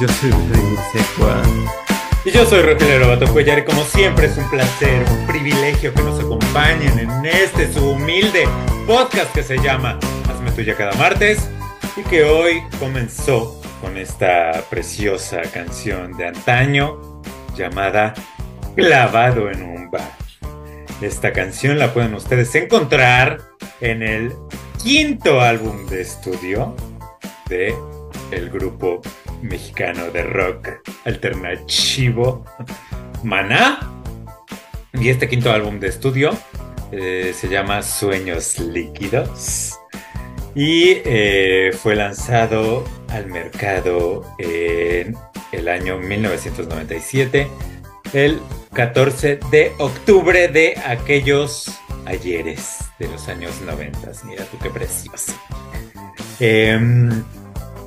Yo 0.00 0.08
soy 0.08 0.30
Rodrigo 0.32 0.76
Secua. 0.92 1.40
Y 2.24 2.32
yo 2.32 2.44
soy 2.46 2.62
Rogelio 2.62 2.98
Lobato 2.98 3.32
Cuellar 3.32 3.60
y 3.60 3.64
como 3.64 3.84
siempre 3.84 4.26
es 4.26 4.36
un 4.36 4.50
placer, 4.50 5.04
un 5.08 5.26
privilegio 5.26 5.94
que 5.94 6.02
nos 6.02 6.18
acompañen 6.18 6.98
en 6.98 7.24
este 7.24 7.72
su 7.72 7.90
humilde 7.90 8.48
podcast 8.88 9.32
que 9.32 9.44
se 9.44 9.56
llama 9.58 10.00
Hazme 10.28 10.50
tuya 10.50 10.74
cada 10.74 10.94
martes 10.94 11.48
y 11.96 12.02
que 12.02 12.24
hoy 12.24 12.64
comenzó 12.80 13.60
con 13.80 13.96
esta 13.96 14.64
preciosa 14.68 15.42
canción 15.52 16.16
de 16.16 16.26
antaño 16.26 17.22
llamada 17.56 18.14
Clavado 18.74 19.48
en 19.48 19.62
un 19.62 19.90
bar. 19.92 20.10
Esta 21.02 21.32
canción 21.32 21.78
la 21.78 21.94
pueden 21.94 22.14
ustedes 22.14 22.52
encontrar 22.56 23.42
en 23.80 24.02
el 24.02 24.32
quinto 24.82 25.40
álbum 25.40 25.86
de 25.86 26.00
estudio 26.00 26.74
de 27.48 27.76
el 28.32 28.50
grupo 28.50 29.00
mexicano 29.44 30.10
de 30.10 30.22
rock 30.22 30.68
alternativo 31.04 32.44
Maná. 33.22 33.90
Y 34.92 35.08
este 35.08 35.28
quinto 35.28 35.52
álbum 35.52 35.80
de 35.80 35.88
estudio 35.88 36.30
eh, 36.92 37.34
se 37.34 37.48
llama 37.48 37.82
Sueños 37.82 38.58
Líquidos 38.58 39.78
y 40.54 41.00
eh, 41.04 41.72
fue 41.82 41.96
lanzado 41.96 42.84
al 43.08 43.26
mercado 43.26 44.24
en 44.38 45.16
el 45.52 45.68
año 45.68 45.98
1997, 45.98 47.48
el 48.12 48.40
14 48.72 49.40
de 49.50 49.72
octubre 49.78 50.48
de 50.48 50.80
aquellos 50.86 51.70
ayeres 52.06 52.78
de 52.98 53.08
los 53.08 53.28
años 53.28 53.60
90. 53.62 54.12
Mira 54.24 54.44
tú 54.44 54.58
qué 54.62 54.70
precioso. 54.70 55.32
Em, 56.38 57.24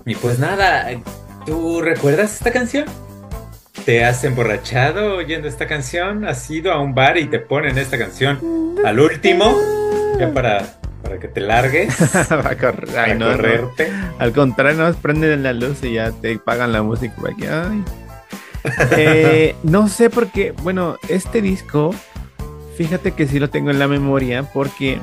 y 0.05 0.15
pues 0.15 0.39
nada, 0.39 0.89
¿tú 1.47 1.81
recuerdas 1.81 2.33
esta 2.35 2.51
canción? 2.51 2.85
¿Te 3.85 4.03
has 4.05 4.23
emborrachado 4.23 5.15
oyendo 5.15 5.47
esta 5.47 5.65
canción? 5.65 6.25
¿Has 6.25 6.47
ido 6.51 6.71
a 6.73 6.79
un 6.81 6.93
bar 6.93 7.17
y 7.17 7.25
te 7.27 7.39
ponen 7.39 7.77
esta 7.77 7.97
canción 7.97 8.75
al 8.85 8.99
último? 8.99 9.55
Ya 10.19 10.31
para, 10.33 10.77
para 11.01 11.19
que 11.19 11.27
te 11.29 11.39
largues. 11.41 11.95
Correr- 12.29 12.87
Para 12.87 13.03
ay, 13.03 13.17
no, 13.17 13.29
no. 13.29 13.35
correrte. 13.37 13.89
Al 14.19 14.33
contrario, 14.33 14.77
nos 14.79 14.95
prenden 14.97 15.41
la 15.43 15.53
luz 15.53 15.83
y 15.83 15.93
ya 15.93 16.11
te 16.11 16.37
pagan 16.37 16.73
la 16.73 16.83
música. 16.83 17.15
para 17.21 17.35
que- 17.35 17.49
ay. 17.49 17.83
Eh, 18.97 19.55
no 19.63 19.87
sé 19.87 20.09
por 20.09 20.29
qué. 20.29 20.51
Bueno, 20.51 20.97
este 21.07 21.41
disco, 21.41 21.95
fíjate 22.75 23.11
que 23.13 23.25
sí 23.25 23.39
lo 23.39 23.49
tengo 23.49 23.71
en 23.71 23.79
la 23.79 23.87
memoria 23.87 24.43
porque 24.43 24.99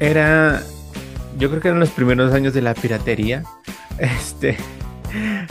era. 0.00 0.62
Yo 1.38 1.48
creo 1.48 1.62
que 1.62 1.68
eran 1.68 1.80
los 1.80 1.88
primeros 1.90 2.34
años 2.34 2.52
de 2.52 2.60
la 2.62 2.74
piratería. 2.74 3.42
Este. 3.98 4.58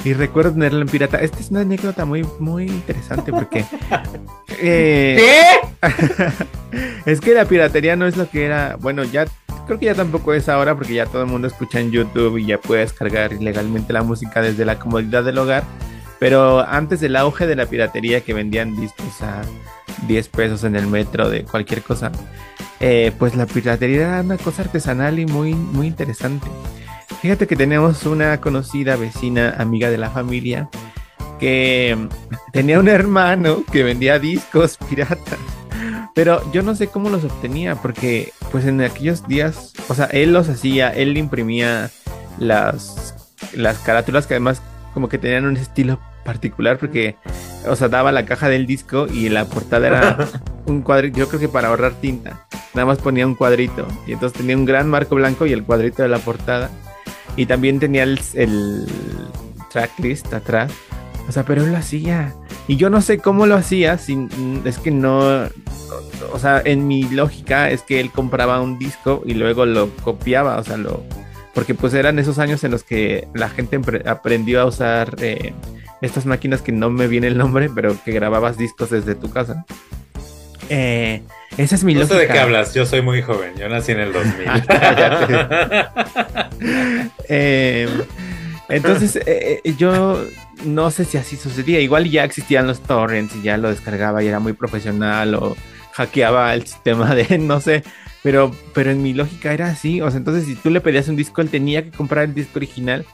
Y 0.03 0.14
recuerdo 0.14 0.53
tenerlo 0.53 0.81
en 0.81 0.88
pirata. 0.88 1.20
Esta 1.20 1.40
es 1.40 1.50
una 1.52 1.62
anécdota 1.62 2.06
muy, 2.06 2.26
muy 2.40 2.66
interesante 2.66 3.31
porque. 3.31 3.66
eh, 4.59 5.20
¿Qué? 5.81 5.92
es 7.12 7.20
que 7.22 7.34
la 7.34 7.46
piratería 7.46 7.96
no 7.96 8.06
es 8.06 8.18
lo 8.18 8.30
que 8.30 8.46
era. 8.46 8.78
Bueno, 8.80 9.03
ya 9.03 9.26
creo 9.66 9.80
que 9.80 9.86
ya 9.88 9.96
tampoco 9.96 10.34
es 10.34 10.48
ahora 10.48 10.76
porque 10.76 10.94
ya 10.94 11.06
todo 11.06 11.24
el 11.24 11.30
mundo 11.30 11.48
escucha 11.48 11.80
en 11.80 11.92
YouTube 11.92 12.38
y 12.38 12.46
ya 12.46 12.59
puede 12.59 12.81
descargar 12.81 13.34
ilegalmente 13.34 13.94
la 13.94 14.03
música 14.03 14.42
desde 14.42 14.66
la 14.66 14.78
comodidad 14.78 15.24
del 15.24 15.38
hogar. 15.38 15.64
Pero 16.20 16.62
antes 16.62 17.02
del 17.02 17.16
auge 17.16 17.46
de 17.46 17.56
la 17.56 17.66
piratería 17.66 18.22
que 18.22 18.34
vendían 18.34 18.80
discos 18.80 19.22
a 19.22 19.42
10 20.08 20.30
pesos 20.30 20.64
en 20.64 20.76
el 20.76 20.88
metro 20.88 21.30
de 21.30 21.44
cualquier 21.44 21.82
cosa, 21.82 22.12
eh, 22.80 23.12
pues 23.18 23.36
la 23.36 23.46
piratería 23.46 24.02
era 24.02 24.22
una 24.22 24.38
cosa 24.38 24.62
artesanal 24.62 25.20
y 25.20 25.26
muy, 25.26 25.53
muy 25.53 25.88
interesante. 25.88 26.47
Fíjate 27.22 27.48
que 27.48 27.56
tenemos 27.56 28.06
una 28.06 28.40
conocida 28.40 28.96
vecina, 28.96 29.56
amiga 29.58 29.90
de 29.90 29.98
la 29.98 30.09
familia, 30.09 30.70
que 31.40 31.98
tenía 32.53 32.80
un 32.80 32.88
hermano 32.88 33.64
que 33.72 33.84
vendía 33.84 34.20
discos 34.20 34.78
piratas. 34.90 35.40
Pero 36.14 36.42
yo 36.53 36.64
no 36.64 36.76
sé 36.76 36.88
cómo 36.88 37.09
los 37.09 37.24
obtenía, 37.24 37.76
porque 37.76 38.31
pues 38.52 38.66
en 38.66 38.81
aquellos 38.81 39.28
días, 39.28 39.74
o 39.90 39.96
sea, 39.96 40.06
él 40.06 40.31
los 40.31 40.48
hacía, 40.48 40.90
él 40.90 41.18
imprimía 41.18 41.90
las, 42.38 43.16
las 43.53 43.80
carátulas 43.80 44.26
que 44.26 44.36
además 44.36 44.62
como 44.94 45.09
que 45.09 45.18
tenían 45.18 45.46
un 45.46 45.58
estilo 45.58 46.00
particular, 46.24 46.78
porque, 46.78 47.18
o 47.68 47.76
sea, 47.76 47.90
daba 47.90 48.14
la 48.14 48.26
caja 48.26 48.47
del 48.47 48.66
disco 48.66 49.08
y 49.12 49.28
la 49.28 49.46
portada 49.46 49.88
era 49.88 50.18
un 50.66 50.82
cuadrito, 50.82 51.20
yo 51.20 51.28
creo 51.28 51.40
que 51.42 51.50
para 51.50 51.68
ahorrar 51.68 51.94
tinta, 51.96 52.47
nada 52.74 52.86
más 52.86 53.00
ponía 53.00 53.28
un 53.28 53.36
cuadrito, 53.36 53.86
y 54.08 54.14
entonces 54.14 54.38
tenía 54.38 54.56
un 54.56 54.66
gran 54.66 54.90
marco 54.90 55.16
blanco 55.16 55.46
y 55.46 55.52
el 55.52 55.64
cuadrito 55.64 56.02
de 56.02 56.08
la 56.08 56.20
portada, 56.20 56.70
y 57.35 57.46
también 57.46 57.79
tenía 57.79 58.03
el, 58.03 58.19
tracklist 59.72 60.34
atrás, 60.34 60.72
o 61.28 61.31
sea, 61.31 61.44
pero 61.44 61.63
él 61.63 61.72
lo 61.72 61.78
hacía. 61.78 62.34
Y 62.68 62.78
yo 62.78 62.90
no 62.90 63.01
sé 63.01 63.19
cómo 63.19 63.46
lo 63.46 63.56
hacía, 63.56 63.97
sin, 63.97 64.29
es 64.66 64.78
que 64.78 64.91
no, 64.91 65.19
o 66.31 66.40
sea, 66.40 66.62
en 66.63 66.88
mi 66.88 67.03
lógica 67.03 67.69
es 67.69 67.81
que 67.81 68.00
él 68.00 68.12
compraba 68.12 68.62
un 68.62 68.79
disco 68.79 69.22
y 69.25 69.34
luego 69.34 69.66
lo 69.66 69.90
copiaba, 69.97 70.57
o 70.57 70.63
sea, 70.63 70.78
lo, 70.78 71.03
porque 71.53 71.73
pues 71.73 71.94
eran 71.94 72.19
esos 72.19 72.38
años 72.38 72.63
en 72.63 72.72
los 72.72 72.84
que 72.84 73.28
la 73.34 73.50
gente 73.50 73.79
aprendió 74.06 74.62
a 74.62 74.66
usar 74.66 75.16
eh, 75.19 75.53
estas 76.02 76.25
máquinas 76.25 76.62
que 76.62 76.72
no 76.72 76.90
me 76.90 77.07
viene 77.07 77.28
el 77.28 77.38
nombre, 77.38 77.69
pero 77.73 77.96
que 78.03 78.12
grababas 78.12 78.57
discos 78.57 78.90
desde 78.90 79.16
tu 79.16 79.29
casa. 79.29 79.66
Eh, 80.70 81.22
esa 81.58 81.76
es 81.76 81.84
mi 81.84 81.94
No 81.94 82.02
lógica. 82.02 82.20
sé 82.20 82.28
de 82.28 82.34
qué 82.34 82.40
hablas, 82.40 82.74
yo 82.74 82.86
soy 82.86 83.02
muy 83.02 83.22
joven, 83.22 83.56
yo 83.58 83.70
nací 83.70 83.92
en 83.92 84.00
el 84.00 84.14
2000. 84.14 84.46
Eh, 87.28 87.88
entonces, 88.70 89.20
eh, 89.26 89.62
yo 89.78 90.26
no 90.64 90.92
sé 90.92 91.06
si 91.06 91.18
así 91.18 91.36
sucedía. 91.38 91.80
Igual 91.80 92.09
ya 92.09 92.24
existían 92.24 92.68
los 92.68 92.81
torrents 92.81 93.36
y 93.36 93.42
ya 93.42 93.58
lo 93.58 93.70
descargaba 93.70 94.24
y 94.24 94.28
era 94.28 94.40
muy 94.40 94.53
profesional 94.53 95.36
o 95.36 95.56
hackeaba 95.94 96.53
el 96.53 96.66
sistema 96.66 97.16
de 97.16 97.38
no 97.40 97.59
sé. 97.59 97.84
Pero, 98.24 98.52
pero 98.74 98.90
en 98.92 99.03
mi 99.03 99.14
lógica 99.14 99.53
era 99.53 99.68
así. 99.68 100.02
O 100.02 100.09
sea, 100.09 100.18
entonces 100.18 100.46
si 100.46 100.56
tú 100.56 100.70
le 100.72 100.82
pedías 100.82 101.08
un 101.08 101.16
disco, 101.16 101.41
él 101.41 101.50
tenía 101.50 101.84
que 101.84 101.91
comprar 101.91 102.26
el 102.26 102.34
disco 102.34 102.53
original 102.58 103.06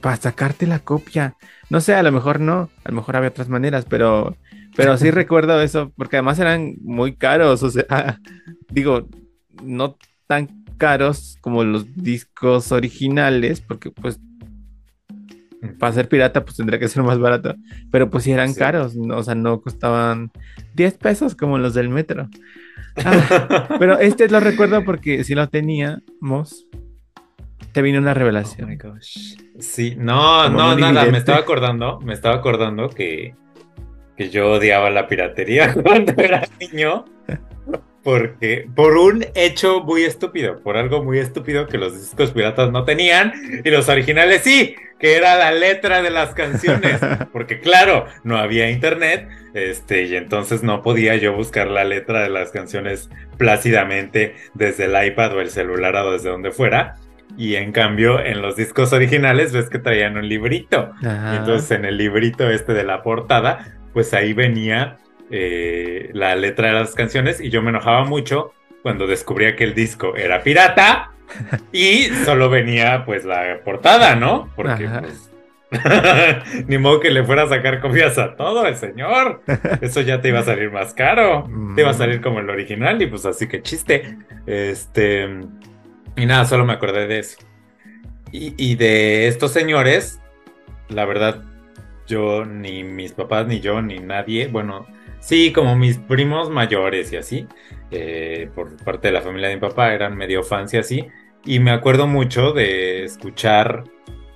para 0.00 0.16
sacarte 0.16 0.66
la 0.66 0.78
copia. 0.78 1.34
No 1.68 1.80
sé, 1.80 1.94
a 1.94 2.02
lo 2.02 2.12
mejor 2.12 2.40
no, 2.40 2.70
a 2.84 2.88
lo 2.90 2.94
mejor 2.96 3.16
había 3.16 3.28
otras 3.30 3.48
maneras, 3.48 3.84
pero, 3.88 4.36
pero 4.76 4.96
sí 4.98 5.10
recuerdo 5.10 5.60
eso, 5.62 5.92
porque 5.96 6.16
además 6.16 6.38
eran 6.38 6.74
muy 6.82 7.14
caros. 7.16 7.62
O 7.62 7.70
sea, 7.70 8.20
digo, 8.70 9.08
no 9.62 9.96
tan 10.26 10.64
caros 10.78 11.38
como 11.40 11.64
los 11.64 11.94
discos 11.96 12.70
originales, 12.72 13.60
porque 13.60 13.90
pues 13.90 14.20
para 15.78 15.92
ser 15.92 16.08
pirata 16.08 16.44
pues 16.44 16.56
tendría 16.56 16.78
que 16.78 16.86
ser 16.88 17.02
más 17.02 17.18
barato, 17.18 17.54
pero 17.90 18.08
pues 18.10 18.24
sí 18.24 18.30
eran 18.32 18.52
Sí. 18.52 18.58
caros, 18.60 18.94
¿no? 18.94 19.16
o 19.16 19.22
sea, 19.22 19.34
no 19.34 19.60
costaban 19.60 20.30
10 20.74 20.94
pesos 20.98 21.34
como 21.34 21.58
los 21.58 21.74
del 21.74 21.88
metro. 21.88 22.28
Ah, 23.04 23.66
pero 23.78 23.98
este 23.98 24.28
lo 24.28 24.38
recuerdo 24.40 24.84
porque 24.84 25.24
si 25.24 25.34
lo 25.34 25.48
teníamos, 25.48 26.66
te 27.72 27.82
vino 27.82 27.98
una 27.98 28.12
Oh 28.12 28.14
my 28.14 28.18
revelación. 28.18 28.78
gosh. 28.78 29.36
Sí, 29.58 29.94
no, 29.98 30.44
Como 30.44 30.58
no, 30.58 30.76
nada, 30.76 31.06
me 31.10 31.18
estaba 31.18 31.38
acordando, 31.38 32.00
me 32.00 32.12
estaba 32.12 32.36
acordando 32.36 32.88
que, 32.90 33.34
que 34.16 34.30
yo 34.30 34.52
odiaba 34.52 34.90
la 34.90 35.06
piratería 35.08 35.74
cuando 35.82 36.12
era 36.16 36.46
niño. 36.60 37.04
Porque, 38.02 38.68
por 38.76 38.96
un 38.96 39.26
hecho 39.34 39.80
muy 39.82 40.04
estúpido, 40.04 40.60
por 40.62 40.76
algo 40.76 41.02
muy 41.02 41.18
estúpido 41.18 41.66
que 41.66 41.76
los 41.76 42.00
discos 42.00 42.30
piratas 42.30 42.70
no 42.70 42.84
tenían 42.84 43.32
y 43.64 43.68
los 43.68 43.88
originales 43.88 44.42
sí, 44.42 44.76
que 45.00 45.16
era 45.16 45.34
la 45.34 45.50
letra 45.50 46.02
de 46.02 46.10
las 46.10 46.32
canciones. 46.32 47.00
Porque 47.32 47.58
claro, 47.58 48.06
no 48.22 48.38
había 48.38 48.70
internet, 48.70 49.28
este, 49.54 50.04
y 50.04 50.14
entonces 50.14 50.62
no 50.62 50.82
podía 50.82 51.16
yo 51.16 51.32
buscar 51.32 51.66
la 51.66 51.82
letra 51.82 52.22
de 52.22 52.28
las 52.28 52.52
canciones 52.52 53.10
plácidamente 53.38 54.36
desde 54.54 54.84
el 54.84 55.06
iPad 55.08 55.34
o 55.34 55.40
el 55.40 55.50
celular 55.50 55.96
o 55.96 56.12
desde 56.12 56.30
donde 56.30 56.52
fuera. 56.52 56.94
Y 57.36 57.56
en 57.56 57.72
cambio, 57.72 58.24
en 58.24 58.40
los 58.40 58.54
discos 58.54 58.92
originales 58.92 59.52
ves 59.52 59.68
que 59.68 59.80
traían 59.80 60.16
un 60.16 60.28
librito. 60.28 60.92
Ajá. 61.04 61.34
Y 61.34 61.36
entonces 61.38 61.70
en 61.72 61.84
el 61.84 61.98
librito 61.98 62.48
este 62.48 62.72
de 62.72 62.84
la 62.84 63.02
portada, 63.02 63.76
pues 63.96 64.12
ahí 64.12 64.34
venía 64.34 64.98
eh, 65.30 66.10
la 66.12 66.36
letra 66.36 66.68
de 66.68 66.74
las 66.74 66.94
canciones 66.94 67.40
y 67.40 67.48
yo 67.48 67.62
me 67.62 67.70
enojaba 67.70 68.04
mucho 68.04 68.52
cuando 68.82 69.06
descubría 69.06 69.56
que 69.56 69.64
el 69.64 69.72
disco 69.72 70.14
era 70.16 70.42
pirata 70.42 71.12
y 71.72 72.02
solo 72.26 72.50
venía 72.50 73.06
pues 73.06 73.24
la 73.24 73.62
portada, 73.64 74.14
¿no? 74.14 74.52
Porque 74.54 74.86
pues... 74.86 75.32
Ni 76.68 76.76
modo 76.76 77.00
que 77.00 77.08
le 77.08 77.24
fuera 77.24 77.44
a 77.44 77.48
sacar 77.48 77.80
copias 77.80 78.18
a 78.18 78.36
todo 78.36 78.66
el 78.66 78.76
señor. 78.76 79.40
Eso 79.80 80.02
ya 80.02 80.20
te 80.20 80.28
iba 80.28 80.40
a 80.40 80.44
salir 80.44 80.70
más 80.70 80.92
caro. 80.92 81.48
Te 81.74 81.80
iba 81.80 81.90
a 81.90 81.94
salir 81.94 82.20
como 82.20 82.40
el 82.40 82.50
original 82.50 83.00
y 83.00 83.06
pues 83.06 83.24
así 83.24 83.48
que 83.48 83.62
chiste. 83.62 84.18
Este... 84.44 85.40
Y 86.16 86.26
nada, 86.26 86.44
solo 86.44 86.66
me 86.66 86.74
acordé 86.74 87.06
de 87.06 87.20
eso. 87.20 87.38
Y, 88.30 88.52
y 88.58 88.74
de 88.74 89.26
estos 89.26 89.52
señores, 89.52 90.20
la 90.90 91.06
verdad, 91.06 91.42
yo 92.06 92.44
ni 92.44 92.84
mis 92.84 93.12
papás, 93.12 93.46
ni 93.46 93.60
yo, 93.60 93.82
ni 93.82 93.98
nadie, 93.98 94.48
bueno, 94.48 94.86
sí, 95.20 95.52
como 95.52 95.76
mis 95.76 95.98
primos 95.98 96.50
mayores 96.50 97.12
y 97.12 97.16
así, 97.16 97.46
eh, 97.90 98.48
por 98.54 98.76
parte 98.84 99.08
de 99.08 99.12
la 99.12 99.22
familia 99.22 99.48
de 99.48 99.56
mi 99.56 99.60
papá, 99.60 99.92
eran 99.92 100.16
medio 100.16 100.42
fans 100.42 100.74
y 100.74 100.78
así. 100.78 101.06
Y 101.44 101.60
me 101.60 101.70
acuerdo 101.70 102.06
mucho 102.06 102.52
de 102.52 103.04
escuchar 103.04 103.84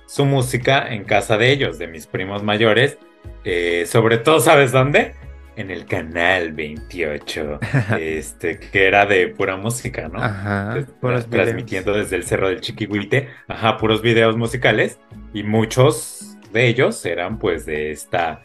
su 0.05 0.25
música 0.25 0.93
en 0.93 1.03
casa 1.03 1.37
de 1.37 1.51
ellos, 1.51 1.77
de 1.77 1.87
mis 1.87 2.07
primos 2.07 2.43
mayores. 2.43 2.97
Eh, 3.43 3.85
sobre 3.85 4.17
todo, 4.17 4.39
¿sabes 4.39 4.71
dónde? 4.71 5.13
En 5.55 5.71
el 5.71 5.85
canal 5.85 6.53
28, 6.53 7.59
este, 7.99 8.59
que 8.59 8.87
era 8.87 9.05
de 9.05 9.27
pura 9.27 9.57
música, 9.57 10.07
¿no? 10.07 10.21
Ajá. 10.21 10.85
transmitiendo 11.29 11.93
desde 11.93 12.15
el 12.15 12.23
Cerro 12.23 12.49
del 12.49 12.61
Chiquihuite, 12.61 13.29
ajá, 13.47 13.77
puros 13.77 14.01
videos 14.01 14.37
musicales. 14.37 14.99
Y 15.33 15.43
muchos 15.43 16.30
de 16.51 16.67
ellos 16.67 17.05
eran 17.05 17.39
pues 17.39 17.65
de 17.65 17.91
esta, 17.91 18.41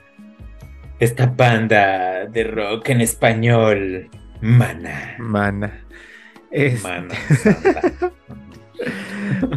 esta 0.98 1.26
banda 1.26 2.26
de 2.26 2.44
rock 2.44 2.90
en 2.90 3.00
español, 3.00 4.08
Mana. 4.40 5.16
Mana. 5.18 5.84
Mana. 6.82 7.14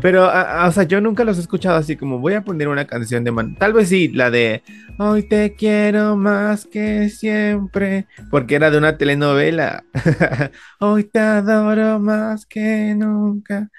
Pero, 0.01 0.27
o 0.27 0.71
sea, 0.71 0.83
yo 0.83 1.01
nunca 1.01 1.23
los 1.23 1.37
he 1.37 1.41
escuchado 1.41 1.77
así 1.77 1.95
como 1.95 2.19
voy 2.19 2.33
a 2.33 2.43
poner 2.43 2.67
una 2.67 2.85
canción 2.85 3.23
de 3.23 3.31
Man. 3.31 3.55
Tal 3.55 3.73
vez 3.73 3.89
sí, 3.89 4.07
la 4.09 4.31
de 4.31 4.63
Hoy 4.97 5.23
te 5.23 5.55
quiero 5.55 6.17
más 6.17 6.65
que 6.65 7.09
siempre, 7.09 8.07
porque 8.29 8.55
era 8.55 8.69
de 8.69 8.77
una 8.77 8.97
telenovela. 8.97 9.83
Hoy 10.79 11.05
te 11.05 11.19
adoro 11.19 11.99
más 11.99 12.45
que 12.45 12.95
nunca. 12.97 13.69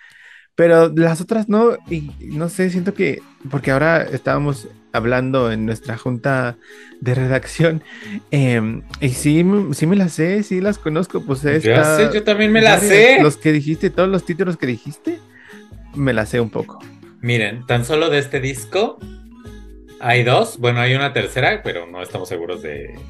Pero 0.61 0.93
las 0.95 1.23
otras 1.23 1.49
no, 1.49 1.79
y 1.89 2.11
no 2.21 2.51
sé, 2.51 2.69
siento 2.69 2.93
que, 2.93 3.23
porque 3.51 3.71
ahora 3.71 4.03
estábamos 4.03 4.69
hablando 4.93 5.51
en 5.51 5.65
nuestra 5.65 5.97
junta 5.97 6.59
de 7.01 7.15
redacción, 7.15 7.83
em, 8.31 8.83
y 9.01 9.09
sí, 9.09 9.43
sí 9.73 9.87
me 9.87 9.97
las 9.97 10.13
sé, 10.13 10.43
sí 10.43 10.61
las 10.61 10.77
conozco, 10.77 11.25
pues 11.25 11.47
esta, 11.47 11.97
sé, 11.97 12.11
yo 12.13 12.25
también 12.25 12.53
me 12.53 12.61
las 12.61 12.83
sé. 12.83 13.23
Los 13.23 13.39
que 13.39 13.53
dijiste, 13.53 13.89
todos 13.89 14.11
los 14.11 14.27
títulos 14.27 14.59
que 14.59 14.67
dijiste 14.67 15.19
me 15.95 16.13
la 16.13 16.27
sé 16.27 16.43
un 16.43 16.51
poco. 16.51 16.79
Miren, 17.23 17.65
tan 17.65 17.87
solo 17.87 18.11
de 18.11 18.19
este 18.19 18.39
disco 18.39 18.99
hay 19.99 20.25
dos. 20.25 20.59
Bueno, 20.59 20.81
hay 20.81 20.95
una 20.95 21.15
tercera, 21.15 21.63
pero 21.65 21.87
no 21.87 22.03
estamos 22.03 22.29
seguros 22.29 22.61
de 22.61 23.01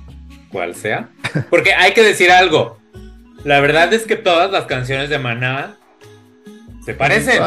cuál 0.53 0.77
sea. 0.77 1.09
Porque 1.51 1.75
hay 1.75 1.95
que 1.95 2.05
decir 2.05 2.31
algo. 2.31 2.79
La 3.43 3.59
verdad 3.59 3.93
es 3.93 4.05
que 4.05 4.15
todas 4.15 4.53
las 4.53 4.67
canciones 4.67 5.11
de 5.11 5.19
Maná 5.19 5.80
se 6.85 6.95
parecen. 6.95 7.41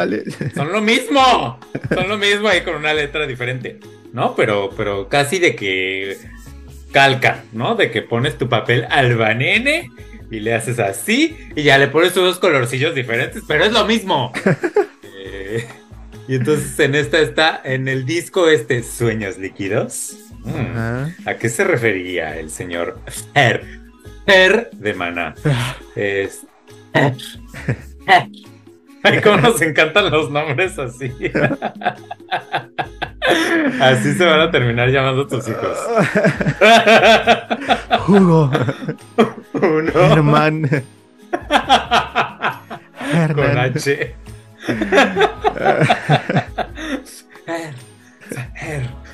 Son 0.54 0.72
lo 0.72 0.82
mismo. 0.82 1.60
Son 1.94 2.08
lo 2.08 2.18
mismo 2.18 2.48
ahí 2.48 2.62
con 2.62 2.76
una 2.76 2.94
letra 2.94 3.26
diferente. 3.26 3.80
¿No? 4.12 4.36
Pero, 4.36 4.70
pero 4.78 5.10
casi 5.10 5.40
de 5.40 5.56
que 5.56 6.18
calca, 6.92 7.44
¿no? 7.52 7.76
De 7.76 7.92
que 7.92 8.02
pones 8.04 8.38
tu 8.38 8.48
papel 8.48 8.86
albanene 8.90 9.90
y 10.30 10.40
le 10.40 10.54
haces 10.54 10.80
así 10.80 11.36
y 11.56 11.64
ya 11.64 11.78
le 11.78 11.88
pones 11.88 12.16
unos 12.16 12.40
colorcillos 12.40 12.96
diferentes, 12.96 13.44
pero 13.48 13.66
es 13.66 13.72
lo 13.72 13.86
mismo. 13.86 14.32
y 16.28 16.36
entonces 16.36 16.80
en 16.80 16.96
esta 16.96 17.20
está, 17.20 17.62
en 17.64 17.88
el 17.88 18.06
disco 18.06 18.48
este, 18.48 18.84
Sueños 18.84 19.38
Líquidos. 19.38 20.16
Mm, 20.44 21.28
¿A 21.28 21.36
qué 21.40 21.50
se 21.50 21.64
refería 21.64 22.38
el 22.38 22.50
señor 22.50 23.00
Fer? 23.34 23.82
Fer 24.26 24.70
de 24.74 24.94
Mana. 24.94 25.36
Es. 25.96 26.46
Ay, 29.04 29.22
cómo 29.22 29.38
nos 29.38 29.62
encantan 29.62 30.10
los 30.10 30.32
nombres 30.32 30.80
así. 30.80 31.14
Así 33.82 34.14
se 34.14 34.26
van 34.26 34.42
a 34.42 34.52
terminar 34.52 34.90
llamando 34.90 35.28
tus 35.28 35.48
hijos. 35.48 35.78
Hugo. 38.08 38.52
Uno. 39.54 39.92
Herman. 39.94 40.70
Con 43.36 43.58
H. 43.58 44.16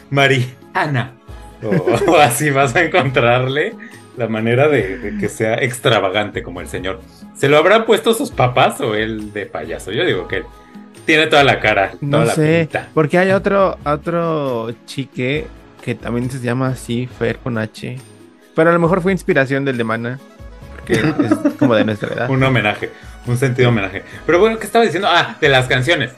Mariana. 0.10 1.14
O, 1.62 2.18
así 2.18 2.50
vas 2.52 2.76
a 2.76 2.84
encontrarle 2.84 3.76
la 4.19 4.27
manera 4.27 4.68
de, 4.68 5.16
que 5.19 5.30
sea 5.30 5.56
extravagante 5.56 6.44
como 6.44 6.62
el 6.62 6.68
señor. 6.68 7.01
¿Se 7.36 7.50
lo 7.50 7.57
habrán 7.57 7.86
puesto 7.86 8.13
sus 8.13 8.30
papás 8.30 8.80
o 8.81 8.94
él 8.94 9.33
de 9.33 9.45
payaso? 9.45 9.92
Yo 9.92 10.06
digo 10.06 10.27
que 10.27 10.44
tiene 11.06 11.27
toda 11.27 11.44
la 11.44 11.60
cara. 11.60 11.94
no 12.01 12.25
sé, 12.27 12.69
porque 12.94 13.18
hay 13.18 13.31
otro, 13.31 13.77
otro 13.83 14.71
chique 14.86 15.48
que 15.81 15.95
también 15.95 16.30
se 16.30 16.39
llama 16.39 16.68
así, 16.68 17.07
Fer 17.07 17.38
con 17.39 17.57
H. 17.57 17.98
Pero 18.56 18.69
a 18.69 18.74
lo 18.74 18.80
mejor 18.80 19.01
fue 19.01 19.12
inspiración 19.12 19.66
del 19.66 19.77
de 19.77 19.83
Mana. 19.83 20.19
Porque 20.75 20.94
es 20.94 21.54
como 21.60 21.74
de 21.75 21.86
nuestra 21.86 22.13
edad. 22.13 22.30
Un 22.30 22.44
homenaje 22.44 22.92
un 23.30 23.38
sentido 23.38 23.69
homenaje. 23.69 24.04
Pero 24.25 24.39
bueno, 24.39 24.60
¿qué 24.60 24.66
estaba 24.66 24.83
diciendo? 24.83 25.07
Ah, 25.10 25.38
de 25.39 25.50
las 25.50 25.68
canciones. 25.68 26.12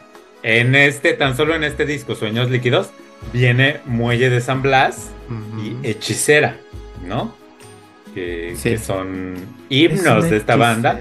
En 0.44 0.76
este, 0.76 1.14
tan 1.14 1.38
solo 1.38 1.56
en 1.56 1.64
este 1.64 1.86
disco, 1.86 2.16
Sueños 2.16 2.50
Líquidos, 2.50 2.90
viene 3.32 3.80
Muelle 3.86 4.30
de 4.30 4.42
San 4.42 4.62
Blas 4.62 5.12
y 5.62 5.88
Hechicera, 5.88 6.58
¿no? 7.06 7.36
Que, 8.14 8.80
son 8.84 9.36
himnos 9.70 10.30
de 10.30 10.38
esta 10.38 10.56
banda. 10.56 11.00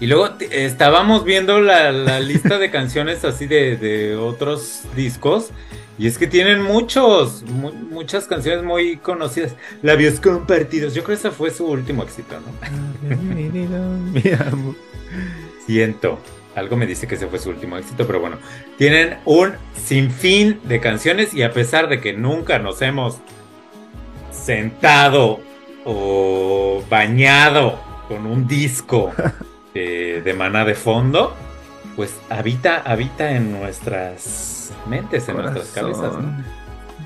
Y 0.00 0.06
luego 0.06 0.30
estábamos 0.50 1.24
viendo 1.24 1.60
la, 1.60 2.20
lista 2.20 2.58
de 2.58 2.70
canciones 2.70 3.24
así 3.24 3.46
de, 3.46 3.76
de 3.76 4.16
otros 4.16 4.82
discos 4.94 5.50
y 5.98 6.06
es 6.06 6.16
que 6.16 6.28
tienen 6.28 6.62
muchos, 6.62 7.42
muchas 7.90 8.26
canciones 8.26 8.62
muy 8.62 8.98
conocidas. 8.98 9.56
Labios 9.82 10.20
compartidos. 10.20 10.94
Yo 10.94 11.02
creo 11.02 11.16
que 11.16 11.20
ese 11.26 11.30
fue 11.32 11.50
su 11.50 11.66
último 11.66 12.04
éxito, 12.04 12.36
¿no? 12.40 12.52
Siento. 15.66 16.20
Algo 16.54 16.76
me 16.76 16.86
dice 16.86 17.06
que 17.08 17.16
ese 17.16 17.26
fue 17.26 17.40
su 17.40 17.50
último 17.50 17.76
éxito, 17.76 18.06
pero 18.06 18.20
bueno. 18.20 18.38
Tienen 18.78 19.18
un 19.24 19.54
sinfín 19.74 20.60
de 20.64 20.78
canciones 20.78 21.34
y 21.34 21.42
a 21.42 21.52
pesar 21.52 21.88
de 21.88 22.00
que 22.00 22.12
nunca 22.12 22.60
nos 22.60 22.80
hemos 22.80 23.16
sentado 24.30 25.40
o 25.90 26.84
bañado 26.90 27.80
con 28.08 28.26
un 28.26 28.46
disco 28.46 29.10
de, 29.74 30.20
de 30.22 30.34
maná 30.34 30.66
de 30.66 30.74
fondo, 30.74 31.34
pues 31.96 32.14
habita, 32.28 32.82
habita 32.84 33.32
en 33.32 33.52
nuestras 33.52 34.70
mentes, 34.86 35.28
en 35.30 35.38
nuestras 35.38 35.68
cabezas, 35.68 36.12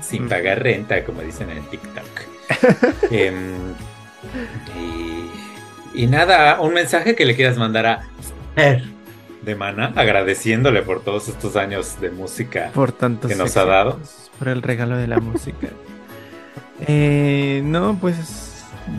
Sin 0.01 0.27
pagar 0.27 0.61
renta, 0.61 1.05
como 1.05 1.21
dicen 1.21 1.49
en 1.49 1.63
TikTok. 1.63 2.05
Em, 3.09 3.73
y, 5.95 6.07
nada, 6.07 6.59
un 6.59 6.73
mensaje 6.73 7.15
que 7.15 7.25
le 7.25 7.35
quieras 7.35 7.57
mandar 7.57 7.85
a 7.85 8.01
de 8.55 9.55
Mana, 9.55 9.93
agradeciéndole 9.95 10.81
por 10.81 11.03
todos 11.03 11.29
estos 11.29 11.55
años 11.55 11.99
de 12.01 12.11
música 12.11 12.71
por 12.73 12.91
tantos 12.91 13.31
que 13.31 13.37
nos 13.37 13.55
ha 13.55 13.65
dado. 13.65 13.99
Por 14.39 14.49
el 14.49 14.61
regalo 14.61 14.97
de 14.97 15.07
la 15.07 15.19
música. 15.19 15.69
Eh, 16.85 17.61
no, 17.63 17.97
pues 18.01 18.42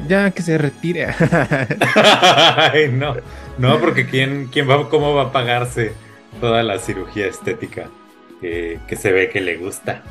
ya 0.09 0.31
que 0.31 0.43
se 0.43 0.59
retire. 0.59 1.09
no, 2.93 3.17
no, 3.59 3.79
porque 3.81 4.07
¿quién, 4.07 4.49
quién 4.53 4.69
va, 4.69 4.89
cómo 4.89 5.15
va 5.15 5.25
a 5.25 5.33
pagarse 5.33 5.93
toda 6.41 6.63
la 6.63 6.79
cirugía 6.79 7.27
estética? 7.27 7.89
que, 8.87 8.97
se 8.97 9.13
ve 9.13 9.31
que 9.31 9.41
le 9.41 9.57
gusta. 9.57 10.03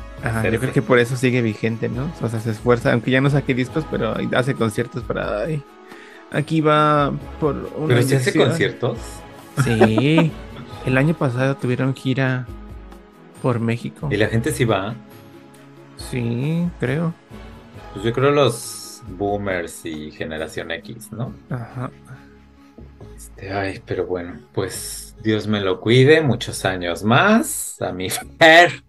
yo 0.50 0.58
creo 0.60 0.72
que 0.72 0.82
por 0.82 0.98
eso 0.98 1.16
sigue 1.16 1.42
vigente, 1.42 1.88
¿no? 1.88 2.10
O 2.20 2.28
sea, 2.28 2.40
se 2.40 2.50
esfuerza, 2.50 2.92
aunque 2.92 3.10
ya 3.10 3.20
no 3.20 3.30
saque 3.30 3.54
discos, 3.54 3.84
pero 3.90 4.14
hace 4.34 4.54
conciertos 4.54 5.02
para... 5.02 5.46
aquí 6.32 6.60
va 6.60 7.12
por 7.40 7.70
una 7.76 7.94
¿Pero 7.94 8.02
si 8.02 8.14
hace 8.16 8.36
conciertos? 8.36 8.98
Sí, 9.62 10.32
el 10.86 10.98
año 10.98 11.14
pasado 11.14 11.56
tuvieron 11.56 11.94
gira 11.94 12.46
por 13.42 13.60
México. 13.60 14.08
¿Y 14.10 14.16
la 14.16 14.26
gente 14.26 14.50
sí 14.52 14.64
va? 14.64 14.94
Sí, 15.96 16.66
creo. 16.80 17.14
Pues 17.92 18.04
yo 18.04 18.12
creo 18.12 18.32
los 18.32 18.83
boomers 19.08 19.84
y 19.84 20.10
generación 20.10 20.70
X, 20.70 21.12
¿no? 21.12 21.34
Ajá. 21.50 21.90
Este, 23.16 23.52
ay, 23.52 23.80
pero 23.86 24.06
bueno, 24.06 24.40
pues 24.52 25.16
Dios 25.22 25.46
me 25.46 25.60
lo 25.60 25.80
cuide, 25.80 26.20
muchos 26.20 26.64
años 26.64 27.04
más. 27.04 27.80
A 27.80 27.92
mi 27.92 28.10
Fer 28.10 28.82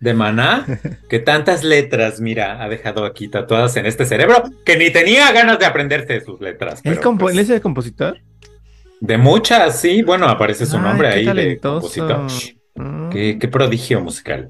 de 0.00 0.14
Maná, 0.14 0.66
que 1.08 1.18
tantas 1.18 1.64
letras, 1.64 2.20
mira, 2.20 2.62
ha 2.62 2.68
dejado 2.68 3.04
aquí 3.04 3.28
tatuadas 3.28 3.76
en 3.76 3.86
este 3.86 4.04
cerebro, 4.04 4.44
que 4.64 4.76
ni 4.76 4.90
tenía 4.90 5.32
ganas 5.32 5.58
de 5.58 5.66
aprenderse 5.66 6.20
sus 6.20 6.40
letras. 6.40 6.80
¿Es, 6.84 6.98
pues 7.18 7.36
¿Es 7.36 7.48
de 7.48 7.60
compositor? 7.60 8.20
De 9.00 9.16
muchas, 9.16 9.80
sí. 9.80 10.02
Bueno, 10.02 10.26
aparece 10.28 10.66
su 10.66 10.78
nombre 10.78 11.08
ahí 11.08 11.24
de 11.24 11.58
compositor. 11.58 12.26
Mm. 12.74 13.10
Qué, 13.10 13.48
prodigio 13.50 14.00
musical. 14.00 14.48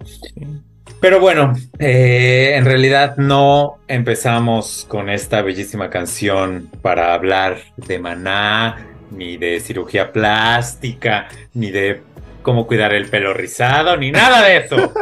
Pero 1.00 1.20
bueno, 1.20 1.54
eh, 1.78 2.54
en 2.56 2.64
realidad 2.64 3.16
no 3.18 3.78
empezamos 3.86 4.84
con 4.88 5.08
esta 5.08 5.42
bellísima 5.42 5.90
canción 5.90 6.68
para 6.82 7.14
hablar 7.14 7.58
de 7.76 8.00
Maná, 8.00 8.86
ni 9.12 9.36
de 9.36 9.60
cirugía 9.60 10.10
plástica, 10.12 11.28
ni 11.54 11.70
de 11.70 12.02
cómo 12.42 12.66
cuidar 12.66 12.94
el 12.94 13.08
pelo 13.08 13.32
rizado, 13.32 13.96
ni 13.96 14.10
nada 14.10 14.44
de 14.44 14.56
eso. 14.56 14.92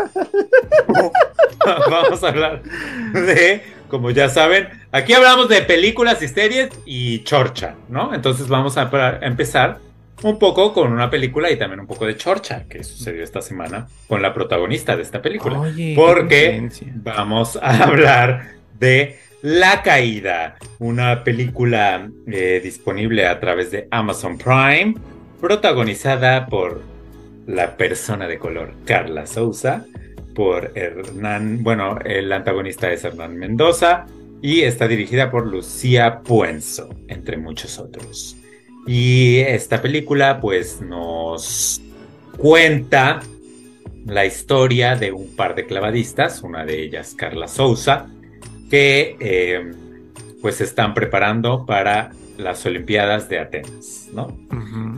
Vamos 1.90 2.22
a 2.22 2.28
hablar 2.28 2.62
de, 2.62 3.62
como 3.88 4.10
ya 4.10 4.28
saben, 4.28 4.68
aquí 4.92 5.14
hablamos 5.14 5.48
de 5.48 5.62
películas 5.62 6.20
y 6.20 6.28
series 6.28 6.70
y 6.84 7.24
chorcha, 7.24 7.74
¿no? 7.88 8.14
Entonces 8.14 8.46
vamos 8.46 8.76
a 8.76 8.88
empezar 9.20 9.78
un 10.23 10.38
poco 10.38 10.73
con 10.73 10.92
una 10.92 11.11
película 11.11 11.50
y 11.50 11.56
también 11.56 11.80
un 11.80 11.87
poco 11.87 12.06
de 12.06 12.16
chorcha 12.16 12.64
que 12.68 12.82
sucedió 12.82 13.23
esta 13.23 13.42
semana 13.42 13.87
con 14.08 14.23
la 14.23 14.32
protagonista 14.32 14.96
de 14.96 15.02
esta 15.02 15.20
película. 15.20 15.62
porque 15.94 16.68
vamos 16.94 17.56
a 17.56 17.82
hablar 17.85 18.52
de 18.78 19.18
La 19.42 19.82
Caída, 19.82 20.56
una 20.78 21.23
película 21.23 22.08
eh, 22.26 22.61
disponible 22.62 23.26
a 23.26 23.38
través 23.40 23.70
de 23.70 23.88
Amazon 23.90 24.38
Prime, 24.38 24.94
protagonizada 25.40 26.46
por 26.46 26.82
la 27.46 27.76
persona 27.76 28.26
de 28.26 28.38
color 28.38 28.75
Carla 28.85 29.26
Souza, 29.26 29.85
por 30.35 30.73
Hernán, 30.75 31.62
bueno, 31.62 31.99
el 32.04 32.30
antagonista 32.32 32.90
es 32.90 33.04
Hernán 33.04 33.37
Mendoza 33.37 34.06
y 34.42 34.62
está 34.62 34.87
dirigida 34.87 35.30
por 35.30 35.46
Lucía 35.46 36.20
Puenzo, 36.23 36.90
entre 37.08 37.38
muchos 37.38 37.78
otros. 37.78 38.37
Y 38.87 39.38
esta 39.40 39.83
película 39.83 40.40
pues 40.40 40.81
nos 40.81 41.81
cuenta 42.37 43.21
la 44.07 44.25
historia 44.25 44.95
de 44.95 45.11
un 45.11 45.35
par 45.35 45.55
de 45.55 45.66
clavadistas, 45.66 46.43
una 46.43 46.64
de 46.64 46.83
ellas 46.83 47.14
Carla 47.16 47.49
Souza, 47.49 48.07
que 48.71 49.16
eh, 49.19 49.73
pues 50.40 50.61
están 50.61 50.95
preparando 50.95 51.66
para 51.66 52.12
las 52.38 52.64
Olimpiadas 52.66 53.28
de 53.28 53.40
Atenas, 53.40 54.09
¿no? 54.12 54.37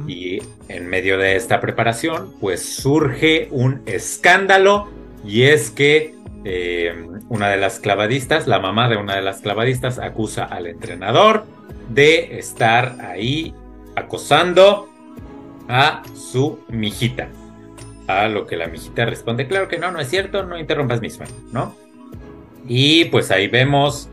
Y 0.07 0.41
en 0.69 0.89
medio 0.89 1.19
de 1.19 1.37
esta 1.37 1.61
preparación 1.61 2.35
pues 2.41 2.63
surge 2.63 3.49
un 3.51 3.83
escándalo 3.87 4.89
y 5.25 5.45
es 5.45 5.71
que 5.71 6.15
eh, 6.45 6.95
una 7.29 7.49
de 7.49 7.57
las 7.57 7.81
clavadistas, 7.81 8.47
la 8.47 8.59
mamá 8.59 8.89
de 8.89 8.97
una 8.97 9.17
de 9.17 9.23
las 9.23 9.41
clavadistas, 9.41 9.99
acusa 9.99 10.45
al 10.45 10.67
entrenador 10.67 11.45
de 11.89 12.39
estar 12.39 13.01
ahí 13.01 13.55
acosando 13.99 14.89
a 15.69 16.03
su 16.15 16.61
mijita. 16.69 17.29
A 18.07 18.29
lo 18.29 18.47
que 18.47 18.57
la 18.57 18.69
mijita 18.69 19.05
responde, 19.05 19.47
claro 19.47 19.69
que 19.69 19.79
no, 19.79 19.91
no 19.91 20.01
es 20.01 20.09
cierto, 20.09 20.45
no 20.45 20.59
interrumpas 20.59 21.03
mi 21.03 21.11
sueño, 21.11 21.35
¿no? 21.53 21.77
Y 22.67 23.07
pues 23.07 23.31
ahí 23.31 23.49
vemos 23.49 24.09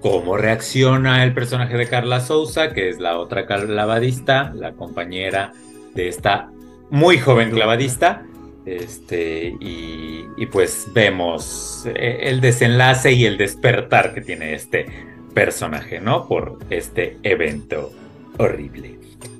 cómo 0.00 0.36
reacciona 0.36 1.24
el 1.24 1.34
personaje 1.34 1.76
de 1.76 1.88
Carla 1.88 2.20
Souza, 2.20 2.72
que 2.72 2.88
es 2.88 2.98
la 3.00 3.18
otra 3.18 3.46
clavadista, 3.46 4.52
la 4.54 4.72
compañera 4.72 5.52
de 5.94 6.08
esta 6.08 6.50
muy 6.90 7.18
joven 7.18 7.50
clavadista. 7.50 8.22
Este, 8.66 9.54
y, 9.60 10.24
y 10.38 10.46
pues 10.46 10.88
vemos 10.94 11.84
eh, 11.86 12.20
el 12.22 12.40
desenlace 12.40 13.12
y 13.12 13.26
el 13.26 13.36
despertar 13.36 14.14
que 14.14 14.22
tiene 14.22 14.54
este 14.54 14.86
personaje, 15.34 16.00
¿no? 16.00 16.26
Por 16.26 16.58
este 16.70 17.18
evento 17.22 17.92
horrible. 18.38 18.93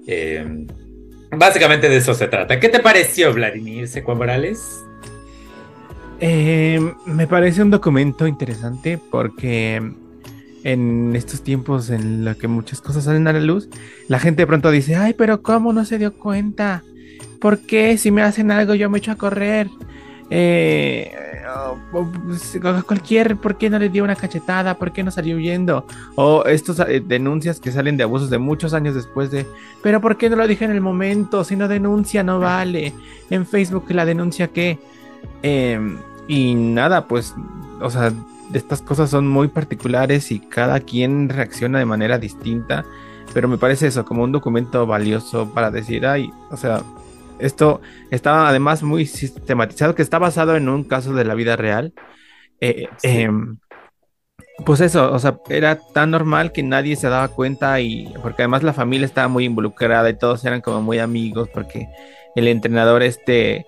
Em, 0.07 0.67
básicamente 1.31 1.89
de 1.89 1.97
eso 1.97 2.15
se 2.15 2.29
trata. 2.29 2.61
¿Qué 2.61 2.69
te 2.69 2.81
pareció, 2.81 3.33
Vladimir 3.33 3.89
Seco 3.89 4.15
Morales? 4.15 4.85
Em, 6.21 6.95
me 7.07 7.27
parece 7.27 7.63
un 7.63 7.71
documento 7.71 8.27
interesante 8.27 8.99
porque 9.11 9.83
en 10.63 11.15
estos 11.15 11.43
tiempos 11.43 11.91
en 11.91 12.25
los 12.25 12.37
que 12.37 12.49
muchas 12.49 12.81
cosas 12.81 13.05
salen 13.05 13.29
a 13.29 13.33
la 13.33 13.41
luz, 13.41 13.69
la 14.09 14.19
gente 14.19 14.43
de 14.43 14.47
pronto 14.47 14.71
dice, 14.71 14.97
ay, 14.97 15.15
pero 15.15 15.43
¿cómo 15.43 15.73
no 15.73 15.85
se 15.85 15.99
dio 15.99 16.15
cuenta? 16.15 16.83
¿Por 17.41 17.61
qué 17.61 17.99
si 17.99 18.11
me 18.11 18.23
hacen 18.23 18.51
algo 18.51 18.75
yo 18.75 18.89
me 18.89 18.99
echo 18.99 19.13
a 19.13 19.17
correr? 19.17 19.69
Eh, 20.31 21.13
pues, 21.91 22.59
cualquier, 22.87 23.37
¿por 23.37 23.57
qué 23.57 23.71
no 23.71 23.79
le 23.79 23.89
dio 23.89 24.05
una 24.05 24.17
cachetada? 24.17 24.75
¿Por 24.75 24.93
qué 24.93 25.03
no 25.03 25.11
salió 25.11 25.37
huyendo? 25.37 25.87
O 26.17 26.45
estas 26.45 26.81
eh, 26.89 27.03
denuncias 27.05 27.61
que 27.61 27.71
salen 27.71 27.97
de 27.97 28.05
abusos 28.05 28.31
de 28.31 28.39
muchos 28.39 28.75
años 28.75 28.95
después 28.95 29.31
de, 29.31 29.47
pero 29.83 30.01
¿por 30.01 30.17
qué 30.17 30.31
no 30.31 30.37
lo 30.37 30.47
dije 30.47 30.65
en 30.65 30.71
el 30.71 30.81
momento? 30.81 31.45
Si 31.45 31.57
no 31.57 31.69
denuncia, 31.69 32.23
no 32.23 32.41
vale. 32.41 32.93
En 33.31 33.47
Facebook 33.47 33.85
la 33.91 34.05
denuncia 34.05 34.49
que... 34.49 34.79
Em, 35.43 35.99
y 36.27 36.55
nada, 36.55 37.07
pues, 37.07 37.35
o 37.81 37.91
sea, 37.91 38.13
estas 38.53 38.83
cosas 38.83 39.11
son 39.11 39.29
muy 39.29 39.49
particulares 39.49 40.33
y 40.33 40.41
cada 40.41 40.81
quien 40.81 41.29
reacciona 41.29 41.79
de 41.79 41.85
manera 41.85 42.19
distinta. 42.19 42.85
Pero 43.33 43.49
me 43.49 43.59
parece 43.59 43.89
eso, 43.89 44.05
como 44.05 44.23
un 44.23 44.33
documento 44.33 44.87
valioso 44.87 45.51
para 45.51 45.71
decir, 45.71 46.07
ay, 46.07 46.33
o 46.51 46.57
sea, 46.57 46.83
esto 47.39 47.81
está 48.11 48.49
además 48.49 48.83
muy 48.83 49.07
sistematizado, 49.07 49.95
que 49.95 50.03
está 50.03 50.19
basado 50.19 50.57
en 50.57 50.69
un 50.69 50.85
caso 50.85 51.15
de 51.15 51.25
la 51.25 51.35
vida 51.35 51.57
real. 51.57 51.93
Eh, 52.61 52.89
em, 53.03 53.59
pues 54.65 54.81
eso, 54.81 55.13
o 55.13 55.19
sea, 55.19 55.39
era 55.49 55.79
tan 55.93 56.11
normal 56.13 56.53
que 56.53 56.63
nadie 56.63 56.97
se 56.97 57.09
daba 57.09 57.29
cuenta 57.29 57.81
y 57.81 58.13
porque 58.23 58.43
además 58.43 58.63
la 58.63 58.73
familia 58.73 59.05
estaba 59.05 59.29
muy 59.29 59.45
involucrada 59.45 60.09
y 60.11 60.19
todos 60.19 60.45
eran 60.45 60.61
como 60.61 60.81
muy 60.81 61.01
amigos 61.01 61.49
porque 61.53 61.89
el 62.37 62.49
entrenador 62.49 63.03
este 63.03 63.67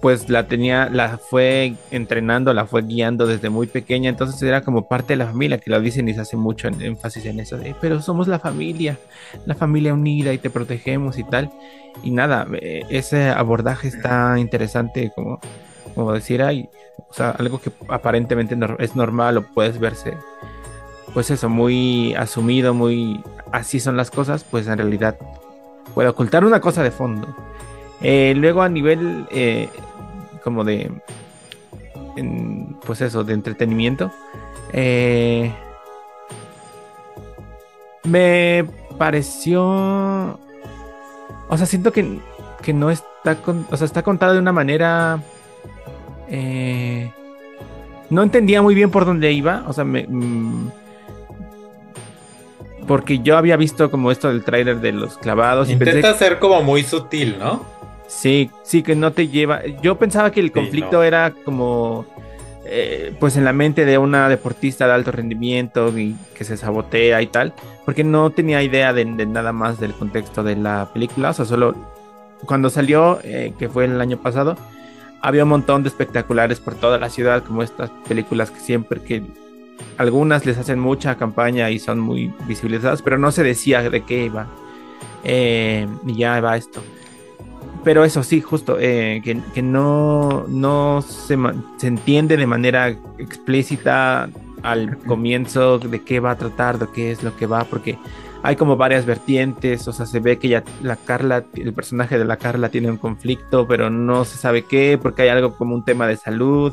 pues 0.00 0.28
la 0.28 0.46
tenía, 0.46 0.88
la 0.90 1.18
fue 1.18 1.74
entrenando, 1.90 2.52
la 2.52 2.66
fue 2.66 2.82
guiando 2.82 3.26
desde 3.26 3.50
muy 3.50 3.66
pequeña, 3.66 4.10
entonces 4.10 4.40
era 4.42 4.60
como 4.60 4.88
parte 4.88 5.14
de 5.14 5.16
la 5.16 5.26
familia, 5.26 5.58
que 5.58 5.70
lo 5.70 5.80
dicen 5.80 6.08
y 6.08 6.14
se 6.14 6.20
hace 6.20 6.36
mucho 6.36 6.68
énfasis 6.68 7.24
en 7.26 7.40
eso, 7.40 7.58
pero 7.80 8.02
somos 8.02 8.28
la 8.28 8.38
familia, 8.38 8.98
la 9.46 9.54
familia 9.54 9.94
unida 9.94 10.32
y 10.32 10.38
te 10.38 10.50
protegemos 10.50 11.18
y 11.18 11.24
tal. 11.24 11.50
Y 12.02 12.10
nada, 12.10 12.46
eh, 12.60 12.82
ese 12.90 13.30
abordaje 13.30 13.88
está 13.88 14.38
interesante, 14.38 15.10
como, 15.14 15.40
como 15.94 16.12
decir, 16.12 16.42
hay, 16.42 16.68
o 17.08 17.14
sea, 17.14 17.30
algo 17.30 17.58
que 17.60 17.72
aparentemente 17.88 18.56
es 18.78 18.96
normal 18.96 19.38
o 19.38 19.42
puedes 19.42 19.78
verse, 19.78 20.14
pues 21.14 21.30
eso, 21.30 21.48
muy 21.48 22.14
asumido, 22.14 22.74
muy 22.74 23.22
así 23.50 23.80
son 23.80 23.96
las 23.96 24.10
cosas, 24.10 24.44
pues 24.44 24.66
en 24.66 24.76
realidad 24.76 25.16
puede 25.94 26.10
ocultar 26.10 26.44
una 26.44 26.60
cosa 26.60 26.82
de 26.82 26.90
fondo. 26.90 27.34
Eh, 28.02 28.34
luego 28.36 28.62
a 28.62 28.68
nivel 28.68 29.26
eh, 29.30 29.68
como 30.42 30.64
de, 30.64 30.90
pues 32.84 33.00
eso, 33.00 33.24
de 33.24 33.34
entretenimiento, 33.34 34.10
eh, 34.72 35.52
me 38.04 38.66
pareció, 38.98 39.64
o 39.64 41.56
sea, 41.56 41.66
siento 41.66 41.92
que, 41.92 42.18
que 42.62 42.72
no 42.72 42.90
está, 42.90 43.36
con, 43.36 43.66
o 43.70 43.76
sea, 43.76 43.86
está 43.86 44.02
contada 44.02 44.34
de 44.34 44.38
una 44.38 44.52
manera... 44.52 45.20
no 48.10 48.22
entendía 48.22 48.62
muy 48.62 48.74
bien 48.74 48.90
por 48.90 49.04
dónde 49.04 49.32
iba, 49.32 49.64
o 49.66 49.72
sea, 49.72 49.84
me... 49.84 50.06
Mm, 50.06 50.70
porque 52.86 53.18
yo 53.18 53.36
había 53.36 53.56
visto 53.56 53.90
como 53.90 54.12
esto 54.12 54.28
del 54.28 54.44
trailer 54.44 54.80
de 54.80 54.92
los 54.92 55.18
clavados. 55.18 55.68
Intenta 55.68 56.14
ser 56.14 56.38
como 56.38 56.62
muy 56.62 56.84
sutil, 56.84 57.36
¿no? 57.36 57.75
Sí, 58.06 58.50
sí, 58.62 58.82
que 58.82 58.94
no 58.94 59.12
te 59.12 59.28
lleva. 59.28 59.62
Yo 59.82 59.98
pensaba 59.98 60.30
que 60.30 60.40
el 60.40 60.52
conflicto 60.52 61.02
era 61.02 61.32
como, 61.44 62.06
eh, 62.64 63.14
pues 63.18 63.36
en 63.36 63.44
la 63.44 63.52
mente 63.52 63.84
de 63.84 63.98
una 63.98 64.28
deportista 64.28 64.86
de 64.86 64.92
alto 64.92 65.10
rendimiento 65.12 65.96
y 65.98 66.16
que 66.34 66.44
se 66.44 66.56
sabotea 66.56 67.20
y 67.22 67.26
tal, 67.26 67.52
porque 67.84 68.04
no 68.04 68.30
tenía 68.30 68.62
idea 68.62 68.92
de, 68.92 69.04
nada 69.04 69.52
más 69.52 69.80
del 69.80 69.92
contexto 69.92 70.44
de 70.44 70.56
la 70.56 70.88
película, 70.92 71.30
o 71.30 71.32
sea, 71.32 71.44
solo 71.44 71.74
cuando 72.44 72.70
salió, 72.70 73.18
eh, 73.24 73.54
que 73.58 73.68
fue 73.68 73.86
el 73.86 74.00
año 74.00 74.18
pasado, 74.18 74.56
había 75.20 75.42
un 75.42 75.48
montón 75.48 75.82
de 75.82 75.88
espectaculares 75.88 76.60
por 76.60 76.74
toda 76.74 76.98
la 76.98 77.08
ciudad, 77.08 77.42
como 77.42 77.62
estas 77.62 77.90
películas 78.06 78.50
que 78.50 78.60
siempre 78.60 79.00
que 79.00 79.22
algunas 79.98 80.46
les 80.46 80.58
hacen 80.58 80.78
mucha 80.78 81.16
campaña 81.16 81.70
y 81.70 81.80
son 81.80 81.98
muy 81.98 82.32
visibilizadas, 82.46 83.02
pero 83.02 83.18
no 83.18 83.32
se 83.32 83.42
decía 83.42 83.88
de 83.90 84.04
qué 84.04 84.26
iba. 84.26 84.46
Eh, 85.24 85.88
y 86.06 86.14
ya 86.14 86.40
va 86.40 86.56
esto 86.56 86.80
pero 87.86 88.04
eso 88.04 88.24
sí, 88.24 88.40
justo, 88.40 88.78
eh, 88.80 89.22
que, 89.22 89.62
no, 89.62 90.44
no 90.48 91.02
se, 91.02 91.38
se, 91.76 91.86
entiende 91.86 92.36
de 92.36 92.44
manera 92.44 92.88
explícita 93.16 94.28
al 94.62 94.98
comienzo 94.98 95.78
de 95.78 96.02
qué 96.02 96.18
va 96.18 96.32
a 96.32 96.36
tratar, 96.36 96.80
de 96.80 96.88
qué 96.92 97.12
es 97.12 97.22
lo 97.22 97.36
que 97.36 97.46
va, 97.46 97.62
porque 97.62 97.96
hay 98.42 98.56
como 98.56 98.76
varias 98.76 99.06
vertientes, 99.06 99.86
o 99.86 99.92
sea, 99.92 100.04
se 100.04 100.18
ve 100.18 100.36
que 100.36 100.48
ya 100.48 100.64
la 100.82 100.96
Carla, 100.96 101.44
el 101.54 101.72
personaje 101.72 102.18
de 102.18 102.24
la 102.24 102.38
Carla 102.38 102.70
tiene 102.70 102.90
un 102.90 102.96
conflicto, 102.96 103.68
pero 103.68 103.88
no 103.88 104.24
se 104.24 104.36
sabe 104.36 104.64
qué, 104.64 104.98
porque 105.00 105.22
hay 105.22 105.28
algo 105.28 105.56
como 105.56 105.76
un 105.76 105.84
tema 105.84 106.08
de 106.08 106.16
salud, 106.16 106.72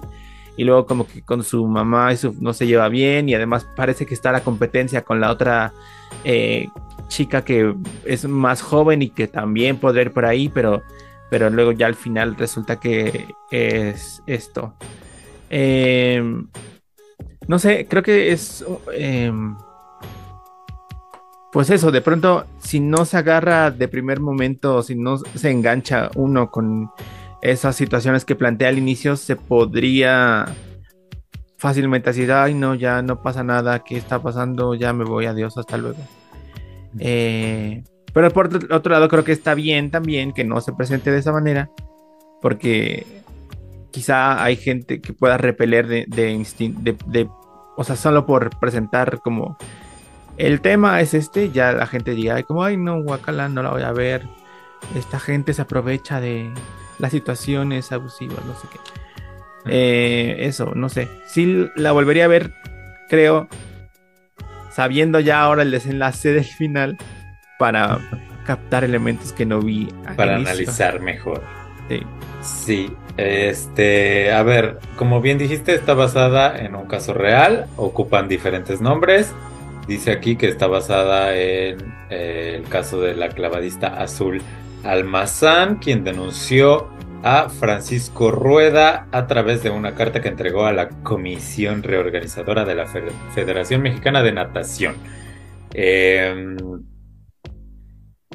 y 0.57 0.63
luego 0.63 0.86
como 0.86 1.07
que 1.07 1.22
con 1.22 1.43
su 1.43 1.65
mamá 1.67 2.12
eso 2.12 2.33
no 2.39 2.53
se 2.53 2.67
lleva 2.67 2.89
bien, 2.89 3.29
y 3.29 3.36
además 3.36 3.67
parece 3.75 4.05
que 4.05 4.13
está 4.13 4.31
la 4.31 4.43
competencia 4.43 5.03
con 5.03 5.19
la 5.19 5.31
otra 5.31 5.74
eh, 6.24 6.67
chica 7.07 7.43
que 7.43 7.75
es 8.05 8.25
más 8.25 8.62
joven 8.62 9.01
y 9.01 9.10
que 9.10 9.27
también 9.27 9.77
podría 9.77 10.03
ir 10.03 10.12
por 10.12 10.25
ahí, 10.25 10.50
pero 10.50 10.83
pero 11.33 11.50
luego 11.50 11.72
ya 11.72 11.88
al 11.88 11.95
final 11.95 12.36
resulta 12.36 12.79
que 12.79 13.25
es 13.50 14.22
esto. 14.27 14.75
Em, 15.50 16.48
no 17.48 17.57
sé, 17.57 17.88
creo 17.89 18.03
que 18.03 18.31
es... 18.31 18.63
Em, 18.93 19.57
pues 21.51 21.72
eso, 21.72 21.89
de 21.89 22.01
pronto, 22.01 22.45
si 22.60 22.79
no 22.79 23.05
se 23.05 23.17
agarra 23.17 23.72
de 23.72 23.88
primer 23.88 24.19
momento, 24.19 24.83
si 24.83 24.93
no 24.93 25.17
se 25.17 25.50
engancha 25.50 26.12
uno 26.13 26.51
con 26.51 26.91
esas 27.43 27.75
situaciones 27.75 28.23
que 28.23 28.35
plantea 28.35 28.69
al 28.69 28.77
inicio, 28.77 29.17
se 29.17 29.35
podría 29.35 30.45
fácilmente 31.57 32.09
decir, 32.09 32.31
ay 32.31 32.53
no, 32.53 32.73
ya 32.73 33.01
no 33.01 33.21
pasa 33.21 33.43
nada, 33.43 33.83
¿qué 33.83 33.97
está 33.97 34.21
pasando? 34.21 34.75
Ya 34.75 34.93
me 34.93 35.03
voy, 35.03 35.25
adiós, 35.25 35.57
hasta 35.57 35.77
luego. 35.77 36.00
Eh, 37.00 37.83
Pero 38.13 38.31
por 38.31 38.50
otro 38.71 38.91
lado, 38.91 39.09
creo 39.09 39.23
que 39.25 39.33
está 39.33 39.55
bien 39.55 39.91
también 39.91 40.31
que 40.31 40.45
no 40.45 40.62
se 40.62 40.71
presente 40.71 41.12
de 41.12 41.19
esa 41.19 41.33
manera, 41.33 41.69
porque 42.41 43.05
quizá 43.91 44.41
hay 44.41 44.55
gente 44.55 45.01
que 45.01 45.12
pueda 45.12 45.38
repeler 45.38 45.88
de, 45.88 46.05
de, 46.07 46.95
de, 47.07 47.29
o 47.75 47.83
sea, 47.83 47.97
solo 47.97 48.25
por 48.25 48.57
presentar 48.59 49.19
como 49.19 49.57
el 50.38 50.62
tema 50.62 51.01
es 51.01 51.13
este, 51.13 51.51
ya 51.51 51.73
la 51.73 51.88
gente 51.88 52.15
diga, 52.15 52.35
ay, 52.35 52.43
como, 52.43 52.63
ay, 52.63 52.77
no, 52.77 53.03
guacala, 53.03 53.50
no 53.50 53.63
la 53.63 53.71
voy 53.71 53.83
a 53.83 53.91
ver. 53.91 54.23
Esta 54.95 55.19
gente 55.19 55.53
se 55.53 55.62
aprovecha 55.62 56.19
de 56.19 56.51
las 57.03 57.12
situaciones 57.12 57.91
abusivas, 57.91 58.39
no 58.45 58.55
sé 58.55 58.69
qué. 58.72 58.79
Eh, 59.65 60.48
eso, 60.48 60.72
no 60.74 60.88
sé. 60.88 61.10
Sí 61.27 61.67
la 61.75 61.91
volvería 61.91 62.24
a 62.24 62.29
ver, 62.29 62.53
creo, 63.10 63.50
sabiendo 64.72 65.19
ya 65.19 65.41
ahora 65.41 65.63
el 65.63 65.72
desenlace 65.72 66.31
del 66.31 66.45
final 66.45 66.98
para 67.60 68.00
captar 68.45 68.86
elementos 68.86 69.33
que 69.33 69.45
no 69.45 69.60
vi. 69.60 69.89
Para 70.15 70.38
analizar 70.38 71.01
mejor. 71.01 71.43
Sí. 71.89 72.03
Sí, 72.41 72.95
este, 73.17 74.31
a 74.31 74.41
ver, 74.43 74.79
como 74.95 75.19
bien 75.19 75.38
dijiste, 75.38 75.75
está 75.75 75.95
basada 75.95 76.57
en 76.57 76.74
un 76.74 76.88
caso 76.88 77.13
real, 77.13 77.65
ocupan 77.75 78.29
diferentes 78.29 78.79
nombres. 78.79 79.33
Dice 79.89 80.13
aquí 80.13 80.38
que 80.38 80.48
está 80.48 80.67
basada 80.67 81.36
en 81.36 81.79
eh, 82.10 82.55
el 82.55 82.63
caso 82.69 83.01
de 83.01 83.13
la 83.13 83.27
clavadista 83.27 83.88
azul 83.88 84.41
Almazán, 84.83 85.77
quien 85.77 86.03
denunció 86.03 86.89
a 87.23 87.47
Francisco 87.49 88.31
Rueda 88.31 89.07
a 89.11 89.27
través 89.27 89.63
de 89.63 89.69
una 89.69 89.95
carta 89.95 90.21
que 90.21 90.27
entregó 90.27 90.65
a 90.65 90.73
la 90.73 90.89
Comisión 90.89 91.81
Reorganizadora 91.81 92.65
de 92.65 92.75
la 92.75 92.85
Federación 92.85 93.81
Mexicana 93.81 94.21
de 94.21 94.33
Natación. 94.33 94.95
Em, 95.73 96.57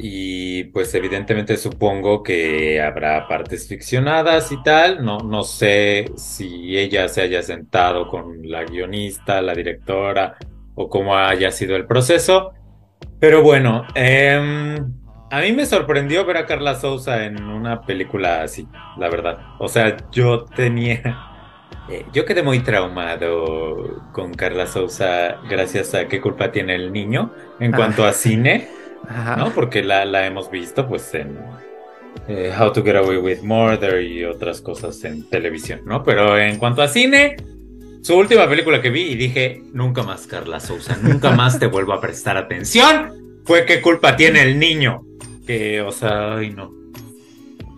y 0.00 0.64
pues 0.64 0.94
evidentemente 0.94 1.56
supongo 1.56 2.22
que 2.22 2.80
habrá 2.80 3.26
partes 3.28 3.68
ficcionadas 3.68 4.52
y 4.52 4.62
tal. 4.62 5.04
No, 5.04 5.18
no 5.18 5.42
sé 5.42 6.06
si 6.16 6.78
ella 6.78 7.08
se 7.08 7.22
haya 7.22 7.42
sentado 7.42 8.08
con 8.08 8.48
la 8.48 8.64
guionista, 8.64 9.42
la 9.42 9.54
directora 9.54 10.36
o 10.74 10.88
cómo 10.88 11.16
haya 11.16 11.50
sido 11.50 11.76
el 11.76 11.86
proceso. 11.86 12.52
Pero 13.20 13.42
bueno, 13.42 13.84
eh, 13.94 14.78
a 15.30 15.40
mí 15.40 15.52
me 15.52 15.66
sorprendió 15.66 16.24
ver 16.24 16.38
a 16.38 16.46
Carla 16.46 16.74
Souza 16.74 17.24
en 17.24 17.42
una 17.42 17.82
película 17.82 18.42
así, 18.42 18.66
la 18.96 19.08
verdad. 19.08 19.38
O 19.58 19.68
sea, 19.68 19.96
yo 20.10 20.44
tenía. 20.44 21.24
Eh, 21.90 22.04
yo 22.12 22.26
quedé 22.26 22.42
muy 22.42 22.60
traumado 22.60 24.02
con 24.12 24.34
Carla 24.34 24.66
Souza 24.66 25.38
gracias 25.48 25.94
a 25.94 26.06
qué 26.06 26.20
culpa 26.20 26.52
tiene 26.52 26.74
el 26.74 26.92
niño 26.92 27.32
en 27.60 27.72
cuanto 27.72 28.04
a 28.04 28.12
cine, 28.12 28.68
¿no? 29.38 29.50
Porque 29.54 29.82
la, 29.82 30.04
la, 30.04 30.26
hemos 30.26 30.50
visto 30.50 30.86
pues 30.86 31.14
en 31.14 31.38
eh, 32.26 32.52
How 32.58 32.74
to 32.74 32.82
Get 32.82 32.96
Away 32.96 33.16
with 33.16 33.40
Murder 33.40 34.02
y 34.02 34.22
otras 34.26 34.60
cosas 34.60 35.02
en 35.04 35.30
televisión, 35.30 35.80
¿no? 35.86 36.02
Pero 36.02 36.38
en 36.38 36.58
cuanto 36.58 36.82
a 36.82 36.88
cine, 36.88 37.36
su 38.02 38.18
última 38.18 38.46
película 38.46 38.82
que 38.82 38.90
vi 38.90 39.12
y 39.12 39.14
dije, 39.14 39.62
nunca 39.72 40.02
más 40.02 40.26
Carla 40.26 40.60
Souza, 40.60 40.98
nunca 41.00 41.30
más 41.30 41.58
te 41.58 41.68
vuelvo 41.68 41.94
a 41.94 42.02
prestar 42.02 42.36
atención, 42.36 43.40
fue 43.46 43.64
qué 43.64 43.80
culpa 43.80 44.14
tiene 44.14 44.42
el 44.42 44.58
niño 44.58 45.06
que, 45.48 45.80
o 45.80 45.90
sea, 45.90 46.36
ay 46.36 46.50
no. 46.50 46.70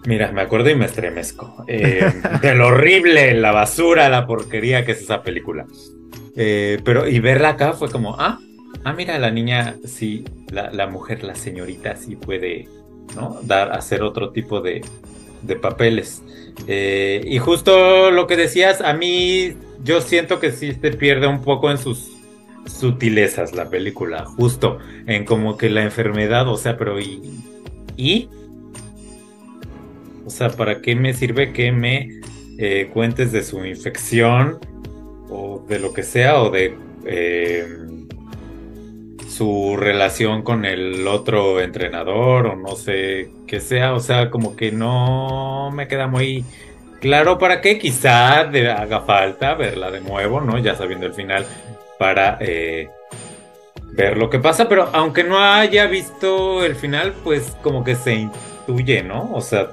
Mira, 0.04 0.32
me 0.32 0.40
acuerdo 0.40 0.70
y 0.70 0.74
me 0.74 0.86
estremezco. 0.86 1.64
Eh, 1.68 2.04
de 2.42 2.54
lo 2.56 2.66
horrible, 2.66 3.32
la 3.34 3.52
basura, 3.52 4.08
la 4.08 4.26
porquería 4.26 4.84
que 4.84 4.92
es 4.92 5.02
esa 5.02 5.22
película. 5.22 5.66
Eh, 6.36 6.80
pero, 6.84 7.06
y 7.06 7.20
verla 7.20 7.50
acá 7.50 7.74
fue 7.74 7.88
como, 7.88 8.16
ah, 8.18 8.40
ah, 8.82 8.92
mira, 8.92 9.18
la 9.20 9.30
niña, 9.30 9.76
sí, 9.84 10.24
la, 10.50 10.86
mujer, 10.88 11.22
la 11.22 11.36
señorita, 11.36 11.94
sí 11.94 12.16
puede, 12.16 12.66
¿no? 13.14 13.38
Dar, 13.42 13.70
hacer 13.72 14.02
otro 14.02 14.30
tipo 14.30 14.60
de, 14.60 14.82
de 15.42 15.56
papeles. 15.56 16.24
Eh, 16.66 17.22
y 17.24 17.38
justo 17.38 18.10
lo 18.10 18.26
que 18.26 18.36
decías, 18.36 18.80
a 18.80 18.94
mí, 18.94 19.54
yo 19.84 20.00
siento 20.00 20.40
que 20.40 20.50
sí 20.50 20.72
se 20.72 20.90
pierde 20.90 21.28
un 21.28 21.42
poco 21.42 21.70
en 21.70 21.78
sus 21.78 22.10
sutilezas 22.66 23.54
la 23.54 23.70
película, 23.70 24.24
justo 24.24 24.78
en 25.06 25.24
como 25.24 25.56
que 25.56 25.70
la 25.70 25.82
enfermedad, 25.82 26.48
o 26.48 26.56
sea, 26.56 26.76
pero 26.76 26.98
y 26.98 27.20
y, 27.96 28.28
o 30.24 30.30
sea, 30.30 30.50
¿para 30.50 30.80
qué 30.80 30.94
me 30.94 31.14
sirve 31.14 31.52
que 31.52 31.72
me 31.72 32.20
eh, 32.58 32.90
cuentes 32.92 33.32
de 33.32 33.42
su 33.42 33.64
infección 33.64 34.58
o 35.28 35.64
de 35.68 35.78
lo 35.78 35.92
que 35.92 36.02
sea 36.02 36.42
o 36.42 36.50
de 36.50 36.76
eh, 37.04 37.66
su 39.28 39.76
relación 39.76 40.42
con 40.42 40.64
el 40.64 41.06
otro 41.06 41.60
entrenador 41.60 42.46
o 42.46 42.56
no 42.56 42.76
sé 42.76 43.30
qué 43.46 43.60
sea? 43.60 43.94
O 43.94 44.00
sea, 44.00 44.30
como 44.30 44.56
que 44.56 44.72
no 44.72 45.70
me 45.72 45.88
queda 45.88 46.06
muy 46.06 46.44
claro 47.00 47.38
para 47.38 47.60
qué. 47.60 47.78
Quizá 47.78 48.40
haga 48.40 49.00
falta 49.00 49.54
verla 49.54 49.90
de 49.90 50.00
nuevo, 50.00 50.40
¿no? 50.40 50.58
Ya 50.58 50.74
sabiendo 50.74 51.06
el 51.06 51.14
final 51.14 51.46
para... 51.98 52.38
Eh, 52.40 52.88
ver 53.92 54.16
lo 54.16 54.30
que 54.30 54.38
pasa, 54.38 54.68
pero 54.68 54.88
aunque 54.92 55.24
no 55.24 55.38
haya 55.38 55.86
visto 55.86 56.64
el 56.64 56.74
final, 56.76 57.14
pues 57.24 57.56
como 57.62 57.84
que 57.84 57.96
se 57.96 58.14
intuye, 58.14 59.02
¿no? 59.02 59.30
O 59.32 59.40
sea, 59.40 59.70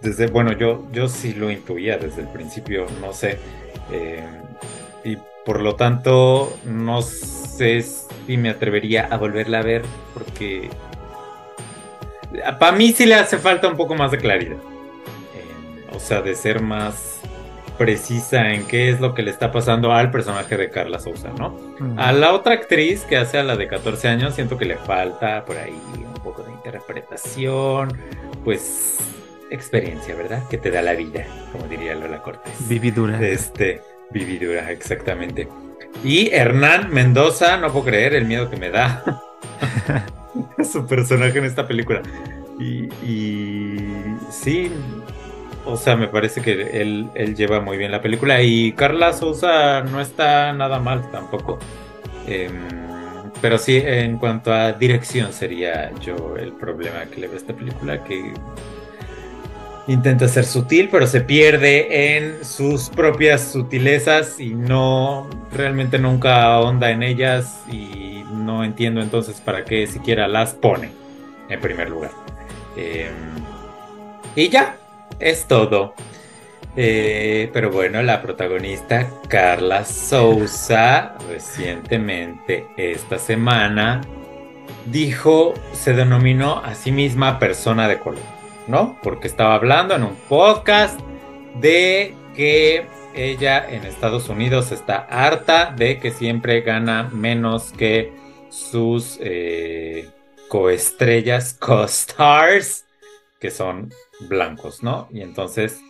desde, 0.00 0.26
bueno, 0.26 0.52
yo, 0.52 0.84
yo 0.92 1.08
sí 1.08 1.32
lo 1.32 1.50
intuía 1.50 1.96
desde 1.96 2.22
el 2.22 2.28
principio, 2.28 2.86
no 3.00 3.12
sé. 3.12 3.38
Eh, 3.90 4.26
y 5.04 5.16
por 5.44 5.60
lo 5.60 5.76
tanto, 5.76 6.56
no 6.64 7.02
sé 7.02 7.82
si 7.82 8.36
me 8.36 8.50
atrevería 8.50 9.06
a 9.10 9.16
volverla 9.16 9.60
a 9.60 9.62
ver, 9.62 9.82
porque 10.14 10.70
para 12.58 12.72
mí 12.72 12.92
sí 12.92 13.06
le 13.06 13.14
hace 13.14 13.38
falta 13.38 13.68
un 13.68 13.76
poco 13.76 13.94
más 13.94 14.10
de 14.10 14.18
claridad. 14.18 14.56
Eh, 14.56 15.94
o 15.94 16.00
sea, 16.00 16.22
de 16.22 16.34
ser 16.34 16.60
más 16.60 17.20
precisa 17.78 18.52
en 18.52 18.66
qué 18.66 18.90
es 18.90 19.00
lo 19.00 19.14
que 19.14 19.22
le 19.22 19.30
está 19.30 19.52
pasando 19.52 19.92
al 19.92 20.10
personaje 20.10 20.56
de 20.56 20.70
Carla 20.70 20.98
Sousa, 20.98 21.30
¿no? 21.38 21.58
A 21.96 22.12
la 22.12 22.32
otra 22.32 22.54
actriz 22.54 23.02
que 23.04 23.16
hace 23.16 23.38
a 23.38 23.42
la 23.42 23.56
de 23.56 23.68
14 23.68 24.08
años, 24.08 24.34
siento 24.34 24.58
que 24.58 24.64
le 24.64 24.76
falta 24.76 25.44
por 25.44 25.56
ahí 25.56 25.74
un 25.96 26.22
poco 26.22 26.42
de 26.42 26.52
interpretación, 26.52 27.96
pues 28.44 28.98
experiencia, 29.50 30.14
¿verdad? 30.14 30.46
Que 30.48 30.58
te 30.58 30.70
da 30.70 30.82
la 30.82 30.94
vida, 30.94 31.26
como 31.52 31.66
diría 31.66 31.94
Lola 31.94 32.22
Cortés. 32.22 32.52
Vividura. 32.68 33.20
Este, 33.20 33.82
vividura, 34.10 34.70
exactamente. 34.70 35.48
Y 36.04 36.30
Hernán 36.30 36.92
Mendoza, 36.92 37.58
no 37.58 37.70
puedo 37.70 37.86
creer 37.86 38.14
el 38.14 38.24
miedo 38.24 38.48
que 38.50 38.56
me 38.56 38.70
da 38.70 39.22
su 40.72 40.86
personaje 40.86 41.38
en 41.38 41.44
esta 41.44 41.66
película. 41.66 42.02
Y, 42.58 42.84
y 43.04 43.76
sí, 44.30 44.70
o 45.64 45.76
sea, 45.76 45.96
me 45.96 46.08
parece 46.08 46.40
que 46.42 46.80
él, 46.80 47.10
lleva 47.36 47.60
muy 47.60 47.76
bien 47.76 47.90
la 47.90 48.02
película 48.02 48.42
y 48.42 48.72
Carla 48.72 49.12
Sousa 49.12 49.82
no 49.82 50.00
está 50.00 50.52
nada 50.52 50.78
mal 50.78 51.10
tampoco. 51.10 51.58
Em, 52.26 52.52
pero 53.40 53.58
sí, 53.58 53.80
en 53.84 54.18
cuanto 54.18 54.52
a 54.52 54.72
dirección 54.72 55.32
sería 55.32 55.92
yo 56.00 56.36
el 56.36 56.52
problema 56.52 57.06
que 57.06 57.20
le 57.20 57.26
veo 57.26 57.36
a 57.36 57.38
esta 57.38 57.54
película, 57.54 58.02
que 58.04 58.32
intenta 59.88 60.28
ser 60.28 60.44
sutil, 60.44 60.88
pero 60.90 61.06
se 61.06 61.20
pierde 61.20 62.16
en 62.16 62.44
sus 62.44 62.88
propias 62.88 63.52
sutilezas 63.52 64.38
y 64.38 64.54
no, 64.54 65.28
realmente 65.52 65.98
nunca 65.98 66.54
ahonda 66.54 66.90
en 66.90 67.02
ellas 67.02 67.62
y 67.70 68.22
no 68.32 68.64
entiendo 68.64 69.00
entonces 69.00 69.40
para 69.40 69.64
qué 69.64 69.86
siquiera 69.86 70.28
las 70.28 70.54
pone 70.54 70.90
en 71.48 71.60
primer 71.60 71.90
lugar. 71.90 72.12
Em, 72.76 73.12
y 74.34 74.48
ya, 74.48 74.76
es 75.22 75.46
todo. 75.46 75.94
Eh, 76.74 77.50
pero 77.52 77.70
bueno, 77.70 78.02
la 78.02 78.22
protagonista 78.22 79.06
Carla 79.28 79.84
Souza 79.84 81.14
recientemente 81.28 82.66
esta 82.78 83.18
semana 83.18 84.00
dijo, 84.86 85.52
se 85.72 85.92
denominó 85.92 86.62
a 86.64 86.74
sí 86.74 86.90
misma 86.90 87.38
persona 87.38 87.88
de 87.88 87.98
color, 87.98 88.22
¿no? 88.68 88.98
Porque 89.02 89.28
estaba 89.28 89.54
hablando 89.54 89.94
en 89.94 90.02
un 90.02 90.16
podcast 90.28 90.98
de 91.60 92.14
que 92.34 92.86
ella 93.14 93.68
en 93.68 93.84
Estados 93.84 94.30
Unidos 94.30 94.72
está 94.72 95.06
harta 95.10 95.74
de 95.76 95.98
que 95.98 96.10
siempre 96.10 96.62
gana 96.62 97.10
menos 97.12 97.72
que 97.72 98.12
sus 98.48 99.18
eh, 99.20 100.08
coestrellas, 100.48 101.54
co-stars, 101.54 102.86
que 103.42 103.50
son 103.50 103.92
blancos, 104.20 104.84
¿no? 104.84 105.08
Y 105.10 105.20
entonces, 105.20 105.80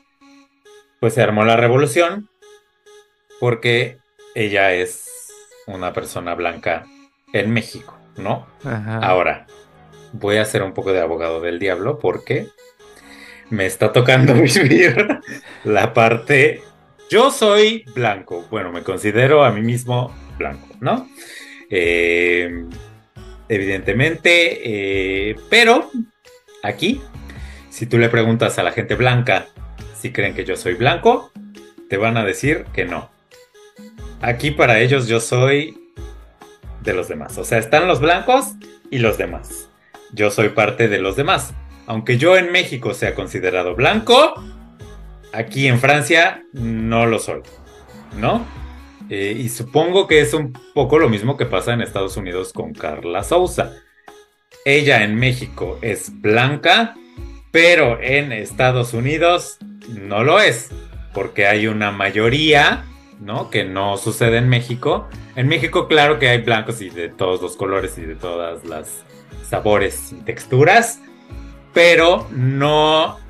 pues 1.00 1.12
se 1.12 1.20
armó 1.20 1.44
la 1.44 1.54
revolución 1.54 2.30
porque 3.40 3.98
ella 4.34 4.72
es 4.72 5.28
una 5.66 5.92
persona 5.92 6.34
blanca 6.34 6.86
en 7.34 7.52
México, 7.52 7.98
¿no? 8.16 8.46
Ahora, 9.02 9.46
voy 10.14 10.38
a 10.38 10.46
ser 10.46 10.62
un 10.62 10.72
poco 10.72 10.94
de 10.94 11.02
abogado 11.02 11.42
del 11.42 11.58
diablo 11.58 11.98
porque 11.98 12.48
me 13.50 13.66
está 13.66 13.92
tocando 13.92 14.32
vivir 14.42 15.20
la 15.64 15.92
parte... 15.92 16.62
Yo 17.10 17.30
soy 17.30 17.84
blanco, 17.94 18.46
bueno, 18.50 18.72
me 18.72 18.82
considero 18.82 19.44
a 19.44 19.52
mí 19.52 19.60
mismo 19.60 20.10
blanco, 20.38 20.68
¿no? 20.80 21.06
Eh, 21.68 22.64
evidentemente, 23.46 24.60
eh, 25.30 25.36
pero 25.50 25.90
aquí, 26.62 27.02
si 27.72 27.86
tú 27.86 27.96
le 27.96 28.10
preguntas 28.10 28.58
a 28.58 28.62
la 28.62 28.72
gente 28.72 28.96
blanca 28.96 29.46
si 29.98 30.12
creen 30.12 30.34
que 30.34 30.44
yo 30.44 30.56
soy 30.56 30.74
blanco, 30.74 31.32
te 31.88 31.96
van 31.96 32.18
a 32.18 32.24
decir 32.24 32.66
que 32.74 32.84
no. 32.84 33.10
Aquí 34.20 34.50
para 34.50 34.80
ellos 34.80 35.08
yo 35.08 35.20
soy 35.20 35.78
de 36.82 36.92
los 36.92 37.08
demás. 37.08 37.38
O 37.38 37.44
sea, 37.44 37.58
están 37.58 37.88
los 37.88 38.00
blancos 38.00 38.52
y 38.90 38.98
los 38.98 39.16
demás. 39.16 39.70
Yo 40.12 40.30
soy 40.30 40.50
parte 40.50 40.88
de 40.88 40.98
los 40.98 41.16
demás. 41.16 41.54
Aunque 41.86 42.18
yo 42.18 42.36
en 42.36 42.52
México 42.52 42.92
sea 42.92 43.14
considerado 43.14 43.74
blanco, 43.74 44.34
aquí 45.32 45.66
en 45.66 45.80
Francia 45.80 46.42
no 46.52 47.06
lo 47.06 47.18
soy. 47.18 47.40
¿No? 48.18 48.44
Eh, 49.08 49.34
y 49.38 49.48
supongo 49.48 50.06
que 50.06 50.20
es 50.20 50.34
un 50.34 50.52
poco 50.74 50.98
lo 50.98 51.08
mismo 51.08 51.38
que 51.38 51.46
pasa 51.46 51.72
en 51.72 51.80
Estados 51.80 52.18
Unidos 52.18 52.52
con 52.52 52.74
Carla 52.74 53.24
Souza. 53.24 53.72
Ella 54.66 55.04
en 55.04 55.14
México 55.14 55.78
es 55.80 56.20
blanca, 56.20 56.94
pero 57.52 58.00
en 58.02 58.32
Estados 58.32 58.92
Unidos 58.92 59.58
no 59.88 60.24
lo 60.24 60.40
es, 60.40 60.70
porque 61.14 61.46
hay 61.46 61.68
una 61.68 61.92
mayoría, 61.92 62.84
¿no? 63.20 63.48
Que 63.48 63.62
no 63.62 63.96
sucede 63.96 64.38
en 64.38 64.48
México. 64.48 65.08
En 65.36 65.46
México, 65.46 65.86
claro 65.86 66.18
que 66.18 66.28
hay 66.28 66.38
blancos 66.38 66.82
y 66.82 66.90
de 66.90 67.08
todos 67.08 67.40
los 67.40 67.56
colores 67.56 67.96
y 67.98 68.02
de 68.02 68.16
todas 68.16 68.64
las 68.64 69.04
sabores 69.48 70.12
y 70.12 70.16
texturas, 70.22 71.00
pero 71.72 72.26
no 72.32 73.20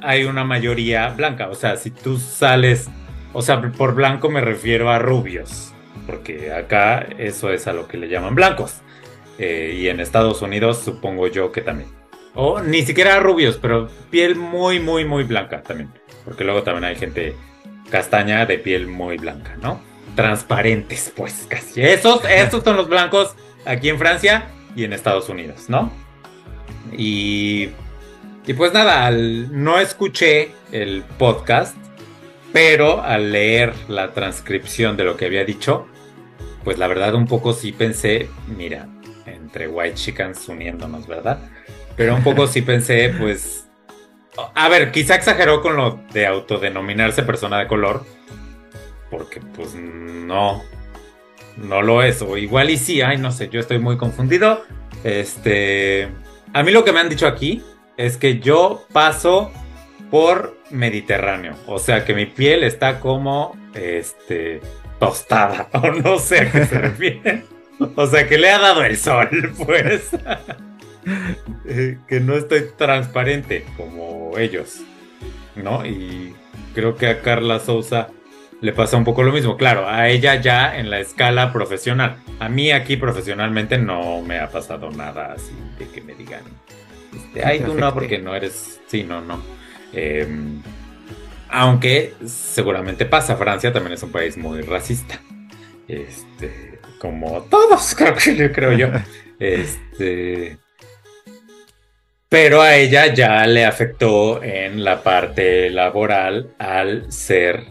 hay 0.00 0.24
una 0.24 0.44
mayoría 0.44 1.08
blanca. 1.08 1.48
O 1.48 1.54
sea, 1.54 1.76
si 1.76 1.90
tú 1.90 2.18
sales 2.18 2.90
o 3.32 3.42
sea, 3.42 3.60
por 3.60 3.94
blanco 3.94 4.30
me 4.30 4.40
refiero 4.40 4.90
a 4.90 4.98
rubios, 4.98 5.72
porque 6.06 6.52
acá 6.52 7.06
eso 7.18 7.52
es 7.52 7.66
a 7.66 7.72
lo 7.72 7.86
que 7.86 7.98
le 7.98 8.08
llaman 8.08 8.34
blancos. 8.34 8.80
Eh, 9.38 9.76
y 9.78 9.88
en 9.88 10.00
Estados 10.00 10.42
Unidos 10.42 10.78
supongo 10.78 11.28
yo 11.28 11.52
que 11.52 11.60
también. 11.60 11.97
O 12.34 12.60
ni 12.60 12.82
siquiera 12.82 13.18
rubios, 13.20 13.56
pero 13.56 13.88
piel 14.10 14.36
muy, 14.36 14.80
muy, 14.80 15.04
muy 15.04 15.24
blanca 15.24 15.62
también. 15.62 15.90
Porque 16.24 16.44
luego 16.44 16.62
también 16.62 16.84
hay 16.84 16.96
gente 16.96 17.34
castaña 17.90 18.46
de 18.46 18.58
piel 18.58 18.86
muy 18.86 19.16
blanca, 19.16 19.56
¿no? 19.60 19.80
Transparentes, 20.14 21.12
pues 21.14 21.46
casi. 21.48 21.82
Esos, 21.82 22.24
esos 22.28 22.62
son 22.62 22.76
los 22.76 22.88
blancos 22.88 23.34
aquí 23.64 23.88
en 23.88 23.98
Francia 23.98 24.48
y 24.76 24.84
en 24.84 24.92
Estados 24.92 25.28
Unidos, 25.28 25.68
¿no? 25.68 25.90
Y, 26.96 27.70
y 28.46 28.54
pues 28.54 28.72
nada, 28.72 29.10
no 29.10 29.78
escuché 29.78 30.52
el 30.72 31.02
podcast 31.18 31.76
pero 32.52 33.02
al 33.02 33.32
leer 33.32 33.74
la 33.88 34.12
transcripción 34.12 34.96
de 34.96 35.04
lo 35.04 35.16
que 35.16 35.26
había 35.26 35.44
dicho, 35.44 35.86
pues 36.64 36.78
la 36.78 36.86
verdad 36.86 37.14
un 37.14 37.26
poco 37.26 37.52
sí 37.52 37.72
pensé, 37.72 38.28
mira, 38.56 38.88
entre 39.26 39.68
White 39.68 39.94
Chickens 39.94 40.48
uniéndonos, 40.48 41.06
¿verdad? 41.06 41.38
Pero 41.98 42.14
un 42.14 42.22
poco 42.22 42.46
sí 42.46 42.62
pensé, 42.62 43.12
pues, 43.18 43.68
a 44.54 44.68
ver, 44.68 44.92
quizá 44.92 45.16
exageró 45.16 45.60
con 45.60 45.76
lo 45.76 46.00
de 46.12 46.26
autodenominarse 46.26 47.24
persona 47.24 47.58
de 47.58 47.66
color, 47.66 48.06
porque 49.10 49.40
pues 49.40 49.74
no, 49.74 50.62
no 51.56 51.82
lo 51.82 52.02
es, 52.02 52.22
o 52.22 52.36
igual 52.36 52.70
y 52.70 52.76
sí, 52.76 53.02
ay, 53.02 53.18
no 53.18 53.32
sé, 53.32 53.48
yo 53.48 53.58
estoy 53.58 53.80
muy 53.80 53.96
confundido. 53.96 54.64
Este, 55.02 56.08
a 56.52 56.62
mí 56.62 56.70
lo 56.70 56.84
que 56.84 56.92
me 56.92 57.00
han 57.00 57.08
dicho 57.08 57.26
aquí 57.26 57.64
es 57.96 58.16
que 58.16 58.38
yo 58.38 58.86
paso 58.92 59.50
por 60.08 60.56
Mediterráneo. 60.70 61.54
O 61.66 61.80
sea 61.80 62.04
que 62.04 62.14
mi 62.14 62.26
piel 62.26 62.62
está 62.62 63.00
como 63.00 63.56
este 63.74 64.60
tostada. 64.98 65.68
O 65.72 65.90
no 65.90 66.18
sé 66.18 66.40
a 66.40 66.52
qué 66.52 66.64
se 66.64 66.78
refiere. 66.78 67.44
O 67.96 68.06
sea 68.06 68.26
que 68.28 68.38
le 68.38 68.50
ha 68.50 68.58
dado 68.58 68.84
el 68.84 68.96
sol, 68.96 69.28
pues. 69.66 70.10
Eh, 71.66 71.98
que 72.08 72.20
no 72.20 72.34
estoy 72.34 72.64
transparente 72.76 73.64
como 73.76 74.36
ellos. 74.38 74.80
¿No? 75.56 75.84
Y 75.84 76.34
creo 76.74 76.94
que 76.94 77.08
a 77.08 77.20
Carla 77.20 77.58
Sousa 77.58 78.08
le 78.60 78.72
pasa 78.72 78.96
un 78.96 79.04
poco 79.04 79.22
lo 79.22 79.32
mismo. 79.32 79.56
Claro, 79.56 79.88
a 79.88 80.08
ella 80.08 80.36
ya 80.36 80.76
en 80.76 80.90
la 80.90 81.00
escala 81.00 81.52
profesional. 81.52 82.16
A 82.38 82.48
mí 82.48 82.70
aquí 82.70 82.96
profesionalmente 82.96 83.78
no 83.78 84.22
me 84.22 84.38
ha 84.38 84.48
pasado 84.48 84.90
nada 84.90 85.32
así 85.32 85.52
de 85.78 85.88
que 85.88 86.00
me 86.00 86.14
digan. 86.14 86.42
Este, 87.14 87.44
Ay, 87.44 87.60
tú 87.60 87.74
no, 87.74 87.92
porque 87.92 88.18
no 88.18 88.34
eres. 88.34 88.80
Sí, 88.86 89.04
no, 89.04 89.20
no. 89.20 89.42
Em, 89.92 90.62
aunque 91.48 92.14
seguramente 92.26 93.06
pasa, 93.06 93.36
Francia 93.36 93.72
también 93.72 93.94
es 93.94 94.02
un 94.02 94.12
país 94.12 94.36
muy 94.36 94.60
racista. 94.62 95.20
Este, 95.86 96.80
como 96.98 97.42
todos, 97.44 97.94
creo 97.96 98.14
que 98.14 98.52
creo 98.52 98.72
yo. 98.72 98.88
Este, 99.40 100.58
pero 102.28 102.60
a 102.60 102.76
ella 102.76 103.12
ya 103.14 103.46
le 103.46 103.64
afectó 103.64 104.42
en 104.42 104.84
la 104.84 105.02
parte 105.02 105.70
laboral 105.70 106.50
al 106.58 107.10
ser 107.10 107.64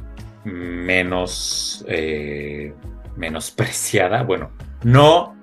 menos 0.43 1.85
eh, 1.87 2.73
menospreciada, 3.15 4.23
bueno, 4.23 4.51
no 4.83 5.35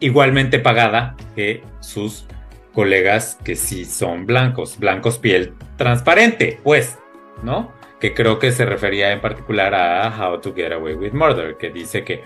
igualmente 0.00 0.58
pagada 0.58 1.16
que 1.34 1.62
sus 1.80 2.26
colegas 2.74 3.38
que 3.44 3.56
sí 3.56 3.84
son 3.84 4.26
blancos, 4.26 4.78
blancos 4.78 5.18
piel 5.18 5.54
transparente, 5.76 6.58
pues, 6.62 6.98
¿no? 7.42 7.72
Que 8.00 8.14
creo 8.14 8.38
que 8.38 8.50
se 8.50 8.64
refería 8.64 9.12
en 9.12 9.20
particular 9.20 9.74
a 9.74 10.08
How 10.08 10.40
to 10.40 10.54
Get 10.54 10.72
Away 10.72 10.94
with 10.94 11.12
Murder, 11.12 11.56
que 11.56 11.70
dice 11.70 12.02
que 12.02 12.22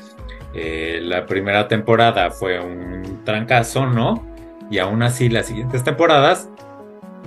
eh, 0.55 1.01
la 1.03 1.27
primera 1.27 1.69
temporada 1.69 2.31
fue 2.31 2.59
un 2.59 3.23
trancazo, 3.25 3.87
¿no? 3.87 4.36
Y 4.71 4.79
aún 4.79 5.03
así 5.03 5.29
las 5.29 5.47
siguientes 5.47 5.85
temporadas 5.85 6.49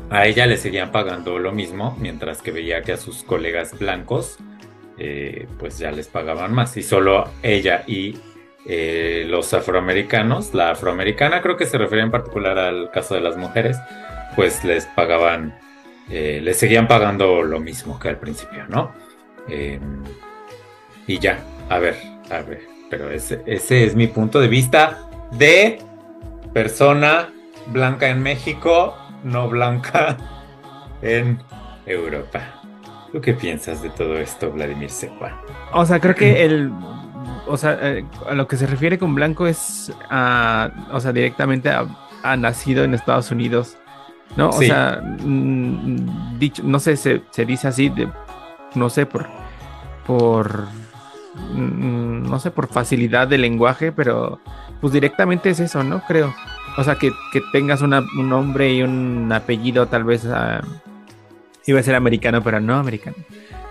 a 0.10 0.26
ella 0.26 0.46
le 0.46 0.58
seguían 0.58 0.92
pagando 0.92 1.40
lo 1.40 1.52
mismo, 1.52 1.96
mientras 2.00 2.42
que 2.42 2.52
veía 2.52 2.82
que 2.82 2.94
a 2.94 2.98
sus 2.98 3.24
colegas 3.24 3.78
blancos 3.78 4.38
eh, 4.98 5.48
pues 5.58 5.78
ya 5.78 5.92
les 5.92 6.08
pagaban 6.08 6.54
más. 6.54 6.76
Y 6.78 6.84
solo 6.84 7.30
ella 7.42 7.84
y 7.88 8.18
eh, 8.66 9.26
los 9.28 9.54
afroamericanos, 9.54 10.54
la 10.54 10.72
afroamericana 10.72 11.42
creo 11.42 11.56
que 11.58 11.66
se 11.66 11.78
refería 11.78 12.04
en 12.04 12.12
particular 12.12 12.58
al 12.60 12.92
caso 12.92 13.16
de 13.16 13.22
las 13.22 13.38
mujeres, 13.38 13.78
pues 14.36 14.64
les 14.64 14.86
pagaban, 14.86 15.58
eh, 16.10 16.42
les 16.44 16.58
seguían 16.58 16.88
pagando 16.88 17.44
lo 17.44 17.60
mismo 17.60 17.98
que 18.00 18.10
al 18.10 18.20
principio, 18.20 18.66
¿no? 18.68 18.92
Em, 19.48 20.04
y 21.08 21.18
ya, 21.20 21.40
a 21.70 21.80
ver, 21.80 21.96
a 22.30 22.42
ver, 22.42 22.62
pero 22.90 23.10
ese, 23.10 23.42
ese 23.46 23.86
es 23.86 23.96
mi 23.96 24.08
punto 24.08 24.40
de 24.40 24.48
vista 24.48 25.10
de 25.32 25.80
persona 26.54 27.30
blanca 27.68 28.10
en 28.10 28.22
México, 28.22 28.96
no 29.24 29.50
blanca 29.50 30.18
en 31.02 31.40
Europa. 31.86 32.42
¿Tú 33.12 33.22
qué 33.22 33.34
piensas 33.34 33.82
de 33.82 33.90
todo 33.90 34.18
esto, 34.18 34.52
Vladimir 34.52 34.90
Sepa? 34.90 35.42
O 35.74 35.86
sea, 35.86 36.00
creo 36.00 36.16
que 36.16 36.44
el 36.46 36.72
o 37.50 37.58
sea, 37.58 37.78
eh, 37.82 38.06
a 38.30 38.34
lo 38.34 38.48
que 38.48 38.58
se 38.58 38.68
refiere 38.68 38.98
con 38.98 39.16
blanco 39.16 39.48
es, 39.48 39.92
a, 40.10 40.70
o 40.92 41.00
sea, 41.00 41.12
directamente 41.12 41.70
a, 41.70 41.88
nacido 42.38 42.84
en 42.84 42.94
Estados 42.94 43.32
Unidos, 43.32 43.78
¿no? 44.36 44.50
O 44.50 44.62
sea, 44.62 45.02
mm, 45.02 46.38
dicho, 46.38 46.62
no 46.64 46.80
sé, 46.80 46.96
se, 46.96 47.22
dice 47.46 47.68
así, 47.68 47.90
de, 47.90 48.08
no 48.76 48.90
sé, 48.90 49.06
por, 49.06 49.28
por, 50.06 50.68
mm, 51.54 52.30
no 52.30 52.40
sé, 52.40 52.52
por 52.52 52.68
facilidad 52.68 53.28
de 53.28 53.38
lenguaje, 53.38 53.92
pero 53.92 54.40
pues 54.82 54.94
directamente 54.94 55.50
es 55.50 55.60
eso, 55.60 55.84
¿no? 55.84 56.02
Creo. 56.08 56.34
O 56.78 56.84
sea, 56.84 56.96
que, 56.96 57.12
tengas 57.52 57.82
un 57.82 57.92
nombre 58.30 58.74
y 58.74 58.84
un 58.84 59.32
apellido 59.32 59.88
tal 59.88 60.04
vez, 60.04 60.26
ah, 60.26 60.62
iba 61.66 61.80
a 61.80 61.84
ser 61.84 61.96
americano, 61.96 62.42
pero 62.44 62.60
no 62.60 62.76
americano. 62.76 63.18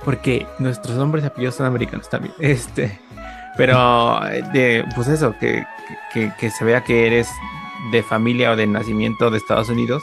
Porque 0.04 0.46
nuestros 0.58 0.96
nombres 0.96 1.24
y 1.24 1.26
apellidos 1.28 1.56
son 1.56 1.66
americanos 1.66 2.08
también. 2.08 2.34
Este. 2.40 3.00
Pero, 3.56 4.20
de, 4.52 4.84
pues 4.94 5.08
eso, 5.08 5.34
que, 5.40 5.66
se 6.14 6.64
vea 6.64 6.84
que 6.84 7.08
eres 7.08 7.28
de 7.90 8.04
familia 8.04 8.52
o 8.52 8.56
de 8.56 8.68
nacimiento 8.68 9.30
de 9.30 9.38
Estados 9.38 9.68
Unidos, 9.68 10.02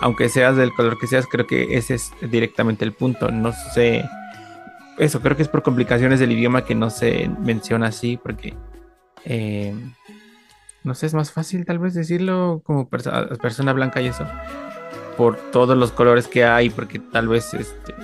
aunque 0.00 0.30
seas 0.30 0.56
del 0.56 0.72
color 0.72 0.98
que 0.98 1.06
seas, 1.06 1.26
creo 1.26 1.46
que 1.46 1.76
ese 1.76 1.96
es 1.96 2.12
directamente 2.22 2.86
el 2.86 2.92
punto. 2.92 3.30
No 3.30 3.52
sé, 3.74 4.08
eso 4.96 5.20
creo 5.20 5.36
que 5.36 5.42
es 5.42 5.48
por 5.48 5.62
complicaciones 5.62 6.18
del 6.18 6.32
idioma 6.32 6.64
que 6.64 6.74
no 6.74 6.88
se 6.88 7.30
menciona 7.40 7.88
así, 7.88 8.16
porque, 8.16 8.54
eh, 9.26 9.74
no 10.88 10.94
sé, 10.94 11.06
es 11.06 11.14
más 11.14 11.30
fácil 11.30 11.64
tal 11.64 11.78
vez 11.78 11.94
decirlo 11.94 12.62
como 12.64 12.88
persona 12.88 13.72
blanca 13.72 14.00
y 14.00 14.08
eso, 14.08 14.26
por 15.16 15.36
todos 15.52 15.76
los 15.76 15.92
colores 15.92 16.26
que 16.26 16.44
hay, 16.44 16.70
porque 16.70 16.98
tal 16.98 17.28
vez 17.28 17.54
este 17.54 17.94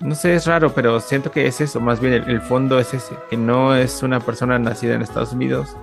no 0.00 0.14
sé, 0.14 0.34
es 0.34 0.46
raro, 0.46 0.72
pero 0.74 1.00
siento 1.00 1.32
que 1.32 1.46
es 1.46 1.60
eso, 1.60 1.80
más 1.80 2.00
bien 2.00 2.12
el, 2.14 2.40
fondo 2.40 2.78
es 2.78 2.94
ese, 2.94 3.16
que 3.28 3.36
no 3.36 3.74
es 3.74 4.02
una 4.02 4.20
persona 4.20 4.58
nacida 4.58 4.94
en 4.94 5.02
Estados 5.02 5.32
Unidos. 5.32 5.76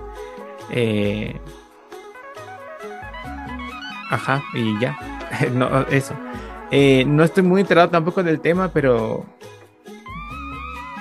Eh, 0.70 1.38
ajá, 4.10 4.42
y 4.54 4.78
ya, 4.80 4.98
no, 5.52 5.82
eso. 5.88 6.14
Eh, 6.70 7.04
no 7.06 7.24
estoy 7.24 7.42
muy 7.42 7.60
enterado 7.60 7.90
tampoco 7.90 8.22
del 8.22 8.40
tema, 8.40 8.68
pero... 8.72 9.24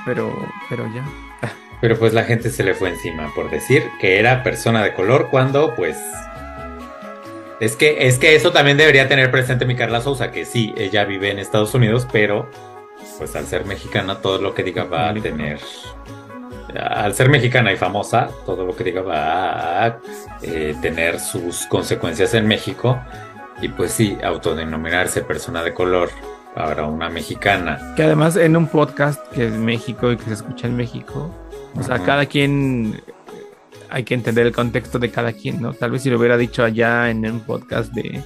Pero, 0.05 0.31
pero 0.69 0.85
ya. 0.93 1.03
Pero 1.81 1.97
pues 1.97 2.13
la 2.13 2.23
gente 2.23 2.49
se 2.49 2.63
le 2.63 2.73
fue 2.73 2.89
encima 2.89 3.31
por 3.35 3.49
decir 3.49 3.83
que 3.99 4.19
era 4.19 4.43
persona 4.43 4.83
de 4.83 4.93
color 4.93 5.29
cuando 5.29 5.75
pues 5.75 5.97
es 7.59 7.77
que, 7.77 8.07
es 8.07 8.19
que 8.19 8.35
eso 8.35 8.51
también 8.51 8.77
debería 8.77 9.07
tener 9.07 9.31
presente 9.31 9.65
mi 9.65 9.75
Carla 9.75 10.01
Sousa, 10.01 10.31
que 10.31 10.45
sí, 10.45 10.73
ella 10.77 11.05
vive 11.05 11.31
en 11.31 11.39
Estados 11.39 11.73
Unidos, 11.73 12.05
pero 12.11 12.49
pues 13.17 13.33
al 13.35 13.45
ser 13.45 13.65
mexicana 13.65 14.19
todo 14.19 14.41
lo 14.41 14.53
que 14.53 14.63
diga 14.63 14.83
va 14.83 15.09
a 15.09 15.13
tener... 15.13 15.59
Al 16.77 17.13
ser 17.13 17.29
mexicana 17.29 17.71
y 17.71 17.77
famosa, 17.77 18.29
todo 18.45 18.65
lo 18.65 18.75
que 18.75 18.83
diga 18.83 19.01
va 19.01 19.85
a 19.85 19.99
eh, 20.41 20.75
tener 20.81 21.21
sus 21.21 21.65
consecuencias 21.67 22.33
en 22.33 22.45
México. 22.47 22.99
Y 23.61 23.69
pues 23.69 23.93
sí, 23.93 24.17
autodenominarse 24.21 25.21
persona 25.21 25.63
de 25.63 25.73
color 25.73 26.09
para 26.53 26.83
una 26.83 27.09
mexicana. 27.09 27.93
Que 27.95 28.03
además 28.03 28.35
en 28.35 28.57
un 28.57 28.67
podcast 28.67 29.25
que 29.31 29.47
es 29.47 29.53
México 29.53 30.11
y 30.11 30.17
que 30.17 30.25
se 30.25 30.33
escucha 30.33 30.67
en 30.67 30.75
México, 30.75 31.31
o 31.77 31.83
sea, 31.83 31.99
cada 31.99 32.25
quien 32.25 33.01
hay 33.89 34.03
que 34.03 34.13
entender 34.13 34.45
el 34.45 34.53
contexto 34.53 34.99
de 34.99 35.09
cada 35.09 35.33
quien, 35.33 35.61
¿no? 35.61 35.73
Tal 35.73 35.91
vez 35.91 36.03
si 36.03 36.09
lo 36.09 36.17
hubiera 36.17 36.37
dicho 36.37 36.63
allá 36.63 37.09
en 37.09 37.25
un 37.25 37.41
podcast 37.41 37.93
de 37.93 38.21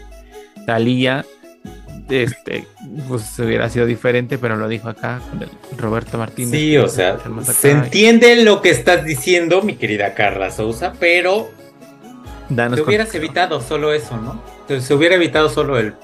Talía, 0.65 1.25
este, 2.09 2.65
pues 3.07 3.37
hubiera 3.39 3.69
sido 3.69 3.85
diferente, 3.85 4.37
pero 4.37 4.55
lo 4.55 4.67
dijo 4.67 4.89
acá 4.89 5.21
con 5.29 5.43
el 5.43 5.49
Roberto 5.77 6.17
Martínez. 6.17 6.51
Sí, 6.51 6.77
o 6.77 6.87
sea, 6.87 7.17
se 7.43 7.71
entiende 7.71 8.43
lo 8.43 8.61
que 8.61 8.69
estás 8.69 9.05
diciendo, 9.05 9.61
mi 9.61 9.75
querida 9.75 10.13
Carla 10.13 10.49
Sousa, 10.51 10.93
pero 10.99 11.51
te 12.49 12.81
hubieras 12.81 13.13
evitado 13.13 13.61
solo 13.61 13.93
eso, 13.93 14.17
¿no? 14.17 14.41
se 14.79 14.93
hubiera 14.93 15.15
evitado 15.15 15.49
solo 15.49 15.79
el 15.79 15.95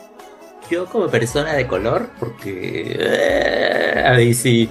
yo 0.70 0.86
como 0.88 1.08
persona 1.08 1.54
de 1.54 1.68
color, 1.68 2.10
porque 2.20 2.98
eh, 3.00 4.04
ahí 4.04 4.34
sí 4.34 4.70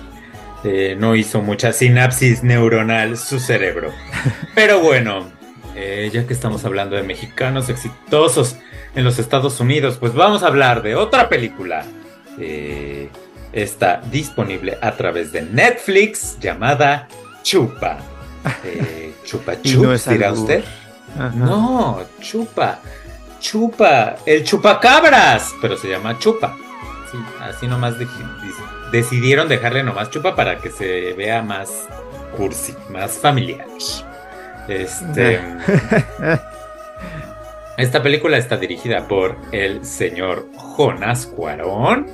este, 0.65 0.97
no 0.97 1.15
hizo 1.15 1.43
mucha 1.43 1.75
sinapsis 1.75 2.43
neuronal 2.43 3.19
su 3.19 3.39
cerebro. 3.39 3.93
Pero 4.55 4.81
bueno, 4.81 5.31
eh, 5.77 6.11
ya 6.11 6.27
que 6.27 6.33
estamos 6.33 6.65
hablando 6.65 6.97
de 6.97 7.03
mexicanos 7.03 7.69
exitosos 7.69 8.57
en 8.95 9.05
los 9.05 9.19
Estados 9.19 9.61
Unidos, 9.61 9.99
pues 10.01 10.15
vamos 10.15 10.43
a 10.43 10.47
hablar 10.47 10.83
de 10.83 10.95
otra 10.95 11.29
película. 11.29 11.85
Eh, 12.39 13.11
está 13.53 14.01
disponible 14.11 14.79
a 14.81 14.93
través 14.93 15.33
de 15.33 15.43
Netflix 15.43 16.39
llamada 16.41 17.09
Chupa. 17.43 17.99
Eh, 18.65 19.13
chupa 19.25 19.61
Chups, 19.61 20.09
dirá 20.09 20.33
usted. 20.33 20.65
No, 21.35 22.01
Chupa. 22.21 22.81
Chupa. 23.39 24.17
El 24.25 24.43
chupacabras. 24.45 25.53
Pero 25.61 25.77
se 25.77 25.89
llama 25.89 26.19
Chupa. 26.19 26.57
Sí, 27.13 27.19
así 27.43 27.67
nomás 27.67 27.99
dice 27.99 28.15
decidieron 28.95 29.49
dejarle 29.49 29.83
nomás 29.83 30.11
chupa 30.11 30.37
para 30.37 30.61
que 30.61 30.71
se 30.71 31.15
vea 31.15 31.43
más 31.43 31.89
cursi, 32.37 32.75
más 32.91 33.19
familiar. 33.19 33.67
Este. 34.69 35.41
esta 37.77 38.03
película 38.05 38.39
está 38.39 38.57
dirigida 38.57 39.09
por 39.09 39.37
el 39.51 39.85
señor 39.85 40.49
Jonas 40.77 41.27
Cuarón, 41.27 42.07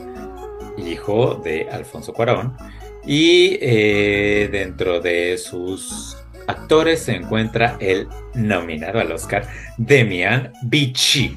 hijo 0.79 1.35
de 1.45 1.69
Alfonso 1.71 2.14
Cuarón. 2.14 2.57
Y 3.05 3.59
eh, 3.61 4.49
dentro 4.51 5.01
de 5.01 5.37
sus 5.37 6.16
actores 6.47 7.03
se 7.03 7.12
encuentra 7.12 7.77
el 7.79 8.09
nominado 8.35 9.01
al 9.01 9.12
Oscar 9.12 9.47
Demian 9.77 10.51
Bichir. 10.62 11.37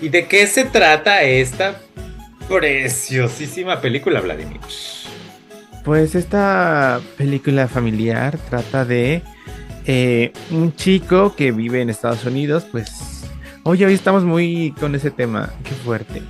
¿Y 0.00 0.08
de 0.08 0.26
qué 0.26 0.46
se 0.46 0.64
trata 0.64 1.22
esta 1.22 1.80
preciosísima 2.48 3.80
película, 3.80 4.20
Vladimir. 4.20 4.60
Pues 5.84 6.14
esta 6.14 7.00
película 7.16 7.68
familiar 7.68 8.38
trata 8.50 8.84
de 8.84 9.22
eh, 9.86 10.32
un 10.50 10.74
chico 10.74 11.34
que 11.36 11.52
vive 11.52 11.80
en 11.80 11.90
Estados 11.90 12.24
Unidos, 12.24 12.66
pues... 12.70 13.24
Oye, 13.64 13.84
hoy 13.84 13.94
estamos 13.94 14.24
muy 14.24 14.74
con 14.80 14.94
ese 14.94 15.10
tema, 15.10 15.52
qué 15.62 15.70
fuerte. 15.70 16.22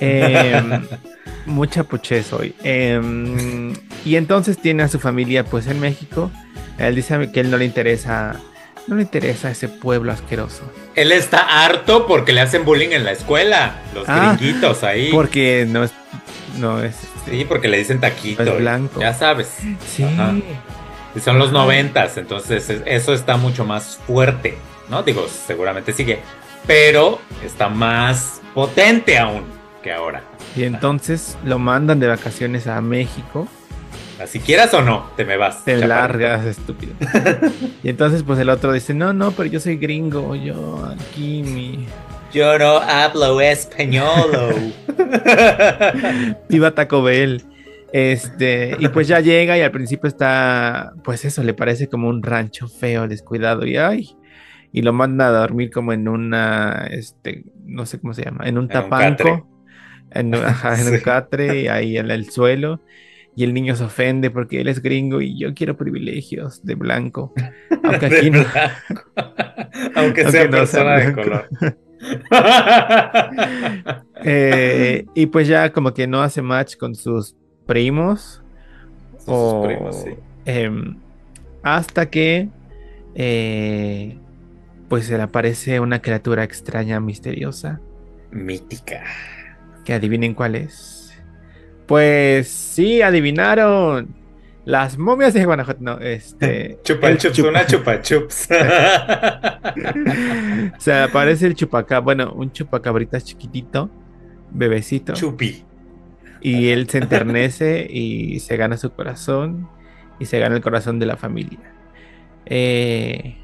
Em, 0.00 0.82
mucha 1.46 1.84
puchez 1.84 2.32
hoy. 2.32 2.54
Em, 2.62 3.74
y 4.04 4.16
entonces 4.16 4.56
tiene 4.58 4.82
a 4.82 4.88
su 4.88 4.98
familia 4.98 5.44
pues 5.44 5.66
en 5.66 5.80
México. 5.80 6.30
Él 6.78 6.94
dice 6.94 7.30
que 7.32 7.40
él 7.40 7.50
no 7.50 7.58
le 7.58 7.66
interesa 7.66 8.40
no 8.86 8.96
le 8.96 9.02
interesa 9.02 9.50
ese 9.50 9.68
pueblo 9.68 10.12
asqueroso. 10.12 10.62
Él 10.94 11.12
está 11.12 11.64
harto 11.64 12.06
porque 12.06 12.32
le 12.32 12.40
hacen 12.40 12.64
bullying 12.64 12.90
en 12.90 13.04
la 13.04 13.12
escuela, 13.12 13.76
los 13.94 14.08
ah, 14.08 14.36
gringuitos 14.38 14.82
ahí. 14.82 15.10
Porque 15.10 15.66
no 15.68 15.84
es. 15.84 15.92
No 16.58 16.82
es 16.82 16.94
sí, 17.24 17.44
porque 17.44 17.68
le 17.68 17.78
dicen 17.78 18.00
taquito. 18.00 18.56
blanco. 18.56 19.00
Ya 19.00 19.14
sabes. 19.14 19.48
Sí. 19.86 20.06
Y 21.14 21.20
son 21.20 21.38
los 21.38 21.52
noventas, 21.52 22.16
entonces 22.16 22.68
eso 22.86 23.14
está 23.14 23.36
mucho 23.36 23.64
más 23.64 24.00
fuerte, 24.06 24.58
¿no? 24.88 25.04
Digo, 25.04 25.26
seguramente 25.28 25.92
sigue, 25.92 26.18
pero 26.66 27.20
está 27.44 27.68
más 27.68 28.40
potente 28.52 29.16
aún 29.18 29.44
que 29.82 29.92
ahora. 29.92 30.24
Y 30.56 30.64
entonces 30.64 31.38
lo 31.44 31.58
mandan 31.58 32.00
de 32.00 32.08
vacaciones 32.08 32.66
a 32.66 32.80
México 32.80 33.46
si 34.26 34.40
quieras 34.40 34.72
o 34.74 34.82
no, 34.82 35.10
te 35.16 35.24
me 35.24 35.36
vas. 35.36 35.64
Te 35.64 35.86
largas, 35.86 36.44
estúpido. 36.44 36.94
y 37.82 37.88
entonces, 37.88 38.22
pues 38.22 38.38
el 38.38 38.48
otro 38.48 38.72
dice: 38.72 38.94
No, 38.94 39.12
no, 39.12 39.32
pero 39.32 39.48
yo 39.48 39.60
soy 39.60 39.76
gringo. 39.76 40.34
Yo 40.34 40.84
aquí 40.98 41.42
mi. 41.42 41.86
Yo 42.32 42.58
no 42.58 42.78
hablo 42.78 43.40
español. 43.40 44.72
Viva 46.48 46.72
Taco 46.72 47.02
Bell. 47.02 47.44
Este, 47.92 48.76
y 48.80 48.88
pues 48.88 49.06
ya 49.06 49.20
llega 49.20 49.56
y 49.56 49.60
al 49.60 49.70
principio 49.70 50.08
está, 50.08 50.94
pues 51.04 51.24
eso, 51.24 51.44
le 51.44 51.54
parece 51.54 51.88
como 51.88 52.08
un 52.08 52.24
rancho 52.24 52.66
feo, 52.66 53.06
descuidado 53.06 53.64
y 53.64 53.76
ay, 53.76 54.16
y 54.72 54.82
lo 54.82 54.92
manda 54.92 55.28
a 55.28 55.30
dormir 55.30 55.70
como 55.70 55.92
en 55.92 56.08
una, 56.08 56.88
este, 56.90 57.44
no 57.64 57.86
sé 57.86 58.00
cómo 58.00 58.12
se 58.12 58.24
llama, 58.24 58.48
en 58.48 58.58
un 58.58 58.66
tapanco, 58.66 59.48
en, 60.10 60.34
un 60.34 60.98
catre, 61.04 61.60
y 61.60 61.68
ahí 61.68 61.96
en 61.96 62.10
el 62.10 62.28
suelo, 62.32 62.80
y 63.36 63.44
el 63.44 63.52
niño 63.52 63.74
se 63.74 63.84
ofende 63.84 64.30
porque 64.30 64.60
él 64.60 64.68
es 64.68 64.80
gringo 64.80 65.20
y 65.20 65.38
yo 65.38 65.54
quiero 65.54 65.76
privilegios 65.76 66.64
de 66.64 66.74
blanco. 66.74 67.32
Aunque 67.82 68.06
aquí 68.06 68.30
no. 68.30 68.44
aunque 69.96 70.30
sea 70.30 70.48
persona 70.48 70.96
de 70.98 71.12
color. 71.12 71.48
Eh, 74.26 75.04
y 75.14 75.26
pues 75.26 75.48
ya 75.48 75.70
como 75.70 75.92
que 75.92 76.06
no 76.06 76.22
hace 76.22 76.40
match 76.40 76.76
con 76.76 76.94
sus 76.94 77.36
primos. 77.66 78.42
o, 79.26 79.68
em, 80.46 80.96
hasta 81.62 82.08
que 82.08 82.48
eh, 83.14 84.18
pues 84.88 85.06
se 85.06 85.16
le 85.16 85.22
aparece 85.22 85.80
una 85.80 86.00
criatura 86.00 86.44
extraña, 86.44 87.00
misteriosa. 87.00 87.80
Mítica. 88.30 89.04
Que 89.84 89.92
adivinen 89.92 90.34
cuál 90.34 90.54
es. 90.54 90.93
Pues 91.86 92.48
sí, 92.48 93.02
adivinaron. 93.02 94.14
Las 94.64 94.96
momias 94.96 95.34
de 95.34 95.44
Guanajuato. 95.44 95.80
No, 95.82 95.98
este. 95.98 96.78
chupa 96.84 97.16
chups, 97.16 97.38
una 97.40 97.66
chupa 97.66 98.00
chups. 98.00 98.48
o 100.76 100.80
sea, 100.80 101.04
aparece 101.04 101.46
el 101.46 101.54
chupacá. 101.54 102.00
Bueno, 102.00 102.32
un 102.32 102.50
chupacabrita 102.50 103.20
chiquitito, 103.20 103.90
bebecito. 104.50 105.12
Chupi. 105.12 105.64
Y 106.40 106.70
él 106.70 106.88
se 106.88 106.98
enternece 106.98 107.86
y 107.90 108.40
se 108.40 108.56
gana 108.56 108.76
su 108.76 108.90
corazón. 108.90 109.68
Y 110.18 110.26
se 110.26 110.38
gana 110.38 110.56
el 110.56 110.62
corazón 110.62 110.98
de 110.98 111.06
la 111.06 111.16
familia. 111.16 111.58
Eh, 112.46 113.36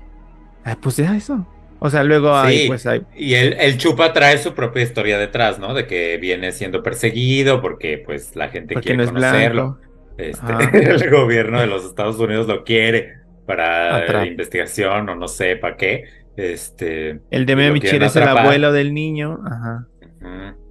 ah, 0.64 0.76
pues 0.80 0.96
ya 0.96 1.16
eso. 1.16 1.46
O 1.80 1.90
sea, 1.90 2.04
luego 2.04 2.36
hay, 2.36 2.68
pues 2.68 2.86
hay... 2.86 3.02
Y 3.16 3.34
el, 3.34 3.78
Chupa 3.78 4.12
trae 4.12 4.38
su 4.38 4.54
propia 4.54 4.82
historia 4.82 5.18
detrás, 5.18 5.58
¿no? 5.58 5.74
De 5.74 5.86
que 5.86 6.18
viene 6.18 6.52
siendo 6.52 6.82
perseguido 6.82 7.60
porque 7.60 8.02
pues 8.04 8.36
la 8.36 8.48
gente 8.48 8.74
quiere 8.76 9.06
conocerlo. 9.06 9.78
Este, 10.18 10.52
el 10.74 11.10
gobierno 11.10 11.60
de 11.60 11.66
los 11.66 11.84
Estados 11.84 12.18
Unidos 12.18 12.46
lo 12.46 12.64
quiere 12.64 13.14
para 13.46 14.26
investigación 14.26 15.08
o 15.08 15.16
no 15.16 15.26
sé 15.26 15.56
para 15.56 15.76
qué. 15.76 16.04
Este, 16.36 17.20
el 17.30 17.46
de 17.46 17.56
Michir 17.56 18.02
es 18.02 18.14
el 18.14 18.28
abuelo 18.28 18.72
del 18.72 18.94
niño. 18.94 19.40
Ajá. 19.44 19.86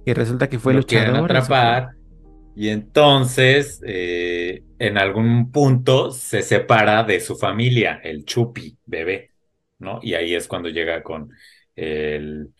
Y 0.04 0.12
resulta 0.14 0.48
que 0.48 0.58
fue 0.58 0.72
lo 0.72 0.80
luchador. 0.80 1.24
atrapar. 1.24 1.90
Y 2.56 2.68
entonces, 2.68 3.80
eh, 3.86 4.62
en 4.78 4.98
algún 4.98 5.50
punto, 5.50 6.10
se 6.10 6.42
separa 6.42 7.04
de 7.04 7.20
su 7.20 7.36
familia, 7.36 8.00
el 8.02 8.24
Chupi, 8.24 8.76
bebé. 8.86 9.29
¿No? 9.80 9.98
Y 10.02 10.14
ahí 10.14 10.34
es 10.34 10.46
cuando 10.46 10.68
llega 10.68 11.02
con 11.02 11.30
el 11.74 12.50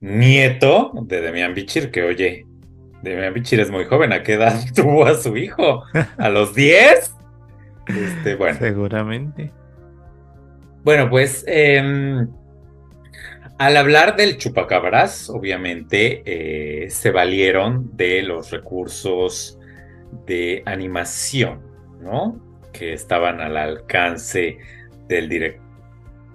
nieto 0.00 0.92
de 1.02 1.20
Demian 1.20 1.54
Bichir, 1.54 1.90
que 1.90 2.02
oye, 2.02 2.46
Demian 3.02 3.34
Bichir 3.34 3.60
es 3.60 3.70
muy 3.70 3.84
joven, 3.84 4.12
¿a 4.12 4.22
qué 4.22 4.34
edad 4.34 4.54
tuvo 4.74 5.04
a 5.04 5.14
su 5.14 5.36
hijo? 5.36 5.82
¿A 6.16 6.28
los 6.30 6.54
10? 6.54 7.14
Este, 7.86 8.34
bueno. 8.36 8.58
Seguramente. 8.58 9.52
Bueno, 10.84 11.10
pues 11.10 11.44
em, 11.46 12.28
al 13.58 13.76
hablar 13.76 14.16
del 14.16 14.38
chupacabras, 14.38 15.28
obviamente 15.28 16.22
eh, 16.24 16.90
se 16.90 17.10
valieron 17.10 17.96
de 17.96 18.22
los 18.22 18.50
recursos 18.50 19.58
de 20.26 20.62
animación, 20.64 21.60
¿no? 22.00 22.40
que 22.72 22.92
estaban 22.92 23.40
al 23.40 23.56
alcance 23.56 24.58
del 25.08 25.28
director 25.28 25.67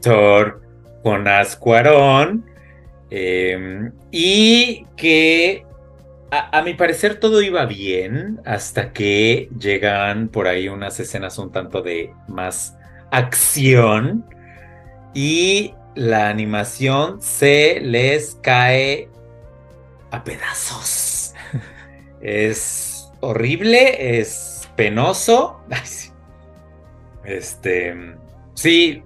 Jonás 0.03 1.55
Cuarón 1.55 2.45
em, 3.09 3.91
y 4.11 4.85
que 4.95 5.65
a, 6.31 6.61
mi 6.63 6.73
parecer 6.73 7.19
todo 7.19 7.41
iba 7.41 7.65
bien 7.65 8.39
hasta 8.45 8.91
que 8.91 9.49
llegan 9.59 10.29
por 10.29 10.47
ahí 10.47 10.67
unas 10.67 10.99
escenas 10.99 11.37
un 11.37 11.51
tanto 11.51 11.81
de 11.81 12.11
más 12.27 12.75
acción 13.11 14.25
y 15.13 15.75
la 15.95 16.29
animación 16.29 17.21
se 17.21 17.79
les 17.81 18.35
cae 18.41 19.09
a 20.09 20.23
pedazos. 20.23 21.35
es 22.21 23.11
horrible, 23.19 24.19
es 24.19 24.69
penoso. 24.75 25.61
Este, 27.25 27.95
sí, 28.53 29.01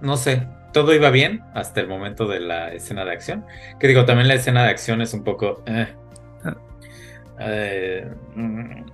no 0.00 0.16
sé, 0.16 0.46
todo 0.72 0.94
iba 0.94 1.10
bien 1.10 1.42
hasta 1.54 1.80
el 1.80 1.88
momento 1.88 2.26
de 2.26 2.40
la 2.40 2.72
escena 2.72 3.04
de 3.04 3.12
acción. 3.12 3.46
Que 3.78 3.88
digo, 3.88 4.04
también 4.04 4.28
la 4.28 4.34
escena 4.34 4.64
de 4.64 4.70
acción 4.70 5.00
es 5.00 5.14
un 5.14 5.24
poco... 5.24 5.62
Eh, 5.66 5.86
eh, 7.40 8.06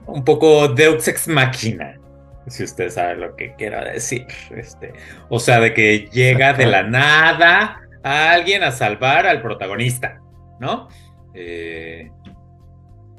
un 0.07 0.25
poco 0.25 0.69
Deux 0.69 1.07
Ex 1.09 1.29
Machina, 1.29 1.99
si 2.47 2.65
usted 2.65 2.91
sabe 2.91 3.17
lo 3.17 3.37
que 3.37 3.55
quiero 3.57 3.85
decir. 3.85 4.27
Este, 4.55 4.93
o 5.29 5.39
sea, 5.39 5.61
de 5.61 5.75
que 5.75 6.09
llega 6.13 6.53
de 6.53 6.67
la 6.67 6.83
nada 6.83 7.81
a 8.03 8.33
alguien 8.33 8.63
a 8.63 8.73
salvar 8.73 9.27
al 9.27 9.43
protagonista, 9.43 10.21
¿no? 10.59 10.89
Eh, 11.35 12.11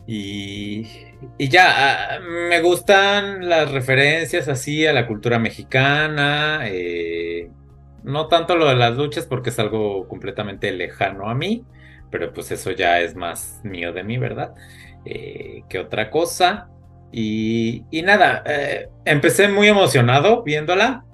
y, 0.08 0.88
y, 1.38 1.50
ya, 1.50 2.16
ah, 2.16 2.20
me 2.20 2.60
gustan 2.62 3.48
las 3.48 3.72
referencias 3.72 4.48
así 4.48 4.86
a 4.86 4.94
la 4.94 5.08
cultura 5.08 5.40
mexicana. 5.40 6.62
Eh, 6.66 7.50
no 8.04 8.28
tanto 8.28 8.56
lo 8.56 8.68
de 8.68 8.76
las 8.76 8.98
luchas 8.98 9.26
porque 9.26 9.50
es 9.50 9.60
algo 9.60 10.08
completamente 10.08 10.72
lejano 10.72 11.30
a 11.30 11.36
mí, 11.36 11.66
pero 12.10 12.34
pues 12.34 12.52
eso 12.52 12.72
ya 12.72 13.00
es 13.00 13.16
más 13.16 13.62
mío 13.64 13.94
de 13.94 14.04
mí, 14.04 14.18
¿verdad? 14.18 14.54
Eh, 15.06 15.64
que 15.70 15.80
otra 15.80 16.10
cosa. 16.10 16.70
Y, 17.12 17.84
nada, 18.04 18.44
eh, 18.46 18.90
empecé 19.06 19.50
muy 19.50 19.68
emocionado 19.68 20.44
viéndola 20.44 21.06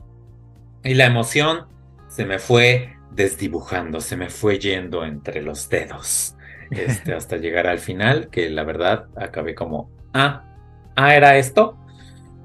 y 0.83 0.93
la 0.93 1.05
emoción 1.05 1.67
se 2.07 2.25
me 2.25 2.39
fue 2.39 2.95
desdibujando, 3.11 3.99
se 3.99 4.15
me 4.15 4.29
fue 4.29 4.59
yendo 4.59 5.03
entre 5.03 5.41
los 5.41 5.69
dedos 5.69 6.35
este, 6.71 7.13
hasta 7.13 7.37
llegar 7.37 7.67
al 7.67 7.79
final, 7.79 8.29
que 8.29 8.49
la 8.49 8.63
verdad 8.63 9.07
acabé 9.15 9.55
como, 9.55 9.89
ah, 10.13 10.43
ah, 10.95 11.15
era 11.15 11.37
esto. 11.37 11.77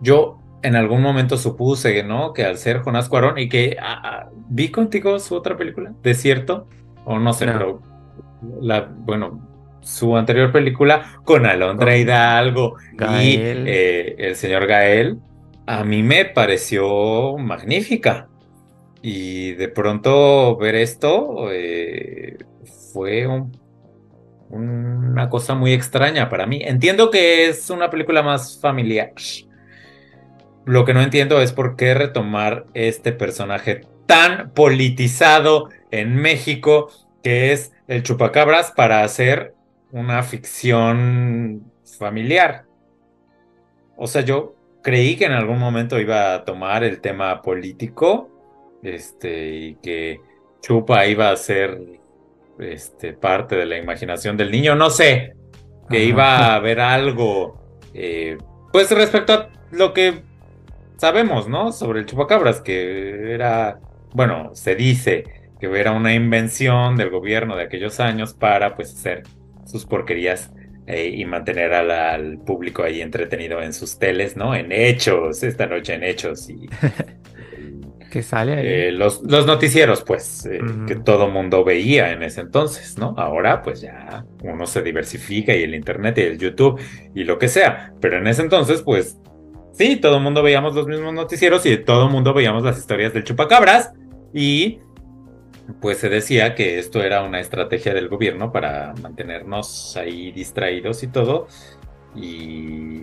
Yo 0.00 0.41
en 0.62 0.76
algún 0.76 1.02
momento 1.02 1.36
supuse, 1.36 2.02
¿no? 2.02 2.32
Que 2.32 2.44
al 2.44 2.58
ser 2.58 2.78
Jonás 2.80 3.08
Cuarón 3.08 3.38
y 3.38 3.48
que 3.48 3.76
ah, 3.80 4.00
ah, 4.04 4.30
vi 4.48 4.70
contigo 4.70 5.18
su 5.18 5.34
otra 5.34 5.56
película, 5.56 5.92
Desierto, 6.02 6.68
o 7.04 7.18
no 7.18 7.32
sé, 7.32 7.46
pero 7.46 7.82
la, 8.60 8.88
bueno, 8.90 9.48
su 9.80 10.16
anterior 10.16 10.52
película 10.52 11.20
con 11.24 11.46
Alondra 11.46 11.96
Hidalgo 11.96 12.76
y 12.92 13.36
eh, 13.36 14.14
el 14.18 14.36
señor 14.36 14.66
Gael, 14.66 15.18
a 15.66 15.84
mí 15.84 16.02
me 16.02 16.24
pareció 16.24 17.36
magnífica. 17.38 18.28
Y 19.04 19.52
de 19.54 19.68
pronto 19.68 20.56
ver 20.56 20.76
esto 20.76 21.48
eh, 21.50 22.38
fue 22.92 23.26
una 24.48 25.28
cosa 25.28 25.56
muy 25.56 25.72
extraña 25.72 26.28
para 26.28 26.46
mí. 26.46 26.60
Entiendo 26.62 27.10
que 27.10 27.48
es 27.48 27.68
una 27.70 27.90
película 27.90 28.22
más 28.22 28.60
familiar. 28.60 29.12
Lo 30.64 30.84
que 30.84 30.94
no 30.94 31.02
entiendo 31.02 31.40
es 31.40 31.52
por 31.52 31.76
qué 31.76 31.94
retomar 31.94 32.66
este 32.74 33.12
personaje 33.12 33.82
tan 34.06 34.50
politizado 34.50 35.68
en 35.90 36.16
México, 36.16 36.90
que 37.22 37.52
es 37.52 37.72
el 37.88 38.02
chupacabras, 38.02 38.72
para 38.72 39.02
hacer 39.02 39.54
una 39.90 40.22
ficción 40.22 41.64
familiar. 41.98 42.64
O 43.96 44.06
sea, 44.06 44.22
yo 44.22 44.54
creí 44.82 45.16
que 45.16 45.26
en 45.26 45.32
algún 45.32 45.58
momento 45.58 45.98
iba 45.98 46.34
a 46.34 46.44
tomar 46.44 46.84
el 46.84 47.00
tema 47.00 47.42
político, 47.42 48.30
este, 48.82 49.48
y 49.48 49.74
que 49.76 50.20
Chupa 50.60 51.06
iba 51.06 51.30
a 51.30 51.36
ser 51.36 51.78
este, 52.58 53.12
parte 53.12 53.56
de 53.56 53.66
la 53.66 53.78
imaginación 53.78 54.36
del 54.36 54.50
niño, 54.50 54.74
no 54.74 54.90
sé, 54.90 55.34
que 55.88 56.04
iba 56.04 56.38
a 56.38 56.54
haber 56.56 56.80
algo, 56.80 57.78
eh, 57.94 58.38
pues 58.72 58.90
respecto 58.90 59.32
a 59.32 59.48
lo 59.70 59.92
que 59.92 60.22
sabemos, 60.96 61.48
¿no? 61.48 61.72
Sobre 61.72 62.00
el 62.00 62.06
chupacabras, 62.06 62.60
que 62.60 63.32
era, 63.32 63.80
bueno, 64.12 64.50
se 64.54 64.74
dice 64.74 65.24
que 65.60 65.66
era 65.78 65.92
una 65.92 66.12
invención 66.14 66.96
del 66.96 67.10
gobierno 67.10 67.56
de 67.56 67.64
aquellos 67.64 68.00
años 68.00 68.34
para, 68.34 68.74
pues, 68.74 68.94
hacer 68.94 69.22
sus 69.64 69.86
porquerías 69.86 70.50
eh, 70.86 71.12
y 71.14 71.24
mantener 71.24 71.72
al, 71.72 72.38
público 72.38 72.82
ahí 72.82 73.00
entretenido 73.00 73.62
en 73.62 73.72
sus 73.72 73.98
teles, 73.98 74.36
¿no? 74.36 74.54
En 74.54 74.72
hechos, 74.72 75.42
esta 75.44 75.66
noche 75.66 75.94
en 75.94 76.02
hechos 76.02 76.50
y... 76.50 76.68
que 78.10 78.22
sale 78.22 78.54
ahí. 78.54 78.66
Eh, 78.66 78.92
los, 78.92 79.22
los, 79.22 79.46
noticieros, 79.46 80.02
pues, 80.02 80.44
eh, 80.46 80.60
que 80.88 80.96
todo 80.96 81.28
mundo 81.28 81.62
veía 81.62 82.10
en 82.10 82.24
ese 82.24 82.40
entonces, 82.40 82.98
¿no? 82.98 83.14
Ahora, 83.16 83.62
pues 83.62 83.80
ya 83.80 84.26
uno 84.42 84.66
se 84.66 84.82
diversifica 84.82 85.54
y 85.54 85.62
el 85.62 85.74
Internet 85.76 86.18
y 86.18 86.22
el 86.22 86.38
YouTube 86.38 86.80
y 87.14 87.22
lo 87.22 87.38
que 87.38 87.46
sea, 87.46 87.94
pero 88.00 88.18
en 88.18 88.26
ese 88.26 88.42
entonces, 88.42 88.82
pues, 88.82 89.18
sí, 89.82 89.96
todo 89.96 90.18
el 90.18 90.22
mundo 90.22 90.42
veíamos 90.42 90.74
los 90.74 90.86
mismos 90.86 91.12
noticieros 91.12 91.66
y 91.66 91.76
todo 91.76 92.06
el 92.06 92.12
mundo 92.12 92.32
veíamos 92.32 92.62
las 92.62 92.78
historias 92.78 93.12
del 93.12 93.24
chupacabras 93.24 93.92
y 94.32 94.78
pues 95.80 95.98
se 95.98 96.08
decía 96.08 96.54
que 96.54 96.78
esto 96.78 97.02
era 97.02 97.22
una 97.22 97.40
estrategia 97.40 97.92
del 97.92 98.08
gobierno 98.08 98.52
para 98.52 98.94
mantenernos 99.02 99.96
ahí 99.96 100.30
distraídos 100.30 101.02
y 101.02 101.08
todo. 101.08 101.48
Y, 102.14 103.00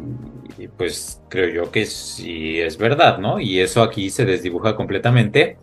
pues 0.78 1.22
creo 1.30 1.50
yo 1.50 1.72
que 1.72 1.86
sí 1.86 2.60
es 2.62 2.78
verdad, 2.78 3.18
¿no? 3.18 3.40
Y 3.40 3.60
eso 3.60 3.82
aquí 3.82 4.10
se 4.10 4.24
desdibuja 4.24 4.76
completamente 4.76 5.58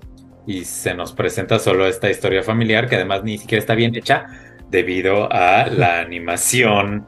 y 0.46 0.64
se 0.64 0.94
nos 0.94 1.12
presenta 1.12 1.58
solo 1.58 1.86
esta 1.86 2.10
historia 2.10 2.42
familiar 2.42 2.88
que 2.88 2.96
además 2.96 3.22
ni 3.24 3.38
siquiera 3.38 3.60
está 3.60 3.74
bien 3.74 3.94
hecha 3.94 4.26
debido 4.70 5.32
a 5.32 5.68
la 5.68 6.00
animación 6.06 7.06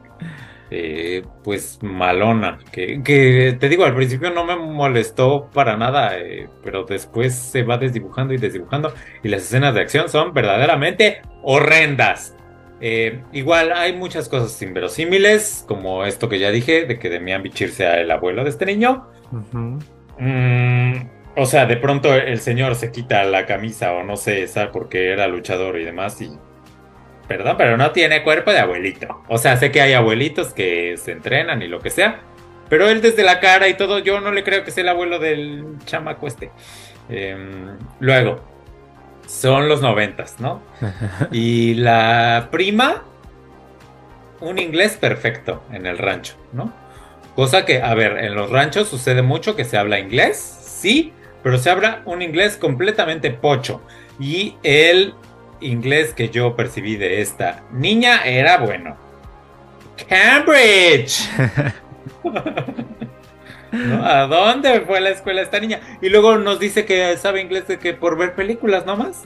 eh, 0.71 1.23
pues 1.43 1.79
malona, 1.81 2.59
que, 2.71 3.57
te 3.59 3.69
digo, 3.69 3.85
al 3.85 3.95
principio 3.95 4.29
no 4.29 4.45
me 4.45 4.55
molestó 4.55 5.49
para 5.51 5.75
nada, 5.77 6.19
eh, 6.19 6.47
pero 6.63 6.83
después 6.83 7.33
se 7.33 7.63
va 7.63 7.77
desdibujando 7.77 8.33
y 8.33 8.37
desdibujando 8.37 8.93
y 9.23 9.29
las 9.29 9.43
escenas 9.43 9.73
de 9.73 9.81
acción 9.81 10.09
son 10.09 10.33
verdaderamente 10.33 11.21
horrendas. 11.41 12.35
Eh, 12.81 13.23
igual 13.33 13.73
hay 13.73 13.93
muchas 13.93 14.29
cosas 14.29 14.61
inverosímiles, 14.61 15.65
como 15.67 16.05
esto 16.05 16.29
que 16.29 16.39
ya 16.39 16.51
dije, 16.51 16.85
de 16.85 16.99
que 16.99 17.09
Demian 17.09 17.43
Bichir 17.43 17.71
sea 17.71 17.99
el 17.99 18.11
abuelo 18.11 18.43
de 18.43 18.51
este 18.51 18.65
niño. 18.65 19.07
Mm, 20.19 20.93
o 21.35 21.45
sea, 21.45 21.65
de 21.65 21.77
pronto 21.77 22.13
el 22.13 22.39
señor 22.39 22.75
se 22.75 22.91
quita 22.91 23.23
la 23.23 23.45
camisa 23.45 23.93
o 23.93 24.03
no 24.03 24.17
sé, 24.17 24.47
¿sabes? 24.47 24.69
Porque 24.71 25.11
era 25.11 25.27
luchador 25.27 25.79
y 25.79 25.85
demás 25.85 26.21
y 26.21 26.29
perdón, 27.29 27.55
pero 27.57 27.77
no 27.77 27.91
tiene 27.91 28.23
cuerpo 28.23 28.51
de 28.51 28.59
abuelito. 28.59 29.21
O 29.29 29.37
sea, 29.37 29.55
sé 29.55 29.71
que 29.71 29.81
hay 29.81 29.93
abuelitos 29.93 30.51
que 30.51 30.97
se 30.97 31.11
entrenan 31.11 31.61
y 31.61 31.67
lo 31.67 31.79
que 31.79 31.91
sea, 31.91 32.21
pero 32.67 32.89
él 32.89 33.01
desde 33.01 33.23
la 33.23 33.39
cara 33.39 33.69
y 33.69 33.75
todo, 33.75 33.99
yo 33.99 34.19
no 34.19 34.31
le 34.31 34.43
creo 34.43 34.65
que 34.65 34.71
sea 34.71 34.81
el 34.81 34.89
abuelo 34.89 35.19
del 35.19 35.77
chamaco 35.85 36.27
este. 36.27 36.51
Em, 37.07 37.77
luego, 37.99 38.41
son 39.27 39.69
los 39.69 39.81
noventas, 39.81 40.39
¿no? 40.39 40.61
Y 41.31 41.75
la 41.75 42.49
prima, 42.51 43.03
un 44.41 44.57
inglés 44.57 44.97
perfecto 44.97 45.63
en 45.71 45.85
el 45.85 45.99
rancho, 45.99 46.35
¿no? 46.51 46.73
Cosa 47.35 47.63
que, 47.63 47.81
a 47.81 47.93
ver, 47.93 48.17
en 48.17 48.33
los 48.33 48.49
ranchos 48.49 48.89
sucede 48.89 49.21
mucho 49.21 49.55
que 49.55 49.65
se 49.65 49.77
habla 49.77 49.99
inglés, 49.99 50.37
sí, 50.37 51.13
pero 51.43 51.59
se 51.59 51.69
habla 51.69 52.01
un 52.05 52.23
inglés 52.23 52.57
completamente 52.57 53.29
pocho. 53.29 53.81
Y 54.19 54.57
él 54.63 55.13
inglés 55.61 56.13
que 56.13 56.29
yo 56.29 56.55
percibí 56.55 56.95
de 56.95 57.21
esta 57.21 57.63
niña 57.71 58.23
era 58.25 58.57
bueno. 58.57 58.97
Cambridge. 60.07 61.29
¿A 64.03 64.25
dónde 64.27 64.81
fue 64.81 64.99
la 64.99 65.09
escuela 65.09 65.41
esta 65.41 65.59
niña? 65.59 65.79
Y 66.01 66.09
luego 66.09 66.37
nos 66.37 66.59
dice 66.59 66.85
que 66.85 67.15
sabe 67.17 67.41
inglés 67.41 67.67
de 67.67 67.77
que 67.77 67.93
por 67.93 68.17
ver 68.17 68.33
películas 68.33 68.85
nomás. 68.85 69.23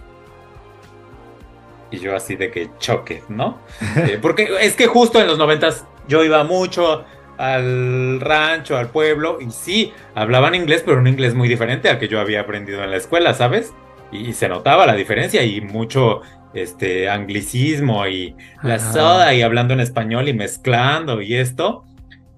Y 1.92 2.00
yo 2.00 2.16
así 2.16 2.36
de 2.36 2.52
que 2.52 2.70
choque, 2.80 3.24
¿no? 3.30 3.60
Eh, 3.98 4.18
porque 4.22 4.50
es 4.62 4.76
que 4.76 4.88
justo 4.88 5.22
en 5.22 5.28
los 5.28 5.38
noventas 5.38 5.86
yo 6.08 6.24
iba 6.24 6.44
mucho 6.44 7.06
al 7.38 8.20
rancho, 8.20 8.78
al 8.78 8.90
pueblo, 8.90 9.40
y 9.42 9.50
sí, 9.52 9.94
hablaban 10.14 10.56
inglés, 10.56 10.84
pero 10.86 11.00
un 11.00 11.08
inglés 11.08 11.34
muy 11.34 11.48
diferente 11.48 11.90
al 11.90 11.98
que 12.00 12.08
yo 12.08 12.20
había 12.20 12.42
aprendido 12.42 12.84
en 12.84 12.92
la 12.92 12.98
escuela, 12.98 13.34
¿sabes? 13.34 13.74
Y 14.14 14.34
se 14.34 14.50
notaba 14.50 14.86
la 14.86 14.96
diferencia 14.96 15.44
y 15.44 15.62
mucho 15.62 16.22
este 16.54 17.10
anglicismo 17.10 18.08
y 18.08 18.36
la 18.62 18.80
soda 18.80 19.34
y 19.34 19.42
hablando 19.42 19.74
en 19.74 19.80
español 19.80 20.28
y 20.28 20.34
mezclando 20.34 21.22
y 21.22 21.36
esto. 21.36 21.84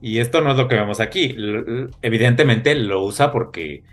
Y 0.02 0.20
esto 0.20 0.42
no 0.42 0.52
es 0.52 0.58
lo 0.58 0.68
que 0.68 0.76
vemos 0.76 1.00
aquí. 1.00 1.36
evidentemente 2.02 2.76
lo 2.76 3.04
usa 3.04 3.32
porque 3.32 3.84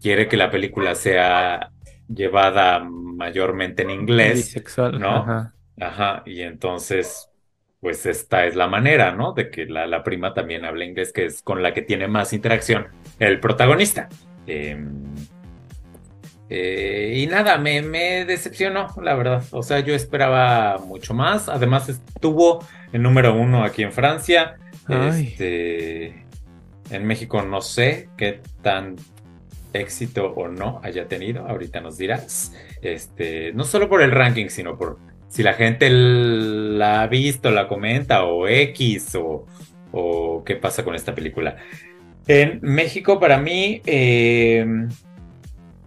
quiere 0.00 0.28
que 0.28 0.36
la 0.36 0.50
película 0.50 0.94
sea 0.94 1.70
llevada 2.08 2.80
mayormente 2.80 3.82
en 3.82 3.90
inglés. 3.90 4.34
Bisexual, 4.34 4.98
¿no? 4.98 5.16
Ajá. 5.16 5.54
Ajá. 5.80 6.22
Y 6.26 6.42
entonces, 6.42 7.30
pues 7.80 8.04
esta 8.06 8.46
es 8.46 8.56
la 8.56 8.66
manera, 8.66 9.12
¿no? 9.12 9.32
De 9.32 9.50
que 9.50 9.66
la, 9.66 10.02
prima 10.02 10.34
también 10.34 10.64
hable 10.64 10.86
inglés, 10.86 11.12
que 11.12 11.26
es 11.26 11.42
con 11.42 11.62
la 11.62 11.72
que 11.72 11.82
tiene 11.82 12.08
más 12.08 12.32
interacción 12.32 12.88
el 13.18 13.40
protagonista. 13.40 14.08
Em, 14.46 15.14
eh, 16.52 17.14
y 17.16 17.28
nada, 17.28 17.58
me, 17.58 17.80
me, 17.80 18.24
decepcionó, 18.24 18.88
la 19.00 19.14
verdad. 19.14 19.44
O 19.52 19.62
sea, 19.62 19.78
yo 19.80 19.94
esperaba 19.94 20.78
mucho 20.78 21.14
más. 21.14 21.48
Además, 21.48 21.88
estuvo 21.88 22.66
en 22.92 23.02
número 23.02 23.34
uno 23.34 23.62
aquí 23.62 23.84
en 23.84 23.92
Francia. 23.92 24.56
Este, 24.88 26.26
en 26.90 27.06
México 27.06 27.42
no 27.42 27.60
sé 27.60 28.08
qué 28.16 28.40
tan 28.62 28.96
éxito 29.72 30.32
o 30.32 30.48
no 30.48 30.80
haya 30.82 31.06
tenido. 31.06 31.46
Ahorita 31.46 31.80
nos 31.80 31.96
dirás. 31.96 32.52
Este, 32.82 33.52
no 33.52 33.62
solo 33.62 33.88
por 33.88 34.02
el 34.02 34.10
ranking, 34.10 34.48
sino 34.48 34.76
por 34.76 34.98
si 35.28 35.44
la 35.44 35.54
gente 35.54 35.88
la 35.88 37.02
ha 37.02 37.06
visto, 37.06 37.52
la 37.52 37.68
comenta, 37.68 38.24
o 38.24 38.48
X, 38.48 39.14
o, 39.14 39.46
o 39.92 40.42
qué 40.42 40.56
pasa 40.56 40.82
con 40.82 40.96
esta 40.96 41.14
película. 41.14 41.58
En 42.26 42.58
México, 42.62 43.20
para 43.20 43.38
mí, 43.38 43.80
eh, 43.86 44.66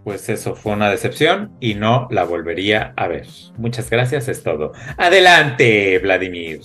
pues 0.04 0.28
eso 0.30 0.56
fue 0.56 0.74
una 0.74 0.89
decepción 0.89 1.51
y 1.60 1.76
no 1.76 2.08
la 2.12 2.24
volvería 2.24 2.93
a 2.95 3.08
ver. 3.08 3.28
Muchas 3.58 3.89
gracias, 3.89 4.28
es 4.28 4.43
todo. 4.43 4.74
Adelante, 4.97 5.99
Vladimir. 5.99 6.62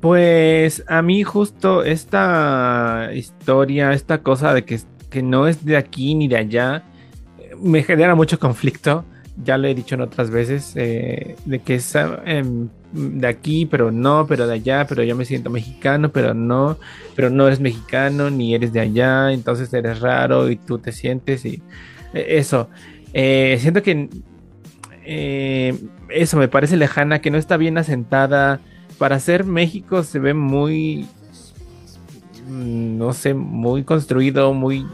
Pues 0.00 0.82
a 0.88 1.02
mí 1.02 1.22
justo 1.22 1.84
esta 1.84 3.10
historia, 3.14 3.92
esta 3.92 4.18
cosa 4.18 4.54
de 4.54 4.64
que, 4.64 4.80
que 5.10 5.22
no 5.22 5.46
es 5.46 5.64
de 5.64 5.76
aquí 5.76 6.14
ni 6.14 6.28
de 6.28 6.36
allá, 6.36 6.82
me 7.60 7.82
genera 7.82 8.14
mucho 8.14 8.38
conflicto. 8.38 9.04
Ya 9.42 9.56
lo 9.56 9.68
he 9.68 9.74
dicho 9.74 9.94
en 9.94 10.02
otras 10.02 10.30
veces, 10.30 10.72
eh, 10.76 11.36
de 11.44 11.60
que 11.60 11.76
es 11.76 11.94
em, 12.26 12.68
de 12.92 13.26
aquí, 13.26 13.64
pero 13.64 13.90
no, 13.90 14.26
pero 14.26 14.46
de 14.46 14.54
allá, 14.54 14.86
pero 14.86 15.02
yo 15.02 15.16
me 15.16 15.24
siento 15.24 15.48
mexicano, 15.48 16.10
pero 16.10 16.34
no, 16.34 16.78
pero 17.14 17.30
no 17.30 17.46
eres 17.46 17.60
mexicano, 17.60 18.28
ni 18.28 18.54
eres 18.54 18.72
de 18.72 18.80
allá, 18.80 19.32
entonces 19.32 19.72
eres 19.72 20.00
raro 20.00 20.50
y 20.50 20.56
tú 20.56 20.78
te 20.78 20.92
sientes 20.92 21.46
y 21.46 21.62
eso. 22.12 22.68
Eh, 23.12 23.58
siento 23.60 23.82
que 23.82 24.08
eh, 25.04 25.78
eso 26.08 26.36
me 26.36 26.48
parece 26.48 26.76
lejana, 26.76 27.20
que 27.20 27.30
no 27.30 27.38
está 27.38 27.56
bien 27.56 27.78
asentada. 27.78 28.60
Para 28.98 29.18
ser 29.20 29.44
México 29.44 30.02
se 30.02 30.18
ve 30.18 30.34
muy, 30.34 31.06
mm, 32.46 32.98
no 32.98 33.12
sé, 33.12 33.34
muy 33.34 33.84
construido, 33.84 34.54
muy 34.54 34.86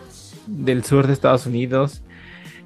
del 0.46 0.84
sur 0.84 1.06
de 1.06 1.12
Estados 1.12 1.46
Unidos. 1.46 2.02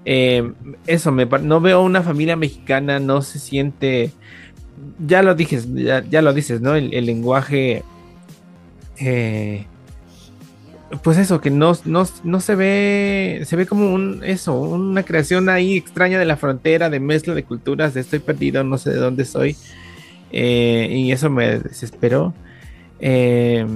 Eh, 0.04 0.52
eso, 0.86 1.12
me, 1.12 1.26
no 1.26 1.60
veo 1.60 1.82
una 1.82 2.02
familia 2.02 2.36
mexicana, 2.36 2.98
no 2.98 3.22
se 3.22 3.38
siente, 3.38 4.10
ya 5.06 5.22
lo 5.22 5.34
dices, 5.34 5.68
ya, 5.72 6.22
lo 6.22 6.32
dices, 6.32 6.60
¿no? 6.60 6.74
El, 6.74 7.06
lenguaje 7.06 7.84
pues 11.02 11.16
eso, 11.16 11.40
que 11.40 11.50
no, 11.50 11.72
no, 11.84 12.40
se 12.40 12.54
ve, 12.54 13.42
se 13.44 13.56
ve 13.56 13.66
como 13.66 13.92
un, 13.92 14.20
eso, 14.24 14.58
una 14.58 15.02
creación 15.02 15.48
ahí 15.48 15.76
extraña 15.76 16.18
de 16.18 16.26
la 16.26 16.36
frontera, 16.36 16.90
de 16.90 17.00
mezcla 17.00 17.34
de 17.34 17.44
culturas, 17.44 17.94
de 17.94 18.00
estoy 18.00 18.18
perdido, 18.18 18.62
no 18.64 18.76
sé 18.78 18.90
de 18.90 18.96
dónde 18.96 19.24
soy. 19.24 19.56
Eh, 20.32 20.88
y 20.90 21.12
eso 21.12 21.30
me 21.30 21.58
desesperó. 21.60 22.34
Eh, 23.00 23.66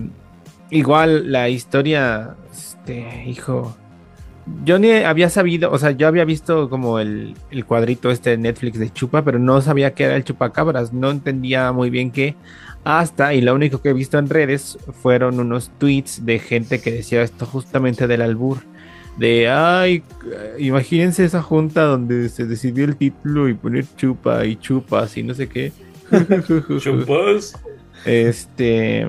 igual 0.71 1.33
la 1.33 1.49
historia, 1.49 2.37
este, 2.53 3.25
hijo, 3.27 3.77
yo 4.65 4.79
ni 4.79 4.91
había 4.91 5.31
sabido, 5.31 5.73
o 5.73 5.79
sea, 5.79 5.91
yo 5.93 6.07
había 6.09 6.25
visto 6.25 6.69
como 6.69 6.99
el, 6.99 7.35
el, 7.51 7.65
cuadrito 7.65 8.11
este 8.11 8.31
de 8.31 8.39
Netflix 8.39 8.79
de 8.79 8.93
Chupa, 8.93 9.23
pero 9.23 9.39
no 9.39 9.61
sabía 9.61 9.95
que 9.95 10.05
era 10.05 10.17
el 10.17 10.25
chupacabras, 10.25 10.93
no 10.93 11.11
entendía 11.11 11.73
muy 11.73 11.91
bien 11.91 12.11
qué. 12.11 12.37
Hasta, 12.87 13.35
y 13.35 13.41
lo 13.41 13.53
único 13.53 13.83
que 13.83 13.89
he 13.89 13.93
visto 13.93 14.17
en 14.17 14.29
redes 14.29 14.79
fueron 15.03 15.41
unos 15.41 15.73
tweets 15.77 16.25
de 16.25 16.39
gente 16.39 16.81
que 16.81 16.93
decía 16.93 17.21
esto 17.23 17.45
justamente 17.45 18.07
del 18.07 18.23
albur. 18.23 18.59
De, 19.19 19.49
ay, 19.49 20.05
imagínense 20.57 21.25
esa 21.25 21.43
junta 21.43 21.83
donde 21.83 22.29
se 22.29 22.47
decidió 22.47 22.85
el 22.85 22.95
título 22.95 23.49
y 23.49 23.55
poner 23.55 23.87
chupa 23.97 24.47
y 24.47 24.55
chupas 24.55 25.17
y 25.17 25.25
no 25.25 25.35
sé 25.35 25.49
qué. 25.49 25.73
Chupas. 26.81 27.61
Este. 28.05 29.09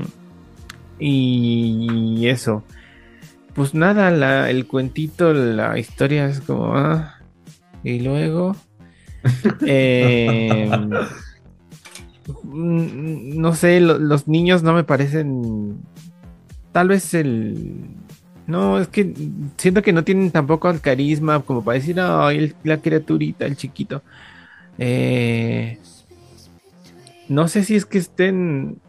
Y 0.98 2.26
eso. 2.28 2.64
Pues 3.54 3.76
nada, 3.76 4.10
la, 4.10 4.50
el 4.50 4.66
cuentito, 4.66 5.34
la 5.34 5.78
historia 5.78 6.26
es 6.26 6.42
como. 6.42 6.76
Ah, 6.76 7.20
y 7.84 8.00
luego. 8.00 8.56
eh, 9.68 10.68
no 12.44 13.56
sé, 13.56 13.80
los 13.80 14.28
niños 14.28 14.64
no 14.64 14.74
me 14.74 14.84
parecen. 14.84 15.78
Tal 16.72 16.90
vez 16.90 17.14
el. 17.14 17.86
No, 18.46 18.80
es 18.80 18.88
que 18.88 19.14
siento 19.58 19.82
que 19.82 19.94
no 19.94 20.04
tienen 20.04 20.32
tampoco 20.32 20.70
el 20.70 20.80
carisma 20.80 21.42
como 21.42 21.64
para 21.64 21.80
decir, 21.80 22.00
ay, 22.00 22.54
la 22.64 22.78
criaturita, 22.78 23.46
el 23.46 23.58
chiquito. 23.58 24.04
Eh, 24.78 25.80
no 27.30 27.48
sé 27.48 27.64
si 27.64 27.76
es 27.76 27.86
que 27.86 27.98
estén. 27.98 28.80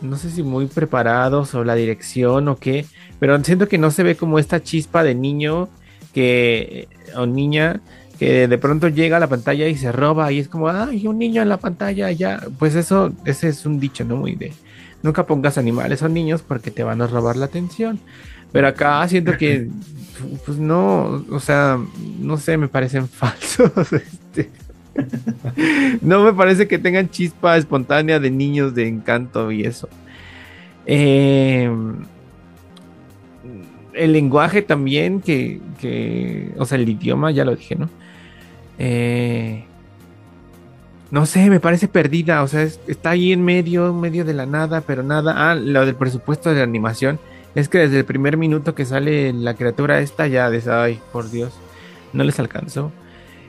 No 0.00 0.16
sé 0.16 0.30
si 0.30 0.42
muy 0.42 0.66
preparados 0.66 1.54
o 1.54 1.64
la 1.64 1.74
dirección 1.74 2.48
o 2.48 2.56
qué, 2.56 2.84
pero 3.18 3.42
siento 3.42 3.68
que 3.68 3.78
no 3.78 3.90
se 3.90 4.02
ve 4.02 4.16
como 4.16 4.38
esta 4.38 4.62
chispa 4.62 5.02
de 5.02 5.14
niño 5.14 5.68
que 6.12 6.88
o 7.16 7.26
niña 7.26 7.80
de 8.24 8.58
pronto 8.58 8.88
llega 8.88 9.16
a 9.16 9.20
la 9.20 9.28
pantalla 9.28 9.66
y 9.68 9.76
se 9.76 9.92
roba 9.92 10.30
y 10.32 10.38
es 10.38 10.48
como, 10.48 10.68
ay, 10.68 11.06
un 11.06 11.18
niño 11.18 11.42
en 11.42 11.48
la 11.48 11.58
pantalla, 11.58 12.10
ya. 12.10 12.40
Pues 12.58 12.74
eso, 12.74 13.12
ese 13.24 13.48
es 13.48 13.66
un 13.66 13.80
dicho, 13.80 14.04
¿no? 14.04 14.16
Muy 14.16 14.34
de, 14.34 14.52
nunca 15.02 15.26
pongas 15.26 15.58
animales 15.58 16.02
o 16.02 16.08
niños 16.08 16.42
porque 16.42 16.70
te 16.70 16.82
van 16.82 17.02
a 17.02 17.06
robar 17.06 17.36
la 17.36 17.46
atención. 17.46 18.00
Pero 18.52 18.68
acá 18.68 19.06
siento 19.08 19.36
que, 19.36 19.68
pues 20.46 20.58
no, 20.58 21.24
o 21.30 21.40
sea, 21.40 21.78
no 22.20 22.36
sé, 22.36 22.56
me 22.56 22.68
parecen 22.68 23.08
falsos. 23.08 23.92
Este. 23.92 24.50
no 26.02 26.22
me 26.22 26.32
parece 26.32 26.68
que 26.68 26.78
tengan 26.78 27.10
chispa 27.10 27.56
espontánea 27.56 28.20
de 28.20 28.30
niños 28.30 28.74
de 28.74 28.86
encanto 28.86 29.50
y 29.50 29.64
eso. 29.64 29.88
Em, 30.86 32.04
el 33.92 34.12
lenguaje 34.12 34.62
también, 34.62 35.20
que, 35.20 35.60
que, 35.80 36.52
o 36.58 36.64
sea, 36.64 36.78
el 36.78 36.88
idioma, 36.88 37.30
ya 37.30 37.44
lo 37.44 37.56
dije, 37.56 37.74
¿no? 37.74 37.88
Eh, 38.78 39.64
no 41.10 41.26
sé, 41.26 41.48
me 41.50 41.60
parece 41.60 41.88
perdida. 41.88 42.42
O 42.42 42.48
sea, 42.48 42.62
está 42.62 43.10
ahí 43.10 43.32
en 43.32 43.44
medio, 43.44 43.88
en 43.88 44.00
medio 44.00 44.24
de 44.24 44.34
la 44.34 44.46
nada, 44.46 44.80
pero 44.80 45.02
nada. 45.02 45.50
Ah, 45.50 45.54
lo 45.54 45.86
del 45.86 45.94
presupuesto 45.94 46.50
de 46.50 46.56
la 46.56 46.64
animación. 46.64 47.18
Es 47.54 47.68
que 47.68 47.78
desde 47.78 47.98
el 47.98 48.04
primer 48.04 48.36
minuto 48.36 48.74
que 48.74 48.84
sale 48.84 49.32
la 49.32 49.54
criatura 49.54 50.00
esta 50.00 50.26
ya 50.26 50.50
de 50.50 50.62
ay, 50.72 51.00
por 51.12 51.30
Dios, 51.30 51.52
no 52.12 52.24
les 52.24 52.40
alcanzó. 52.40 52.90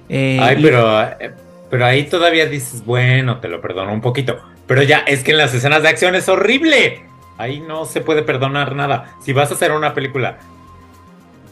Eh, 0.10 0.38
ay, 0.40 0.60
pero, 0.62 1.02
eh, 1.02 1.34
pero 1.72 1.86
ahí 1.86 2.04
todavía 2.04 2.46
dices, 2.46 2.86
bueno, 2.86 3.40
te 3.40 3.48
lo 3.48 3.62
perdono 3.62 3.92
un 3.92 4.02
poquito. 4.02 4.38
Pero 4.68 4.84
ya, 4.84 5.00
es 5.00 5.24
que 5.24 5.32
en 5.32 5.38
las 5.38 5.54
escenas 5.54 5.82
de 5.82 5.90
acción 5.90 6.14
es 6.14 6.30
horrible. 6.30 7.04
Ahí 7.38 7.60
no 7.60 7.86
se 7.86 8.02
puede 8.02 8.22
perdonar 8.22 8.76
nada. 8.76 9.16
Si 9.22 9.34
vas 9.34 9.52
a 9.52 9.56
hacer 9.56 9.72
una 9.72 9.94
película 9.94 10.38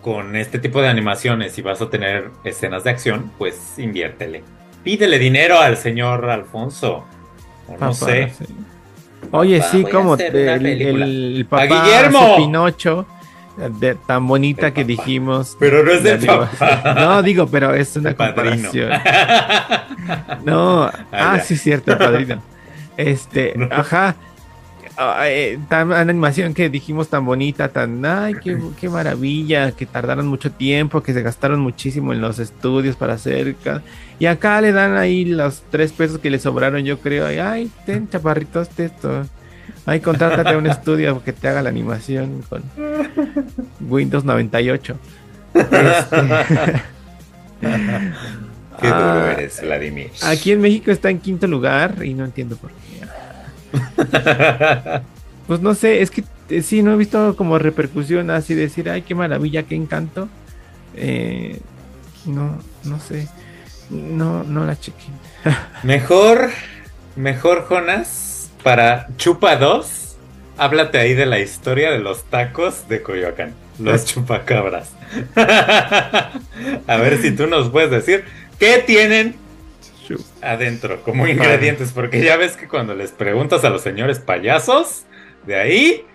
con 0.03 0.35
este 0.35 0.59
tipo 0.59 0.81
de 0.81 0.89
animaciones 0.89 1.57
y 1.57 1.61
vas 1.61 1.81
a 1.81 1.89
tener 1.89 2.29
escenas 2.43 2.83
de 2.83 2.91
acción, 2.91 3.31
pues 3.37 3.79
inviértele. 3.79 4.43
Pídele 4.83 5.17
dinero 5.17 5.59
al 5.59 5.77
señor 5.77 6.29
Alfonso. 6.29 7.05
O 7.67 7.77
no 7.79 7.93
sé. 7.93 8.33
Oye, 9.31 9.61
sí, 9.61 9.83
como 9.85 10.15
el, 10.15 11.47
papá 11.49 11.65
Guillermo. 11.65 12.35
Pinocho, 12.35 13.07
de, 13.79 13.95
tan 13.95 14.27
bonita 14.27 14.73
que 14.73 14.83
dijimos. 14.83 15.55
Pero 15.57 15.83
no 15.83 15.91
es 15.91 16.03
de 16.03 16.17
papá. 16.17 16.93
No, 16.99 17.23
digo, 17.23 17.47
pero 17.47 17.73
es 17.73 17.95
una 17.95 18.13
comparación. 18.13 18.91
No, 20.43 20.83
ah, 20.83 20.91
ah 21.13 21.39
sí, 21.39 21.55
cierto, 21.55 21.97
padrino. 21.97 22.43
Este, 22.97 23.55
ajá 23.71 24.15
eh, 24.97 25.59
tan 25.69 25.91
animación 25.91 26.53
que 26.53 26.69
dijimos 26.69 27.09
tan 27.09 27.25
bonita, 27.25 27.69
tan, 27.69 28.05
ay, 28.05 28.35
qué, 28.43 28.89
maravilla, 28.89 29.71
que 29.71 29.85
tardaron 29.85 30.27
mucho 30.27 30.51
tiempo, 30.51 31.01
que 31.01 31.13
se 31.13 31.21
gastaron 31.21 31.59
muchísimo 31.59 32.13
en 32.13 32.21
los 32.21 32.39
estudios 32.39 32.95
para 32.95 33.13
hacer. 33.13 33.55
Y 34.19 34.25
acá 34.25 34.61
le 34.61 34.71
dan 34.71 34.95
ahí 34.95 35.25
los 35.25 35.63
tres 35.71 35.91
pesos 35.91 36.19
que 36.19 36.29
le 36.29 36.39
sobraron, 36.39 36.83
yo 36.83 36.99
creo. 36.99 37.25
ay, 37.25 37.71
ten, 37.85 38.09
chaparritos, 38.09 38.69
esto. 38.77 39.25
Ay, 39.85 39.99
contrátate 39.99 40.49
a 40.49 40.57
un 40.57 40.67
estudio 40.67 41.21
que 41.23 41.33
te 41.33 41.47
haga 41.47 41.61
la 41.61 41.69
animación 41.69 42.41
con 42.49 42.63
Windows 43.81 44.23
98. 44.23 44.97
Este, 45.53 45.71
qué 48.81 48.87
duro 48.87 48.99
ah, 48.99 49.33
eres, 49.37 49.61
Vladimir. 49.61 50.11
Aquí 50.23 50.51
en 50.51 50.61
México 50.61 50.91
está 50.91 51.09
en 51.09 51.19
quinto 51.19 51.47
lugar 51.47 52.03
y 52.03 52.13
no 52.13 52.23
entiendo 52.23 52.55
por 52.55 52.71
qué. 52.71 52.82
pues 55.47 55.61
no 55.61 55.73
sé, 55.75 56.01
es 56.01 56.11
que 56.11 56.23
este, 56.43 56.61
sí, 56.61 56.83
no 56.83 56.93
he 56.93 56.97
visto 56.97 57.35
como 57.35 57.57
repercusión 57.57 58.29
así 58.29 58.53
decir, 58.53 58.89
ay, 58.89 59.03
qué 59.03 59.15
maravilla, 59.15 59.63
qué 59.63 59.75
encanto. 59.75 60.27
Eh, 60.95 61.59
no, 62.25 62.59
no 62.83 62.99
sé. 62.99 63.27
No, 63.89 64.43
no 64.43 64.65
la 64.65 64.79
chequé. 64.79 65.05
mejor, 65.83 66.49
mejor, 67.15 67.65
Jonas, 67.67 68.51
para 68.61 69.07
Chupa 69.17 69.55
2, 69.55 70.17
háblate 70.57 70.99
ahí 70.99 71.13
de 71.13 71.25
la 71.25 71.39
historia 71.39 71.91
de 71.91 71.99
los 71.99 72.23
tacos 72.25 72.87
de 72.87 73.01
Coyoacán, 73.01 73.53
los 73.79 74.05
chupacabras. 74.05 74.91
A 75.35 76.97
ver 76.97 77.21
si 77.21 77.31
tú 77.31 77.47
nos 77.47 77.69
puedes 77.69 77.89
decir 77.89 78.25
qué 78.59 78.83
tienen 78.85 79.35
adentro 80.41 81.01
como 81.03 81.27
ingredientes, 81.27 81.91
porque 81.91 82.21
ya 82.23 82.37
ves 82.37 82.57
que 82.57 82.67
cuando 82.67 82.95
les 82.95 83.11
preguntas 83.11 83.63
a 83.63 83.69
los 83.69 83.81
señores 83.81 84.19
payasos, 84.19 85.03
de 85.45 85.55
ahí 85.55 86.05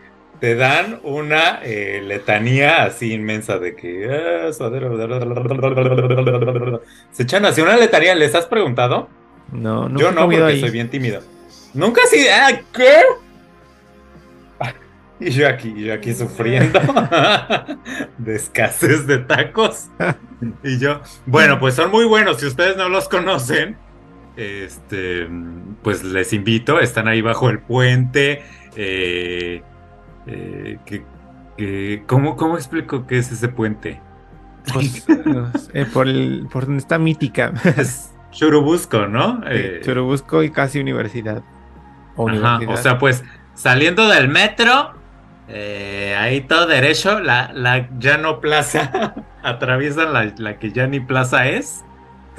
te 0.41 0.55
dan 0.55 1.01
una 1.03 1.61
eh, 1.63 2.01
letanía 2.05 2.85
así 2.85 3.13
inmensa 3.13 3.59
de 3.59 3.75
que 3.75 4.51
se 7.13 7.23
echan 7.23 7.45
así 7.45 7.61
una 7.61 7.77
letanía. 7.77 8.15
¿Les 8.15 8.35
has 8.35 8.47
preguntado? 8.47 9.09
No, 9.53 9.89
no. 9.89 9.99
Yo 9.99 10.13
no, 10.13 10.29
porque 10.29 10.61
soy 10.61 10.71
bien 10.71 10.89
tímido. 10.91 11.23
Nunca 11.75 12.03
así, 12.05 12.27
ah, 12.29 12.61
¿qué? 12.73 13.03
Y 15.21 15.31
yo 15.31 15.49
aquí, 15.49 15.75
yo 15.77 15.93
aquí 15.95 16.15
sufriendo 16.15 16.79
de 18.19 18.37
escasez 18.37 19.07
de 19.07 19.19
tacos. 19.19 19.89
Y 20.63 20.79
yo, 20.79 21.01
bueno, 21.27 21.59
pues 21.59 21.75
son 21.75 21.91
muy 21.91 22.05
buenos. 22.05 22.39
Si 22.39 22.47
ustedes 22.47 22.77
no 22.77 22.89
los 22.89 23.09
conocen, 23.09 23.77
este, 24.37 25.29
pues 25.83 26.05
les 26.05 26.33
invito. 26.33 26.79
Están 26.79 27.09
ahí 27.09 27.21
bajo 27.21 27.51
el 27.51 27.59
puente. 27.59 28.45
Eh, 28.77 29.63
eh, 30.27 30.79
que, 30.87 32.05
¿cómo, 32.07 32.37
¿Cómo 32.37 32.57
explico 32.57 33.07
qué 33.07 33.19
es 33.19 33.33
ese 33.33 33.49
puente? 33.49 34.01
Pues, 34.73 35.05
eh, 35.75 35.87
por, 35.93 36.07
el, 36.07 36.47
por 36.53 36.67
donde 36.67 36.79
está 36.79 36.99
Mítica. 36.99 37.53
Es 37.77 38.13
Churubusco, 38.31 39.07
¿no? 39.07 39.41
Churubusco 39.83 40.45
y 40.45 40.51
casi 40.51 40.79
universidad. 40.79 41.43
O, 42.19 42.77
sea, 42.77 42.99
pues 42.99 43.25
saliendo 43.55 44.09
del 44.09 44.29
metro, 44.29 44.93
ahí 45.49 46.43
todo 46.43 46.67
derecho, 46.67 47.21
la, 47.21 47.53
la 47.55 47.89
Llano 47.99 48.41
Plaza, 48.41 49.15
atraviesan 49.43 50.13
la, 50.13 50.33
la, 50.37 50.59
que 50.59 50.73
ya 50.73 50.87
ni 50.87 51.01
plaza 51.01 51.49
es. 51.49 51.85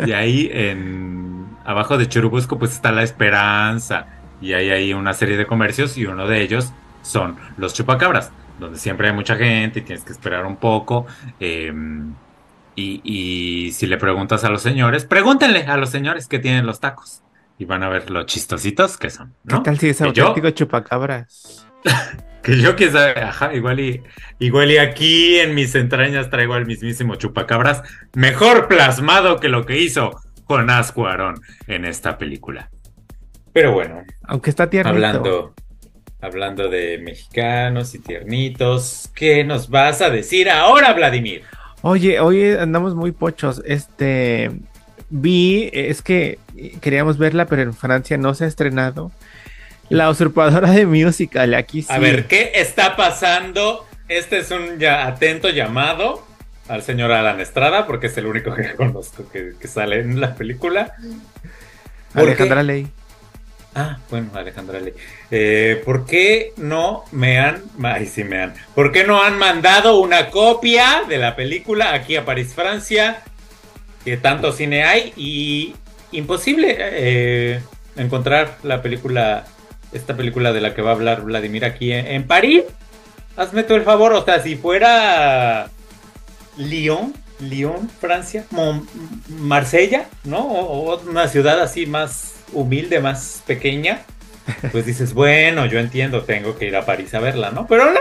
Y 0.06 0.14
ahí 0.14 0.50
en 0.54 1.48
abajo 1.66 1.98
de 1.98 2.08
Churubusco, 2.08 2.58
pues 2.58 2.72
está 2.74 2.92
la 2.92 3.04
Esperanza. 3.04 4.08
Y 4.42 4.54
hay 4.54 4.70
ahí 4.70 4.94
una 4.94 5.14
serie 5.14 5.38
de 5.38 5.46
comercios 5.46 5.98
y 5.98 6.06
uno 6.06 6.28
de 6.28 6.42
ellos 6.42 6.72
son 7.02 7.38
los 7.58 7.74
chupacabras, 7.74 8.32
donde 8.60 8.80
siempre 8.80 9.10
hay 9.10 9.14
mucha 9.14 9.36
gente 9.36 9.80
y 9.80 9.82
tienes 9.82 10.04
que 10.04 10.12
esperar 10.12 10.46
un 10.46 10.56
poco. 10.56 11.06
Em, 11.40 12.14
y, 12.76 13.72
si 13.74 13.88
le 13.88 13.98
preguntas 13.98 14.46
a 14.46 14.50
los 14.50 14.62
señores, 14.62 15.04
pregúntenle 15.04 15.64
a 15.64 15.76
los 15.76 15.90
señores 15.90 16.28
que 16.28 16.40
tienen 16.40 16.66
los 16.66 16.80
tacos. 16.80 17.22
Y 17.58 17.66
van 17.66 17.84
a 17.84 17.90
ver 17.90 18.10
lo 18.10 18.24
chistositos 18.24 18.98
que 18.98 19.10
son. 19.10 19.34
¿Qué 19.46 19.58
tal 19.58 19.78
si 19.78 19.90
es 19.90 20.02
auténtico 20.02 20.50
chupacabras? 20.52 21.69
que 22.44 22.58
yo 22.60 22.76
que 22.76 22.92
sabe, 22.92 23.22
ajá, 23.22 23.54
igual 23.54 23.80
y, 23.80 24.04
igual 24.40 24.72
y 24.72 24.78
aquí 24.78 25.40
en 25.40 25.56
mis 25.56 25.76
entrañas 25.76 26.30
traigo 26.30 26.54
al 26.54 26.66
mismísimo 26.66 27.16
chupacabras, 27.16 27.84
mejor 28.14 28.68
plasmado 28.68 29.40
que 29.40 29.50
lo 29.50 29.66
que 29.66 29.80
hizo 29.80 30.20
Jonás 30.46 30.92
Cuarón 30.92 31.42
en 31.68 31.86
esta 31.86 32.18
película. 32.18 32.70
Pero 33.54 33.74
bueno. 33.74 34.04
Aunque 34.24 34.50
está 34.50 34.70
tierno. 34.70 34.92
Hablando, 34.92 35.54
hablando 36.22 36.70
de 36.70 36.98
mexicanos 37.00 37.94
y 37.96 38.00
tiernitos. 38.00 39.12
¿Qué 39.16 39.44
nos 39.44 39.70
vas 39.70 40.02
a 40.02 40.10
decir 40.10 40.50
ahora, 40.50 40.94
Vladimir? 40.94 41.44
Oye, 41.82 42.20
hoy 42.20 42.52
andamos 42.52 42.96
muy 42.96 43.12
pochos. 43.12 43.62
Este 43.66 44.52
vi, 45.10 45.70
es 45.74 46.02
que 46.02 46.40
queríamos 46.82 47.18
verla, 47.18 47.46
pero 47.46 47.62
en 47.62 47.74
Francia 47.74 48.18
no 48.18 48.34
se 48.34 48.46
ha 48.46 48.48
estrenado. 48.48 49.12
La 49.90 50.10
usurpadora 50.10 50.72
de 50.72 50.86
musical, 50.86 51.54
aquí 51.54 51.82
sí. 51.82 51.88
A 51.92 52.00
ver, 52.00 52.28
¿qué 52.28 52.52
está 52.56 52.96
pasando? 52.96 53.86
Este 54.08 54.40
es 54.40 54.52
un 54.52 54.80
ya 54.80 55.08
atento 55.08 55.50
llamado 55.50 56.26
al 56.68 56.84
señor 56.84 57.12
Alan 57.12 57.40
Estrada, 57.42 57.88
porque 57.88 58.08
es 58.08 58.18
el 58.18 58.28
único 58.28 58.54
que 58.54 58.74
conozco 58.76 59.28
que, 59.30 59.56
sale 59.68 60.00
en 60.00 60.22
la 60.22 60.36
película. 60.36 60.94
Alejandra 62.14 62.64
Ley. 62.64 62.88
Ah, 63.76 63.98
bueno, 64.10 64.30
Alejandra 64.34 64.80
Ley. 64.80 64.94
Eh, 65.32 65.82
¿Por 65.84 66.06
qué 66.06 66.54
no 66.58 67.06
me 67.12 67.40
han. 67.40 67.64
Ay, 67.84 68.06
sí 68.08 68.24
me 68.24 68.42
han. 68.42 68.54
¿Por 68.76 68.92
qué 68.92 69.04
no 69.04 69.24
han 69.24 69.38
mandado 69.38 70.00
una 70.00 70.30
copia 70.30 71.04
de 71.08 71.18
la 71.18 71.36
película 71.36 71.94
aquí 71.94 72.16
a 72.16 72.26
París, 72.26 72.54
Francia? 72.54 73.24
Que 74.04 74.18
tanto 74.18 74.52
cine 74.52 74.84
hay 74.84 75.14
y 75.18 75.76
imposible 76.12 76.76
eh, 76.80 77.62
encontrar 77.96 78.58
la 78.64 78.82
película, 78.82 79.46
esta 79.92 80.16
película 80.16 80.54
de 80.54 80.62
la 80.62 80.74
que 80.74 80.82
va 80.82 80.92
a 80.92 80.94
hablar 80.94 81.22
Vladimir 81.22 81.66
aquí 81.66 81.92
en, 81.92 82.26
París. 82.28 82.64
Hazme 83.36 83.64
tú 83.64 83.76
el 83.76 83.84
favor, 83.84 84.14
o 84.14 84.26
sea, 84.26 84.42
si 84.42 84.56
fuera 84.56 85.70
Lyon, 86.58 87.14
Lyon, 87.40 87.90
Francia, 87.90 88.46
Marsella, 89.30 90.08
¿no? 90.26 90.40
o 90.40 91.00
una 91.02 91.28
ciudad 91.28 91.62
así 91.62 91.86
más 91.86 92.36
humilde, 92.52 93.00
más 93.00 93.44
pequeña, 93.48 94.02
pues 94.72 94.86
dices, 94.86 95.14
bueno, 95.14 95.66
yo 95.66 95.80
entiendo, 95.80 96.24
tengo 96.24 96.58
que 96.58 96.68
ir 96.68 96.76
a 96.76 96.86
París 96.86 97.14
a 97.14 97.20
verla, 97.20 97.52
¿no? 97.52 97.68
Pero 97.68 97.86
no, 97.86 98.00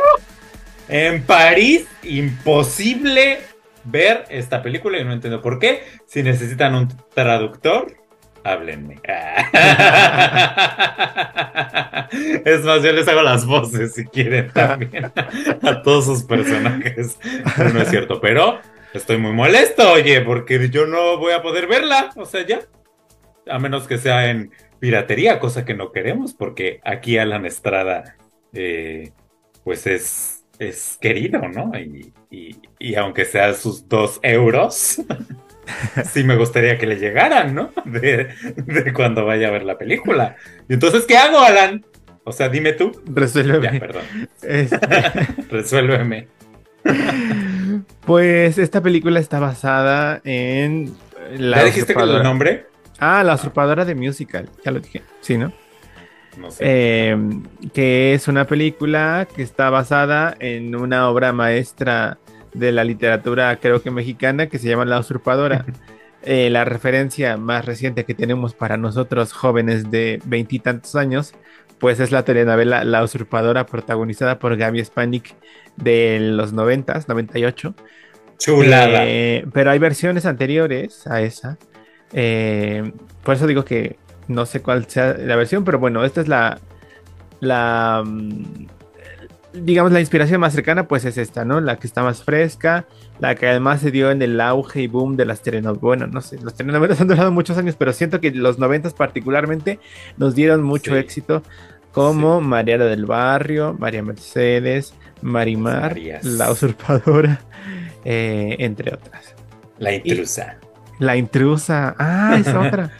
en 0.89 1.22
París, 1.22 1.86
imposible 2.03 3.41
ver 3.84 4.24
esta 4.30 4.62
película 4.62 4.99
y 4.99 5.05
no 5.05 5.12
entiendo 5.12 5.43
por 5.43 5.59
qué. 5.59 5.84
Si 6.07 6.22
necesitan 6.22 6.74
un 6.74 6.89
traductor, 7.14 7.95
háblenme. 8.45 9.01
es 12.45 12.64
más, 12.64 12.82
yo 12.82 12.93
les 12.93 13.09
hago 13.09 13.22
las 13.22 13.47
voces 13.47 13.95
si 13.95 14.05
quieren 14.05 14.51
también 14.55 15.07
a 15.62 15.82
todos 15.82 16.05
sus 16.07 16.24
personajes. 16.24 17.18
No 17.72 17.80
es 17.80 17.89
cierto, 17.89 18.20
pero 18.20 18.61
estoy 18.93 19.18
muy 19.18 19.32
molesto, 19.32 19.93
oye, 19.93 20.20
porque 20.20 20.68
yo 20.70 20.86
no 20.86 21.18
voy 21.18 21.32
a 21.32 21.43
poder 21.43 21.66
verla. 21.66 22.11
O 22.16 22.24
sea, 22.24 22.47
ya 22.47 22.61
a 23.49 23.59
menos 23.59 23.86
que 23.86 23.99
sea 23.99 24.30
en 24.30 24.51
piratería, 24.78 25.41
cosa 25.41 25.64
que 25.64 25.74
no 25.74 25.93
queremos, 25.93 26.34
porque 26.34 26.80
aquí 26.84 27.18
Alan 27.18 27.47
Estrada, 27.47 28.16
eh, 28.53 29.12
pues 29.64 29.86
es, 29.86 30.45
es 30.59 30.99
querido, 31.01 31.41
¿no? 31.49 31.72
Y, 31.78 32.12
aunque 32.97 33.24
sea 33.24 33.55
sus 33.55 33.89
dos 33.89 34.20
euros, 34.22 35.03
sí 36.04 36.24
me 36.24 36.36
gustaría 36.36 36.78
que 36.78 36.86
le 36.86 36.96
llegaran, 36.96 37.54
¿no? 37.54 37.70
De, 37.84 38.28
cuando 38.94 39.24
vaya 39.24 39.48
a 39.48 39.50
ver 39.50 39.64
la 39.64 39.78
película. 39.78 40.36
Y 40.68 40.74
entonces, 40.74 41.04
¿qué 41.06 41.16
hago, 41.16 41.38
Alan? 41.40 41.84
O 42.24 42.32
sea, 42.32 42.48
dime 42.48 42.72
tú. 42.72 42.92
Resuélveme. 43.06 43.72
Ya, 43.72 43.80
perdón. 43.80 44.02
Este. 44.42 44.78
Resuélveme. 45.50 46.28
Pues 48.04 48.58
esta 48.58 48.82
película 48.82 49.20
está 49.20 49.40
basada 49.40 50.20
en 50.24 50.94
la. 51.36 51.58
¿Ya 51.58 51.64
dijiste 51.64 51.94
que 51.94 52.02
el 52.02 52.22
nombre? 52.22 52.66
Ah, 52.98 53.22
La 53.22 53.34
usurpadora 53.34 53.84
de 53.84 53.94
musical, 53.94 54.48
ya 54.64 54.72
lo 54.72 54.80
dije, 54.80 55.02
sí, 55.20 55.38
¿no? 55.38 55.52
No 56.36 56.50
sé. 56.50 56.64
Eh, 56.66 57.16
que 57.72 58.14
es 58.14 58.28
una 58.28 58.44
película 58.44 59.26
que 59.34 59.42
está 59.42 59.70
basada 59.70 60.36
en 60.40 60.74
una 60.74 61.08
obra 61.08 61.32
maestra 61.32 62.18
de 62.59 62.72
la 62.72 62.84
literatura, 62.84 63.56
creo 63.56 63.82
que 63.82 63.90
mexicana, 63.90 64.48
que 64.48 64.59
se 64.59 64.68
llama 64.68 64.84
La 64.84 64.98
usurpadora. 64.98 65.64
Eh, 66.22 66.50
la 66.50 66.64
referencia 66.64 67.36
más 67.36 67.64
reciente 67.64 68.04
que 68.04 68.12
tenemos 68.12 68.52
para 68.52 68.76
nosotros 68.76 69.32
jóvenes 69.32 69.88
de 69.92 70.20
veintitantos 70.24 70.96
años, 70.96 71.32
pues 71.78 72.00
es 72.00 72.11
la 72.11 72.24
telenovela 72.24 72.82
La 72.82 73.04
usurpadora 73.04 73.66
protagonizada 73.66 74.40
por 74.40 74.56
Gaby 74.56 74.84
Spanik 74.84 75.36
de 75.76 76.18
los 76.20 76.52
noventas, 76.52 77.09
98. 77.09 77.72
Chulada. 78.36 79.04
Eh, 79.06 79.46
pero 79.52 79.70
hay 79.70 79.78
versiones 79.78 80.26
anteriores 80.26 81.06
a 81.06 81.22
esa 81.22 81.56
eh, 82.12 82.92
por 83.22 83.34
eso 83.34 83.46
digo 83.46 83.64
que 83.64 83.96
no 84.28 84.46
sé 84.46 84.62
cuál 84.62 84.86
sea 84.86 85.14
la 85.14 85.36
versión, 85.36 85.64
pero 85.64 85.78
bueno, 85.78 86.04
esta 86.04 86.20
es 86.20 86.28
la, 86.28 86.59
la, 87.40 88.02
mm, 88.04 88.66
digamos, 89.53 89.92
la 89.92 90.01
inspiración 90.01 90.40
más 90.40 90.53
cercana, 90.53 90.88
pues 90.88 91.05
es 91.05 91.18
esta, 91.18 91.44
¿no? 91.44 91.61
La 91.61 91.76
que 91.76 91.86
está 91.86 92.03
más 92.03 92.22
fresca, 92.22 92.86
la 93.18 93.34
que 93.34 93.49
además 93.49 93.80
se 93.80 93.90
dio 93.90 94.11
en 94.11 94.22
el 94.22 94.40
auge 94.40 94.82
y 94.82 94.86
boom 94.86 95.16
de 95.16 95.24
las 95.24 95.42
telenovelas. 95.42 95.80
Bueno, 95.80 96.07
no 96.07 96.20
sé, 96.20 96.38
los 96.40 96.55
telenovelas 96.55 97.01
han 97.01 97.09
durado 97.09 97.32
muchos 97.32 97.57
años, 97.59 97.76
pero 97.78 97.92
siento 97.92 98.20
que 98.20 98.30
los 98.30 98.59
noventas 98.59 98.94
particularmente 98.94 99.80
nos 100.16 100.34
dieron 100.34 100.62
mucho 100.62 100.96
éxito, 100.96 101.42
como 101.92 102.40
Mariana 102.40 102.84
del 102.84 103.07
Barrio, 103.07 103.74
María 103.78 104.03
Mercedes, 104.03 104.94
Marimar, 105.22 105.96
La 106.22 106.51
Usurpadora, 106.51 107.40
eh, 108.05 108.57
entre 108.59 108.94
otras. 108.94 109.34
La 109.78 109.94
intrusa. 109.94 110.59
La 110.99 111.16
intrusa. 111.16 111.94
Ah, 111.99 112.36
es 112.38 112.49
otra. 112.49 112.90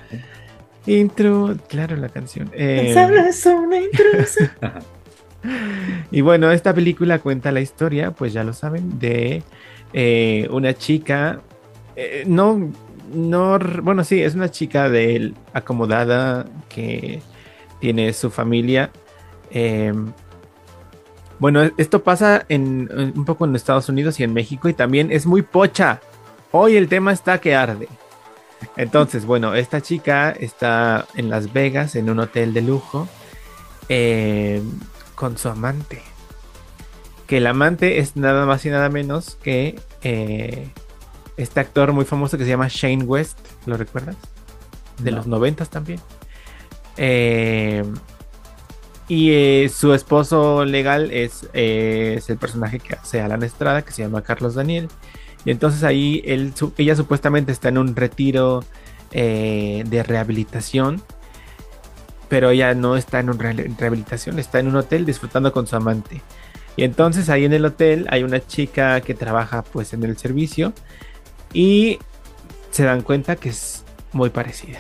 Intro, 0.87 1.55
claro, 1.69 1.97
la 1.97 2.09
canción. 2.09 2.51
Eh, 2.55 2.93
¿Sabes? 2.95 3.45
Una 3.45 3.77
intrusa. 3.77 4.57
y 6.11 6.21
bueno, 6.21 6.51
esta 6.51 6.75
película 6.75 7.19
cuenta 7.19 7.53
la 7.53 7.61
historia, 7.61 8.11
pues 8.11 8.33
ya 8.33 8.45
lo 8.45 8.53
saben, 8.53 8.99
de 8.99 9.43
eh, 9.93 10.49
una 10.51 10.75
chica, 10.75 11.41
eh, 11.97 12.25
no, 12.27 12.71
no, 13.13 13.59
bueno, 13.83 14.05
sí, 14.05 14.23
es 14.23 14.35
una 14.35 14.51
chica 14.51 14.89
de 14.89 15.33
acomodada 15.53 16.47
que 16.69 17.21
tiene 17.81 18.13
su 18.13 18.31
familia. 18.31 18.91
Em, 19.51 20.13
bueno, 21.39 21.63
esto 21.77 22.03
pasa 22.03 22.45
en, 22.49 22.91
un 23.17 23.25
poco 23.25 23.45
en 23.45 23.55
Estados 23.55 23.89
Unidos 23.89 24.19
y 24.21 24.25
en 24.25 24.33
México 24.35 24.69
y 24.69 24.75
también 24.75 25.11
es 25.13 25.27
muy 25.27 25.43
pocha. 25.43 26.01
Hoy 26.51 26.77
el 26.77 26.89
tema 26.89 27.13
está 27.13 27.41
que 27.41 27.55
arde. 27.55 27.89
Entonces, 28.77 29.25
bueno, 29.25 29.55
esta 29.55 29.81
chica 29.81 30.31
está 30.31 31.07
en 31.15 31.31
Las 31.31 31.53
Vegas 31.53 31.95
en 31.95 32.11
un 32.11 32.19
hotel 32.19 32.53
de 32.55 32.63
lujo 32.63 33.09
em, 33.89 34.69
con 35.19 35.37
su 35.37 35.49
amante. 35.49 36.01
Que 37.27 37.39
el 37.39 37.49
amante 37.49 37.99
es 37.99 38.15
nada 38.15 38.47
más 38.47 38.65
y 38.65 38.71
nada 38.71 38.89
menos 38.89 39.37
que 39.43 39.79
eh, 40.03 40.71
este 41.37 41.59
actor 41.59 41.93
muy 41.93 42.05
famoso 42.05 42.39
que 42.39 42.45
se 42.45 42.51
llama 42.51 42.69
Shane 42.69 43.03
West. 43.03 43.37
¿Lo 43.67 43.77
recuerdas? 43.77 44.17
De 44.99 45.11
los 45.11 45.27
noventas 45.27 45.71
también. 45.71 46.01
Eh, 46.97 47.83
y 49.09 49.33
eh, 49.33 49.69
su 49.75 49.93
esposo 49.93 50.65
legal 50.65 51.11
es, 51.11 51.49
es, 51.53 52.31
el 52.31 52.39
personaje 52.39 52.79
que 52.79 52.95
hace 52.95 53.21
Alan 53.21 53.43
Estrada, 53.43 53.83
que 53.83 53.91
se 53.91 54.03
llama 54.03 54.23
Carlos 54.23 54.55
Daniel. 54.55 54.89
Y 55.45 55.51
entonces 55.51 55.83
ahí 55.83 56.23
él, 56.27 56.55
ella 56.77 56.95
supuestamente 56.95 57.51
está 57.51 57.71
en 57.71 57.79
un 57.79 57.97
retiro 57.97 58.63
de 59.11 60.05
rehabilitación, 60.07 61.03
pero 62.29 62.51
ella 62.51 62.75
no 62.75 62.97
está 62.97 63.21
en 63.21 63.31
una 63.31 63.53
rehabilitación, 63.53 64.39
está 64.39 64.59
en 64.61 64.69
un 64.69 64.77
hotel 64.77 65.07
disfrutando 65.07 65.53
con 65.53 65.67
su 65.67 65.77
amante. 65.77 66.23
Y 66.77 66.85
entonces 66.85 67.29
ahí 67.29 67.45
en 67.45 67.53
el 67.53 67.65
hotel 67.65 68.07
hay 68.11 68.23
una 68.23 68.47
chica 68.47 69.01
que 69.01 69.15
trabaja 69.15 69.63
pues 69.63 69.93
en 69.93 70.05
el 70.05 70.17
servicio 70.17 70.73
y 71.53 71.99
se 72.71 72.85
dan 72.85 73.03
cuenta 73.03 73.37
que 73.37 73.49
es 73.49 73.85
muy 74.13 74.31
parecida 74.31 74.79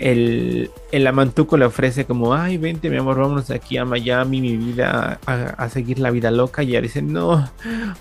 el, 0.00 0.70
el, 0.92 1.06
amantuco 1.06 1.56
le 1.56 1.64
ofrece 1.64 2.04
como, 2.04 2.34
ay, 2.34 2.58
vente, 2.58 2.90
mi 2.90 2.96
amor, 2.96 3.18
vámonos 3.18 3.50
aquí 3.50 3.76
a 3.78 3.84
Miami, 3.84 4.40
mi 4.40 4.56
vida, 4.56 5.18
a, 5.26 5.68
seguir 5.68 5.98
la 5.98 6.10
vida 6.10 6.30
loca. 6.30 6.62
Y 6.62 6.70
ella 6.70 6.80
dice, 6.80 7.02
no, 7.02 7.50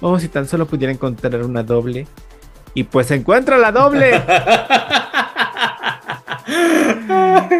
oh, 0.01 0.19
si 0.19 0.27
tan 0.27 0.47
solo 0.47 0.65
pudiera 0.67 0.91
encontrar 0.91 1.41
una 1.43 1.63
doble. 1.63 2.07
Y 2.73 2.83
pues 2.83 3.09
encuentra 3.11 3.57
la 3.57 3.71
doble. 3.71 4.11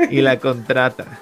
y 0.11 0.21
la 0.21 0.39
contrata. 0.39 1.19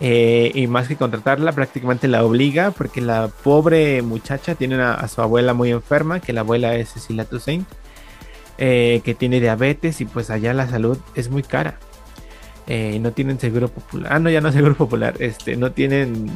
Eh, 0.00 0.50
y 0.54 0.66
más 0.66 0.88
que 0.88 0.96
contratarla, 0.96 1.52
prácticamente 1.52 2.08
la 2.08 2.24
obliga, 2.24 2.72
porque 2.72 3.00
la 3.00 3.28
pobre 3.28 4.02
muchacha 4.02 4.54
tiene 4.54 4.82
a 4.82 5.06
su 5.08 5.22
abuela 5.22 5.54
muy 5.54 5.70
enferma, 5.70 6.20
que 6.20 6.32
la 6.32 6.40
abuela 6.40 6.74
es 6.74 6.90
Cecilia 6.90 7.24
Toussaint, 7.24 7.66
eh, 8.56 9.00
que 9.04 9.14
tiene 9.14 9.40
diabetes 9.40 10.00
y 10.00 10.04
pues 10.04 10.30
allá 10.30 10.54
la 10.54 10.68
salud 10.68 10.98
es 11.14 11.28
muy 11.28 11.42
cara. 11.42 11.78
Eh, 12.66 12.98
no 13.00 13.12
tienen 13.12 13.38
seguro 13.38 13.68
popular. 13.68 14.12
Ah, 14.12 14.18
no, 14.18 14.30
ya 14.30 14.40
no 14.40 14.52
seguro 14.52 14.74
popular. 14.74 15.14
Este, 15.18 15.56
no 15.56 15.72
tienen. 15.72 16.30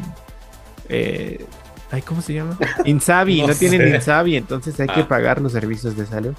Eh, 0.89 1.45
ay, 1.91 2.03
¿cómo 2.03 2.20
se 2.20 2.34
llama? 2.34 2.59
Insabi, 2.84 3.43
no, 3.43 3.55
tienen 3.55 3.95
Insabi, 3.95 4.36
entonces 4.36 4.78
hay 4.80 4.89
que 4.89 5.01
ah. 5.01 5.09
pagar 5.09 5.41
los 5.41 5.53
servicios 5.53 5.97
de 5.97 6.07
salud. 6.07 6.34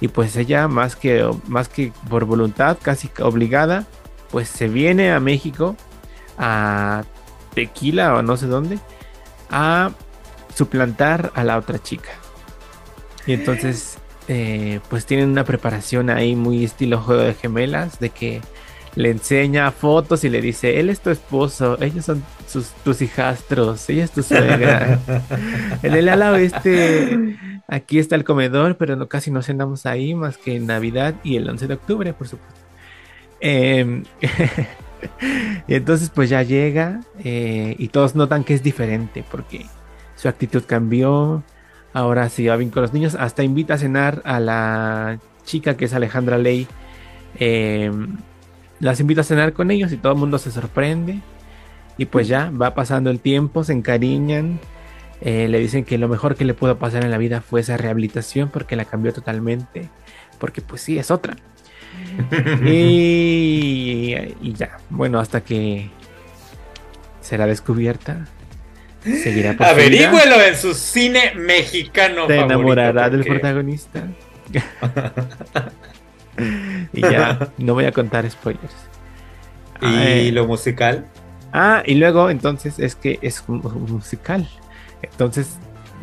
Y 0.00 0.08
pues 0.08 0.36
ella, 0.36 0.68
más 0.68 0.96
que, 0.96 1.28
más 1.46 1.68
que 1.68 1.92
por 2.08 2.24
voluntad, 2.24 2.78
casi 2.82 3.08
obligada, 3.20 3.86
pues 4.34 4.48
se 4.48 4.66
viene 4.66 5.12
a 5.12 5.20
México, 5.20 5.76
a 6.38 7.04
Tequila 7.54 8.16
o 8.16 8.22
no 8.22 8.36
sé 8.36 8.48
dónde, 8.48 8.80
a 9.48 9.92
suplantar 10.52 11.30
a 11.36 11.44
la 11.44 11.56
otra 11.56 11.80
chica. 11.80 12.10
Y 13.28 13.32
entonces, 13.34 13.96
eh, 14.26 14.80
pues 14.90 15.06
tienen 15.06 15.28
una 15.28 15.44
preparación 15.44 16.10
ahí 16.10 16.34
muy 16.34 16.64
estilo 16.64 17.00
juego 17.00 17.22
de 17.22 17.34
gemelas, 17.34 18.00
de 18.00 18.10
que 18.10 18.40
le 18.96 19.10
enseña 19.10 19.70
fotos 19.70 20.24
y 20.24 20.30
le 20.30 20.40
dice, 20.40 20.80
él 20.80 20.90
es 20.90 20.98
tu 20.98 21.10
esposo, 21.10 21.80
ellos 21.80 22.04
son 22.04 22.24
tus 22.82 23.02
hijastros, 23.02 23.88
ella 23.88 24.02
es 24.02 24.10
tu 24.10 24.24
suegra. 24.24 24.98
en 25.84 25.94
el 25.94 26.08
ala 26.08 26.32
oeste, 26.32 27.36
aquí 27.68 28.00
está 28.00 28.16
el 28.16 28.24
comedor, 28.24 28.78
pero 28.78 28.96
no, 28.96 29.06
casi 29.06 29.30
no 29.30 29.42
cenamos 29.42 29.86
ahí 29.86 30.12
más 30.16 30.38
que 30.38 30.56
en 30.56 30.66
Navidad 30.66 31.14
y 31.22 31.36
el 31.36 31.48
11 31.48 31.68
de 31.68 31.74
octubre, 31.74 32.12
por 32.14 32.26
supuesto. 32.26 32.64
Em, 33.46 34.04
y 35.68 35.74
entonces 35.74 36.08
pues 36.08 36.30
ya 36.30 36.42
llega 36.42 37.02
eh, 37.22 37.76
y 37.78 37.88
todos 37.88 38.14
notan 38.14 38.42
que 38.42 38.54
es 38.54 38.62
diferente 38.62 39.22
porque 39.30 39.66
su 40.16 40.28
actitud 40.28 40.62
cambió, 40.66 41.42
ahora 41.92 42.30
se 42.30 42.48
va 42.48 42.56
bien 42.56 42.70
con 42.70 42.80
los 42.80 42.94
niños, 42.94 43.14
hasta 43.14 43.42
invita 43.42 43.74
a 43.74 43.78
cenar 43.78 44.22
a 44.24 44.40
la 44.40 45.18
chica 45.44 45.76
que 45.76 45.84
es 45.84 45.92
Alejandra 45.92 46.38
Ley. 46.38 46.66
Eh, 47.38 47.92
las 48.80 49.00
invito 49.00 49.20
a 49.20 49.24
cenar 49.24 49.52
con 49.52 49.70
ellos 49.70 49.92
y 49.92 49.98
todo 49.98 50.14
el 50.14 50.18
mundo 50.18 50.38
se 50.38 50.50
sorprende. 50.50 51.20
Y 51.98 52.06
pues 52.06 52.26
ya 52.26 52.50
va 52.50 52.74
pasando 52.74 53.10
el 53.10 53.20
tiempo, 53.20 53.62
se 53.62 53.74
encariñan. 53.74 54.58
Eh, 55.20 55.48
le 55.48 55.58
dicen 55.58 55.84
que 55.84 55.98
lo 55.98 56.08
mejor 56.08 56.34
que 56.34 56.46
le 56.46 56.54
pudo 56.54 56.78
pasar 56.78 57.04
en 57.04 57.10
la 57.10 57.18
vida 57.18 57.42
fue 57.42 57.60
esa 57.60 57.76
rehabilitación 57.76 58.48
porque 58.48 58.74
la 58.74 58.86
cambió 58.86 59.12
totalmente. 59.12 59.90
Porque 60.38 60.62
pues 60.62 60.80
sí, 60.80 60.98
es 60.98 61.10
otra. 61.10 61.36
y, 62.64 64.52
ya, 64.54 64.78
bueno, 64.90 65.18
hasta 65.18 65.42
que 65.42 65.90
será 67.20 67.46
descubierta. 67.46 68.26
Seguirá 69.02 69.56
por 69.56 69.66
Averígüelo 69.66 70.40
en 70.40 70.56
su 70.56 70.74
cine 70.74 71.34
mexicano. 71.34 72.26
Te 72.26 72.38
enamorará 72.38 73.10
del 73.10 73.24
protagonista. 73.24 74.06
y 76.92 77.00
ya, 77.00 77.50
no 77.58 77.74
voy 77.74 77.84
a 77.84 77.92
contar 77.92 78.28
spoilers. 78.30 78.74
¿Y 79.82 80.30
lo 80.30 80.46
musical? 80.46 81.06
Ah, 81.52 81.82
y 81.84 81.94
luego 81.94 82.30
entonces 82.30 82.78
es 82.78 82.96
que 82.96 83.18
es 83.22 83.46
musical. 83.48 84.48
Entonces, 85.02 85.58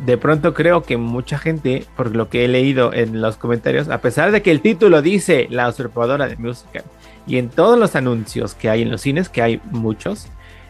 de 0.06 0.18
pronto 0.18 0.54
creo 0.54 0.84
que 0.84 0.98
mucha 0.98 1.38
gente, 1.38 1.86
por 1.96 2.16
lo 2.16 2.30
que 2.30 2.46
he 2.46 2.48
leído 2.48 2.94
en 2.94 3.22
los 3.22 3.38
comentarios, 3.38 3.90
a 3.90 4.02
pesar 4.02 4.32
de 4.32 4.42
que 4.42 4.52
el 4.52 4.62
título 4.62 5.02
dice 5.02 5.48
La 5.50 5.70
usurpadora 5.70 6.28
de 6.28 6.38
musical, 6.38 6.84
y 7.28 7.38
en 7.38 7.50
todos 7.50 7.78
los 7.78 7.96
anuncios 7.96 8.56
que 8.56 8.70
hay 8.70 8.82
en 8.82 8.90
los 8.90 9.02
cines, 9.02 9.30
que 9.30 9.42
hay 9.42 9.62
muchos, 9.72 10.28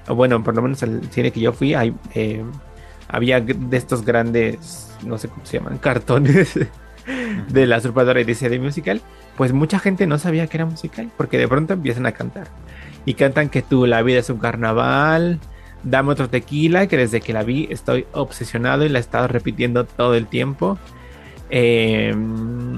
o 0.07 0.15
bueno, 0.15 0.43
por 0.43 0.55
lo 0.55 0.61
menos 0.61 0.83
el 0.83 1.09
cine 1.11 1.31
que 1.31 1.39
yo 1.39 1.53
fui, 1.53 1.73
hay, 1.73 1.95
eh, 2.13 2.43
había 3.07 3.39
de 3.39 3.77
estos 3.77 4.03
grandes, 4.03 4.93
no 5.05 5.17
sé 5.17 5.29
cómo 5.29 5.45
se 5.45 5.57
llaman, 5.57 5.77
cartones 5.81 6.59
de 7.49 7.65
la 7.65 7.77
usurpadora 7.77 8.19
y 8.19 8.25
dice 8.25 8.49
de 8.49 8.59
musical, 8.59 9.01
pues 9.37 9.53
mucha 9.53 9.79
gente 9.79 10.07
no 10.07 10.17
sabía 10.17 10.47
que 10.47 10.57
era 10.57 10.65
musical, 10.65 11.09
porque 11.15 11.37
de 11.37 11.47
pronto 11.47 11.73
empiezan 11.73 12.05
a 12.05 12.11
cantar. 12.11 12.47
Y 13.05 13.15
cantan 13.15 13.49
que 13.49 13.61
tú, 13.63 13.87
la 13.87 14.03
vida 14.03 14.19
es 14.19 14.29
un 14.29 14.37
carnaval, 14.37 15.39
dame 15.83 16.11
otro 16.11 16.29
tequila, 16.29 16.87
que 16.87 16.97
desde 16.97 17.21
que 17.21 17.33
la 17.33 17.43
vi 17.43 17.67
estoy 17.69 18.05
obsesionado 18.13 18.85
y 18.85 18.89
la 18.89 18.99
he 18.99 19.01
estado 19.01 19.27
repitiendo 19.27 19.85
todo 19.85 20.15
el 20.15 20.27
tiempo. 20.27 20.77
Em, 21.49 22.77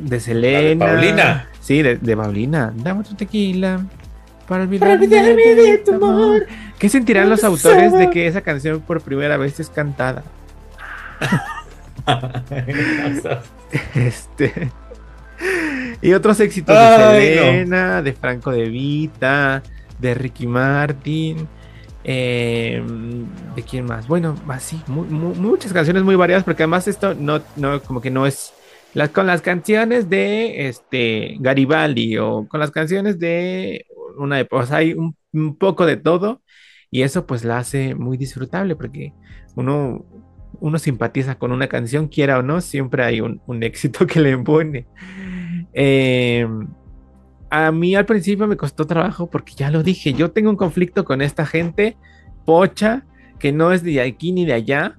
de 0.00 0.20
Selena. 0.20 0.86
de 0.86 0.92
Paulina. 0.92 1.48
Sí, 1.60 1.82
de, 1.82 2.16
Paulina. 2.16 2.72
Dame 2.74 3.00
otro 3.00 3.16
tequila. 3.16 3.80
Para 4.46 4.62
olvidarme, 4.64 5.06
de, 5.06 5.78
tu 5.78 5.94
amor. 5.94 6.46
¿Qué 6.78 6.88
sentirán 6.88 7.30
los 7.30 7.42
autores 7.44 7.92
de 7.92 8.10
que 8.10 8.26
esa 8.26 8.40
canción 8.40 8.80
por 8.80 9.00
primera 9.00 9.36
vez 9.36 9.58
es 9.60 9.70
cantada? 9.70 10.22
este. 13.94 14.70
Y 16.00 16.12
otros 16.12 16.40
éxitos 16.40 16.76
de 16.76 17.36
Selena, 17.36 18.02
de 18.02 18.12
Franco 18.12 18.50
de 18.50 18.68
Vita, 18.68 19.62
de 19.98 20.14
Ricky 20.14 20.46
Martin. 20.46 21.48
Em, 22.04 23.26
¿De 23.54 23.62
quién 23.62 23.84
más? 23.84 24.08
Bueno, 24.08 24.34
así, 24.48 24.80
muchas 24.86 25.72
canciones 25.72 26.02
muy 26.02 26.16
variadas, 26.16 26.44
porque 26.44 26.64
además 26.64 26.88
esto 26.88 27.14
no, 27.14 27.40
no, 27.56 27.80
como 27.82 28.00
que 28.00 28.10
no 28.10 28.26
es 28.26 28.52
con 29.12 29.26
las 29.26 29.40
canciones 29.40 30.10
de 30.10 30.68
este 30.68 31.36
Garibaldi 31.40 32.18
o 32.18 32.46
con 32.46 32.60
las 32.60 32.70
canciones 32.70 33.18
de 33.18 33.86
una 34.18 34.38
época, 34.40 34.76
hay 34.76 34.94
un, 34.94 35.16
poco 35.58 35.86
de 35.86 35.96
todo 35.96 36.42
y 36.90 37.02
eso 37.02 37.26
pues 37.26 37.42
la 37.42 37.58
hace 37.58 37.94
muy 37.94 38.18
disfrutable 38.18 38.76
porque 38.76 39.14
uno, 39.56 40.04
uno 40.60 40.78
simpatiza 40.78 41.38
con 41.38 41.52
una 41.52 41.68
canción, 41.68 42.08
quiera 42.08 42.38
o 42.38 42.42
no, 42.42 42.60
siempre 42.60 43.02
hay 43.02 43.20
un, 43.22 43.40
un 43.46 43.62
éxito 43.62 44.06
que 44.06 44.20
le 44.20 44.30
impone. 44.30 44.86
Eh, 45.72 46.46
a 47.52 47.70
mí 47.70 47.94
al 47.94 48.06
principio 48.06 48.46
me 48.46 48.56
costó 48.56 48.86
trabajo 48.86 49.26
porque 49.26 49.52
ya 49.54 49.70
lo 49.70 49.82
dije, 49.82 50.14
yo 50.14 50.30
tengo 50.30 50.48
un 50.48 50.56
conflicto 50.56 51.04
con 51.04 51.20
esta 51.20 51.44
gente 51.44 51.98
pocha 52.46 53.04
que 53.38 53.52
no 53.52 53.72
es 53.72 53.82
de 53.82 54.00
aquí 54.00 54.32
ni 54.32 54.46
de 54.46 54.54
allá. 54.54 54.96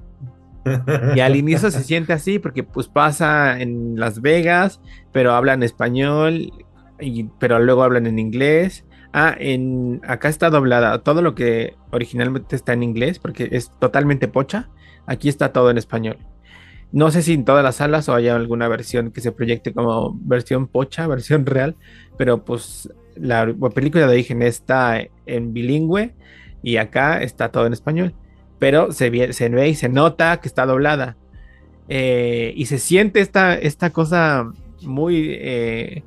Y 1.15 1.19
al 1.19 1.35
inicio 1.35 1.71
se 1.71 1.83
siente 1.83 2.13
así 2.13 2.37
porque 2.37 2.63
pues 2.63 2.87
pasa 2.87 3.59
en 3.59 3.99
Las 3.99 4.21
Vegas, 4.21 4.81
pero 5.11 5.33
hablan 5.33 5.63
español, 5.63 6.53
y, 6.99 7.23
pero 7.39 7.57
luego 7.57 7.81
hablan 7.81 8.05
en 8.05 8.19
inglés. 8.19 8.85
Ah, 9.13 9.35
en 9.37 9.99
acá 10.07 10.29
está 10.29 10.51
doblada. 10.51 10.99
Todo 10.99 11.23
lo 11.23 11.33
que 11.33 11.75
originalmente 11.89 12.55
está 12.55 12.73
en 12.73 12.83
inglés, 12.83 13.17
porque 13.17 13.49
es 13.51 13.71
totalmente 13.79 14.27
pocha, 14.27 14.69
aquí 15.07 15.27
está 15.27 15.51
todo 15.51 15.71
en 15.71 15.79
español. 15.79 16.17
No 16.93 17.09
sé 17.09 17.23
si 17.23 17.33
en 17.33 17.43
todas 17.43 17.63
las 17.63 17.77
salas 17.77 18.07
o 18.07 18.13
haya 18.13 18.35
alguna 18.35 18.67
versión 18.67 19.11
que 19.11 19.19
se 19.19 19.31
proyecte 19.31 19.73
como 19.73 20.17
versión 20.21 20.67
pocha, 20.67 21.07
versión 21.15 21.45
real, 21.45 21.75
pero 22.17 22.45
pues 22.45 22.87
la 23.15 23.51
película 23.73 24.07
de 24.07 24.13
origen 24.13 24.41
está 24.43 25.01
en 25.25 25.53
bilingüe 25.53 26.13
y 26.61 26.77
acá 26.77 27.21
está 27.21 27.51
todo 27.51 27.65
en 27.65 27.73
español. 27.73 28.13
Pero 28.59 28.91
se 28.91 29.09
ve, 29.09 29.67
y 29.67 29.75
se 29.75 29.89
nota 29.89 30.37
que 30.37 30.47
está 30.47 30.65
doblada. 30.65 31.17
Eh, 31.89 32.53
y 32.55 32.67
se 32.67 32.77
siente 32.77 33.19
esta, 33.19 33.55
esta 33.55 33.89
cosa 33.89 34.51
muy... 34.83 35.31
Eh, 35.31 36.03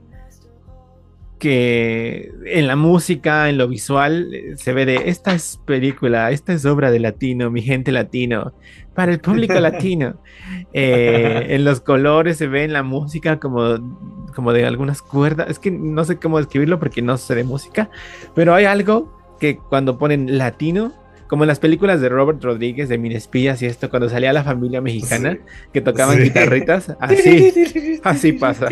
que 1.38 2.32
en 2.46 2.66
la 2.66 2.76
música, 2.76 3.50
en 3.50 3.58
lo 3.58 3.68
visual, 3.68 4.30
se 4.56 4.72
ve 4.72 4.86
de 4.86 5.02
esta 5.10 5.34
es 5.34 5.60
película, 5.66 6.30
esta 6.30 6.54
es 6.54 6.64
obra 6.64 6.90
de 6.90 6.98
latino, 6.98 7.50
mi 7.50 7.60
gente 7.60 7.92
latino, 7.92 8.54
para 8.96 9.12
el 9.12 9.20
público 9.20 9.54
latino. 9.60 10.16
Eh, 10.72 11.46
en 11.50 11.64
los 11.64 11.80
colores 11.80 12.38
se 12.38 12.48
ve 12.48 12.64
en 12.64 12.72
la 12.72 12.82
música 12.82 13.38
como, 13.38 13.76
como 14.34 14.52
de 14.52 14.66
algunas 14.66 15.02
cuerdas. 15.02 15.48
Es 15.48 15.60
que 15.60 15.70
no 15.70 16.04
sé 16.04 16.16
cómo 16.16 16.38
describirlo 16.38 16.80
porque 16.80 17.02
no 17.02 17.16
sé 17.16 17.36
de 17.36 17.44
música, 17.44 17.90
pero 18.34 18.54
hay 18.54 18.64
algo 18.64 19.14
que 19.38 19.58
cuando 19.58 19.98
ponen 19.98 20.38
latino, 20.38 20.92
como 21.28 21.44
en 21.44 21.48
las 21.48 21.60
películas 21.60 22.00
de 22.00 22.08
Robert 22.08 22.42
Rodríguez 22.42 22.88
de 22.88 22.98
Minespillas 22.98 23.60
y 23.62 23.66
esto, 23.66 23.90
cuando 23.90 24.08
salía 24.08 24.32
la 24.32 24.44
familia 24.44 24.80
mexicana 24.80 25.38
que 25.72 25.80
tocaban 25.80 26.22
guitarritas, 26.22 26.96
así, 27.00 28.00
así 28.02 28.32
pasa. 28.32 28.68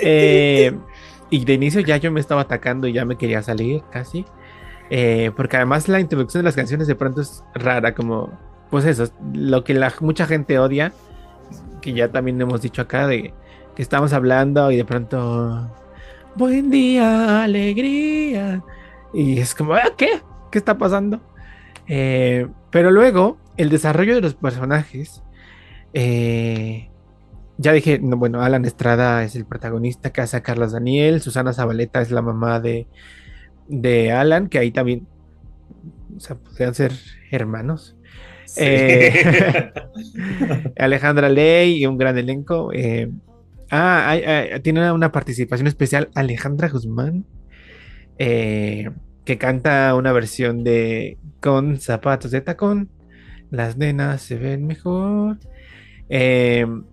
Eh, 0.00 0.72
y 1.30 1.44
de 1.44 1.52
inicio 1.52 1.80
ya 1.80 1.96
yo 1.96 2.12
me 2.12 2.20
estaba 2.20 2.42
atacando 2.42 2.86
y 2.86 2.92
ya 2.92 3.04
me 3.04 3.16
quería 3.16 3.42
salir 3.42 3.82
casi. 3.90 4.24
Eh, 4.88 5.32
porque 5.36 5.56
además 5.56 5.88
la 5.88 5.98
introducción 5.98 6.42
de 6.42 6.44
las 6.44 6.54
canciones 6.54 6.86
de 6.86 6.94
pronto 6.94 7.20
es 7.20 7.42
rara, 7.54 7.94
como, 7.94 8.38
pues 8.70 8.84
eso, 8.84 9.12
lo 9.32 9.64
que 9.64 9.78
mucha 10.00 10.26
gente 10.26 10.58
odia, 10.58 10.92
que 11.80 11.92
ya 11.92 12.08
también 12.08 12.40
hemos 12.40 12.62
dicho 12.62 12.82
acá, 12.82 13.06
de 13.06 13.32
que 13.74 13.82
estamos 13.82 14.12
hablando 14.12 14.70
y 14.70 14.76
de 14.76 14.84
pronto, 14.84 15.70
buen 16.34 16.70
día, 16.70 17.44
alegría. 17.44 18.62
Y 19.12 19.38
es 19.38 19.54
como, 19.54 19.74
ah, 19.74 19.92
¿qué? 19.96 20.20
¿Qué 20.50 20.58
está 20.58 20.78
pasando? 20.78 21.20
Eh, 21.86 22.48
pero 22.70 22.90
luego, 22.90 23.38
el 23.56 23.70
desarrollo 23.70 24.14
de 24.14 24.20
los 24.20 24.34
personajes, 24.34 25.22
eh, 25.92 26.90
ya 27.58 27.72
dije, 27.72 27.98
bueno, 28.02 28.42
Alan 28.42 28.64
Estrada 28.64 29.22
es 29.24 29.36
el 29.36 29.46
protagonista 29.46 30.12
que 30.12 30.20
hace 30.20 30.36
a 30.36 30.42
Carlos 30.42 30.72
Daniel, 30.72 31.20
Susana 31.20 31.52
Zabaleta 31.52 32.02
es 32.02 32.10
la 32.10 32.22
mamá 32.22 32.60
de, 32.60 32.86
de 33.68 34.12
Alan, 34.12 34.48
que 34.48 34.58
ahí 34.58 34.72
también, 34.72 35.06
o 36.16 36.20
sea, 36.20 36.36
podrían 36.36 36.74
ser 36.74 36.92
hermanos. 37.30 37.95
Eh, 38.56 39.72
Alejandra 40.78 41.28
Ley 41.28 41.82
y 41.82 41.86
un 41.86 41.98
gran 41.98 42.16
elenco. 42.18 42.70
Eh, 42.72 43.10
ah, 43.70 44.16
tiene 44.62 44.92
una 44.92 45.12
participación 45.12 45.66
especial 45.66 46.10
Alejandra 46.14 46.68
Guzmán, 46.68 47.24
eh, 48.18 48.90
que 49.24 49.38
canta 49.38 49.94
una 49.94 50.12
versión 50.12 50.64
de 50.64 51.18
Con 51.40 51.78
zapatos 51.78 52.30
de 52.30 52.40
tacón. 52.40 52.90
Las 53.50 53.76
nenas 53.76 54.22
se 54.22 54.36
ven 54.36 54.66
mejor. 54.66 55.38
El 56.08 56.84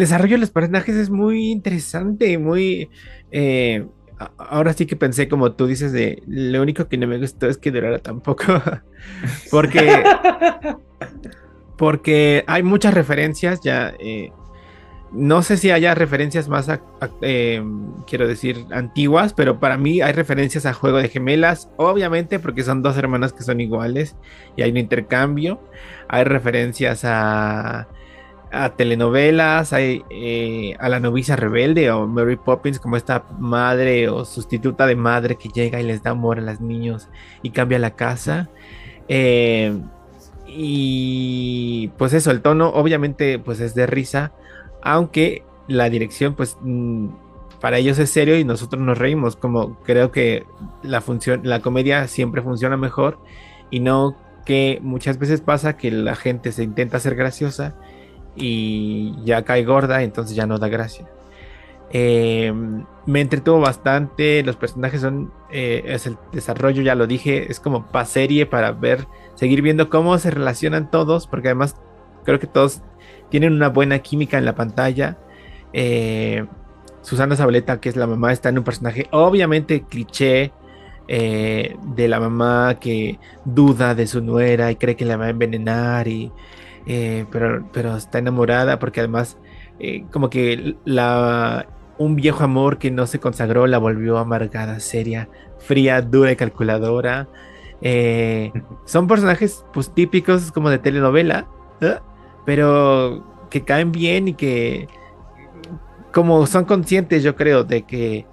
desarrollo 0.00 0.36
de 0.36 0.40
los 0.40 0.50
personajes 0.50 0.96
es 0.96 1.10
muy 1.10 1.50
interesante, 1.50 2.38
muy... 2.38 2.88
Ahora 4.38 4.72
sí 4.72 4.86
que 4.86 4.96
pensé, 4.96 5.28
como 5.28 5.52
tú 5.52 5.66
dices, 5.66 5.92
de 5.92 6.22
lo 6.26 6.62
único 6.62 6.88
que 6.88 6.96
no 6.96 7.06
me 7.06 7.18
gustó 7.18 7.48
es 7.48 7.58
que 7.58 7.70
durara 7.70 7.98
tampoco. 7.98 8.44
porque... 9.50 10.02
porque 11.76 12.44
hay 12.46 12.62
muchas 12.62 12.94
referencias 12.94 13.60
ya. 13.62 13.94
Eh, 13.98 14.32
no 15.12 15.42
sé 15.42 15.56
si 15.56 15.70
haya 15.70 15.94
referencias 15.94 16.48
más, 16.48 16.68
eh, 17.22 17.62
quiero 18.06 18.26
decir, 18.26 18.66
antiguas, 18.72 19.32
pero 19.34 19.60
para 19.60 19.76
mí 19.76 20.00
hay 20.00 20.12
referencias 20.12 20.66
a 20.66 20.72
Juego 20.72 20.98
de 20.98 21.08
Gemelas, 21.08 21.70
obviamente 21.76 22.38
porque 22.38 22.62
son 22.62 22.82
dos 22.82 22.96
hermanas 22.96 23.32
que 23.32 23.42
son 23.42 23.60
iguales 23.60 24.16
y 24.56 24.62
hay 24.62 24.70
un 24.70 24.76
intercambio. 24.78 25.60
Hay 26.08 26.24
referencias 26.24 27.04
a 27.04 27.88
a 28.52 28.70
telenovelas, 28.70 29.72
hay, 29.72 30.04
eh, 30.10 30.76
a 30.78 30.88
la 30.88 31.00
novicia 31.00 31.36
rebelde 31.36 31.90
o 31.90 32.06
Mary 32.06 32.36
Poppins 32.36 32.78
como 32.78 32.96
esta 32.96 33.24
madre 33.38 34.08
o 34.08 34.24
sustituta 34.24 34.86
de 34.86 34.96
madre 34.96 35.36
que 35.36 35.48
llega 35.48 35.80
y 35.80 35.84
les 35.84 36.02
da 36.02 36.12
amor 36.12 36.38
a 36.38 36.42
los 36.42 36.60
niños 36.60 37.08
y 37.42 37.50
cambia 37.50 37.78
la 37.78 37.96
casa. 37.96 38.48
Eh, 39.08 39.76
y 40.46 41.88
pues 41.98 42.12
eso, 42.12 42.30
el 42.30 42.40
tono 42.40 42.68
obviamente 42.68 43.38
pues 43.38 43.60
es 43.60 43.74
de 43.74 43.86
risa, 43.86 44.32
aunque 44.82 45.44
la 45.68 45.90
dirección 45.90 46.34
pues 46.34 46.56
mm, 46.60 47.08
para 47.60 47.78
ellos 47.78 47.98
es 47.98 48.10
serio 48.10 48.38
y 48.38 48.44
nosotros 48.44 48.80
nos 48.80 48.96
reímos, 48.98 49.36
como 49.36 49.76
creo 49.82 50.12
que 50.12 50.44
la 50.82 51.00
función, 51.00 51.40
la 51.44 51.60
comedia 51.60 52.06
siempre 52.06 52.42
funciona 52.42 52.76
mejor 52.76 53.18
y 53.70 53.80
no 53.80 54.16
que 54.44 54.78
muchas 54.82 55.18
veces 55.18 55.40
pasa 55.40 55.76
que 55.76 55.90
la 55.90 56.14
gente 56.14 56.52
se 56.52 56.62
intenta 56.62 57.00
ser 57.00 57.16
graciosa 57.16 57.74
y 58.36 59.14
ya 59.24 59.42
cae 59.42 59.64
gorda, 59.64 60.02
entonces 60.02 60.36
ya 60.36 60.46
no 60.46 60.58
da 60.58 60.68
gracia. 60.68 61.06
Eh, 61.90 62.52
me 63.06 63.20
entretuvo 63.20 63.60
bastante, 63.60 64.42
los 64.42 64.56
personajes 64.56 65.00
son, 65.00 65.32
eh, 65.50 65.82
es 65.86 66.06
el 66.06 66.18
desarrollo, 66.32 66.82
ya 66.82 66.94
lo 66.94 67.06
dije, 67.06 67.50
es 67.50 67.60
como 67.60 67.86
para 67.86 68.04
serie 68.04 68.46
para 68.46 68.72
ver, 68.72 69.06
seguir 69.34 69.62
viendo 69.62 69.88
cómo 69.88 70.18
se 70.18 70.30
relacionan 70.30 70.90
todos, 70.90 71.26
porque 71.26 71.48
además 71.48 71.76
creo 72.24 72.40
que 72.40 72.48
todos 72.48 72.82
tienen 73.30 73.52
una 73.52 73.68
buena 73.68 74.00
química 74.00 74.38
en 74.38 74.44
la 74.44 74.54
pantalla. 74.54 75.16
Eh, 75.72 76.44
Susana 77.02 77.36
Zabaleta, 77.36 77.80
que 77.80 77.88
es 77.88 77.96
la 77.96 78.06
mamá, 78.08 78.32
está 78.32 78.48
en 78.48 78.58
un 78.58 78.64
personaje 78.64 79.06
obviamente 79.12 79.84
cliché 79.84 80.52
de 81.08 82.08
la 82.08 82.18
mamá 82.18 82.78
que 82.80 83.20
duda 83.44 83.94
de 83.94 84.08
su 84.08 84.20
nuera 84.20 84.72
y 84.72 84.76
cree 84.76 84.96
que 84.96 85.04
la 85.04 85.16
va 85.16 85.26
a 85.26 85.30
envenenar 85.30 86.08
y 86.08 86.32
eh, 86.86 87.26
pero, 87.30 87.68
pero 87.72 87.96
está 87.96 88.18
enamorada 88.18 88.78
porque 88.78 89.00
además 89.00 89.36
eh, 89.80 90.04
como 90.12 90.30
que 90.30 90.76
la, 90.84 91.66
un 91.98 92.16
viejo 92.16 92.44
amor 92.44 92.78
que 92.78 92.90
no 92.90 93.06
se 93.06 93.18
consagró 93.18 93.66
la 93.66 93.78
volvió 93.78 94.18
amargada, 94.18 94.80
seria, 94.80 95.28
fría, 95.58 96.00
dura 96.02 96.32
y 96.32 96.36
calculadora. 96.36 97.28
Eh, 97.82 98.52
son 98.84 99.06
personajes 99.08 99.64
pues 99.72 99.92
típicos 99.92 100.52
como 100.52 100.70
de 100.70 100.78
telenovela, 100.78 101.48
pero 102.44 103.48
que 103.50 103.62
caen 103.64 103.92
bien 103.92 104.28
y 104.28 104.34
que 104.34 104.88
como 106.12 106.46
son 106.46 106.64
conscientes 106.64 107.22
yo 107.22 107.36
creo 107.36 107.64
de 107.64 107.82
que 107.82 108.26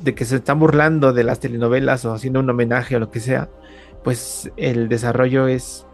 de 0.00 0.14
que 0.14 0.24
se 0.24 0.36
están 0.36 0.58
burlando 0.58 1.12
de 1.12 1.24
las 1.24 1.40
telenovelas 1.40 2.04
o 2.04 2.12
haciendo 2.12 2.40
un 2.40 2.50
homenaje 2.50 2.96
o 2.96 2.98
lo 2.98 3.10
que 3.10 3.20
sea, 3.20 3.48
pues 4.02 4.50
el 4.56 4.88
desarrollo 4.88 5.46
es 5.46 5.86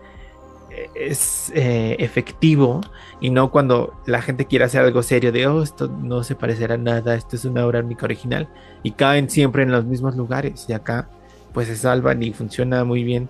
es 0.95 1.53
eh, 1.55 1.97
efectivo 1.99 2.81
y 3.21 3.31
no 3.31 3.51
cuando 3.51 3.95
la 4.07 4.23
gente 4.23 4.47
quiere 4.47 4.65
hacer 4.65 4.83
algo 4.83 5.03
serio 5.03 5.33
de, 5.33 5.47
oh, 5.47 5.63
esto 5.63 5.89
no 5.89 6.23
se 6.23 6.35
parecerá 6.35 6.75
a 6.75 6.79
nada, 6.79 7.15
esto 7.15 7.37
es 7.37 7.45
una 7.45 7.67
obra 7.67 7.81
única 7.81 8.05
original 8.05 8.49
y 8.83 8.93
caen 8.93 9.29
siempre 9.31 9.63
en 9.63 9.73
los 9.73 9.85
mismos 9.85 10.17
lugares 10.17 10.67
y 10.69 10.73
acá 10.73 11.09
pues 11.53 11.69
se 11.69 11.77
salvan 11.77 12.23
y 12.23 12.33
funciona 12.33 12.85
muy 12.85 13.03
bien. 13.03 13.29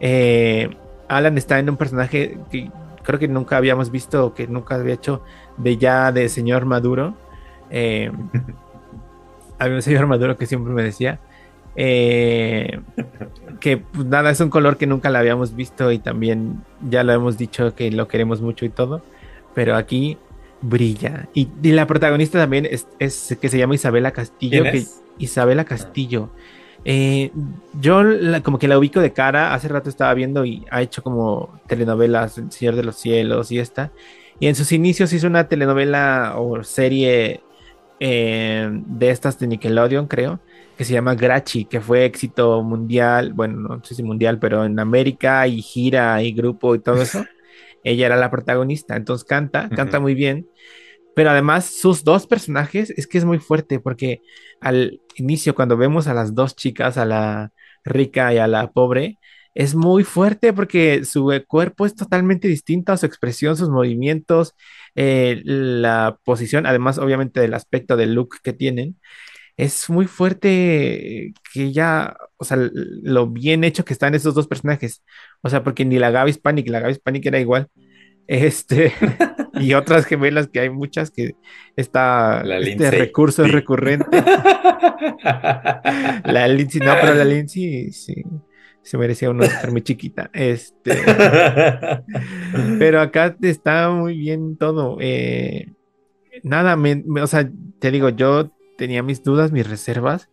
Eh, 0.00 0.70
Alan 1.08 1.36
está 1.38 1.58
en 1.58 1.70
un 1.70 1.76
personaje 1.76 2.38
que 2.50 2.70
creo 3.02 3.18
que 3.18 3.28
nunca 3.28 3.56
habíamos 3.56 3.90
visto, 3.90 4.34
que 4.34 4.46
nunca 4.46 4.74
había 4.74 4.94
hecho 4.94 5.22
de 5.56 5.76
ya 5.76 6.12
de 6.12 6.28
señor 6.28 6.66
Maduro. 6.66 7.14
Eh, 7.70 8.12
había 9.58 9.76
un 9.76 9.82
señor 9.82 10.06
Maduro 10.06 10.36
que 10.36 10.46
siempre 10.46 10.72
me 10.72 10.82
decía, 10.82 11.20
eh, 11.76 12.80
que 13.60 13.78
pues, 13.78 14.06
nada, 14.06 14.30
es 14.30 14.40
un 14.40 14.50
color 14.50 14.76
que 14.76 14.86
nunca 14.86 15.10
la 15.10 15.20
habíamos 15.20 15.54
visto 15.54 15.92
y 15.92 15.98
también 15.98 16.62
ya 16.88 17.04
lo 17.04 17.12
hemos 17.12 17.38
dicho 17.38 17.74
que 17.74 17.90
lo 17.90 18.08
queremos 18.08 18.40
mucho 18.40 18.64
y 18.64 18.70
todo, 18.70 19.02
pero 19.54 19.76
aquí 19.76 20.18
brilla. 20.60 21.28
Y, 21.34 21.48
la 21.62 21.86
protagonista 21.86 22.38
también 22.38 22.68
es, 22.70 22.86
que 23.40 23.48
se 23.48 23.58
llama 23.58 23.74
Isabela 23.74 24.10
Castillo. 24.12 24.64
Que, 24.64 24.84
Isabela 25.18 25.64
Castillo. 25.64 26.30
Eh, 26.84 27.32
yo 27.80 28.02
como 28.42 28.58
que 28.58 28.68
la 28.68 28.78
ubico 28.78 29.00
de 29.00 29.12
cara, 29.12 29.52
hace 29.52 29.68
rato 29.68 29.88
estaba 29.88 30.14
viendo 30.14 30.44
y 30.44 30.64
ha 30.70 30.80
hecho 30.80 31.02
como 31.02 31.60
telenovelas 31.66 32.38
El 32.38 32.50
Señor 32.52 32.76
de 32.76 32.84
los 32.84 32.96
Cielos 32.96 33.50
y 33.52 33.58
esta. 33.58 33.92
Y 34.40 34.46
en 34.46 34.54
sus 34.54 34.70
inicios 34.72 35.12
hizo 35.12 35.26
una 35.26 35.48
telenovela 35.48 36.34
o 36.36 36.62
serie 36.62 37.40
eh, 38.00 38.68
de 38.70 39.10
estas 39.10 39.38
de 39.38 39.48
Nickelodeon, 39.48 40.06
creo, 40.06 40.38
que 40.78 40.84
se 40.84 40.92
llama 40.92 41.16
Grachi, 41.16 41.64
que 41.64 41.80
fue 41.80 42.04
éxito 42.04 42.62
mundial, 42.62 43.32
bueno, 43.32 43.56
no 43.56 43.84
sé 43.84 43.96
si 43.96 44.04
mundial, 44.04 44.38
pero 44.38 44.64
en 44.64 44.78
América 44.78 45.44
y 45.48 45.60
gira 45.60 46.22
y 46.22 46.32
grupo 46.32 46.76
y 46.76 46.78
todo 46.78 47.02
eso. 47.02 47.24
Ella 47.84 48.06
era 48.06 48.16
la 48.16 48.30
protagonista, 48.30 48.94
entonces 48.94 49.26
canta, 49.26 49.68
canta 49.70 49.98
muy 49.98 50.14
bien, 50.14 50.46
Pero 51.16 51.30
además 51.30 51.66
sus 51.66 52.04
dos 52.04 52.28
personajes 52.28 52.90
es 52.90 53.08
que 53.08 53.18
es 53.18 53.24
muy 53.24 53.38
fuerte 53.40 53.80
porque 53.80 54.22
al 54.60 55.00
inicio 55.16 55.54
cuando 55.54 55.76
vemos 55.76 56.06
a 56.06 56.14
las 56.14 56.34
dos 56.34 56.54
chicas, 56.54 56.96
a 56.96 57.04
la 57.04 57.52
rica 57.84 58.32
y 58.32 58.38
a 58.38 58.46
la 58.46 58.70
pobre, 58.70 59.18
es 59.54 59.74
muy 59.74 60.04
fuerte 60.04 60.52
porque 60.52 61.04
su 61.04 61.32
cuerpo 61.48 61.86
es 61.86 61.96
totalmente 61.96 62.46
distinto, 62.46 62.96
su 62.96 63.06
expresión, 63.06 63.56
sus 63.56 63.68
movimientos, 63.70 64.54
eh, 64.94 65.42
la 65.44 66.18
posición, 66.24 66.66
además 66.66 66.98
obviamente 66.98 67.40
del 67.40 67.54
aspecto 67.54 67.96
del 67.96 68.14
look 68.14 68.36
que 68.44 68.52
tienen, 68.52 68.96
es 69.58 69.90
muy 69.90 70.06
fuerte 70.06 71.34
que 71.52 71.72
ya, 71.72 72.16
o 72.36 72.44
sea, 72.44 72.56
lo 72.56 73.26
bien 73.26 73.64
hecho 73.64 73.84
que 73.84 73.92
están 73.92 74.14
esos 74.14 74.32
dos 74.32 74.46
personajes, 74.46 75.02
o 75.42 75.50
sea, 75.50 75.64
porque 75.64 75.84
ni 75.84 75.98
la 75.98 76.12
Gaby 76.12 76.30
Hispanic, 76.30 76.68
la 76.68 76.78
Gaby 76.78 76.92
Hispanic 76.92 77.26
era 77.26 77.40
igual, 77.40 77.66
este, 78.28 78.92
y 79.54 79.74
otras 79.74 80.06
gemelas 80.06 80.46
que 80.46 80.60
hay 80.60 80.70
muchas 80.70 81.10
que 81.10 81.34
está, 81.74 82.42
este 82.60 82.90
recurso 82.92 83.44
es 83.44 83.50
recurrente. 83.50 84.22
la 86.24 86.46
Lindsay, 86.46 86.80
no, 86.80 86.94
pero 87.00 87.14
la 87.14 87.24
Lindsay, 87.24 87.92
sí 87.92 88.22
se 88.80 88.96
merecía 88.96 89.28
una 89.28 89.44
Oscar 89.44 89.70
muy 89.70 89.82
chiquita. 89.82 90.30
Este, 90.32 90.96
pero 92.78 93.02
acá 93.02 93.36
está 93.42 93.90
muy 93.90 94.16
bien 94.16 94.56
todo. 94.56 94.96
Eh, 94.98 95.66
nada, 96.42 96.74
o 97.20 97.26
sea, 97.26 97.50
te 97.80 97.90
digo, 97.90 98.08
yo 98.08 98.50
tenía 98.78 99.02
mis 99.02 99.22
dudas, 99.22 99.52
mis 99.52 99.68
reservas, 99.68 100.30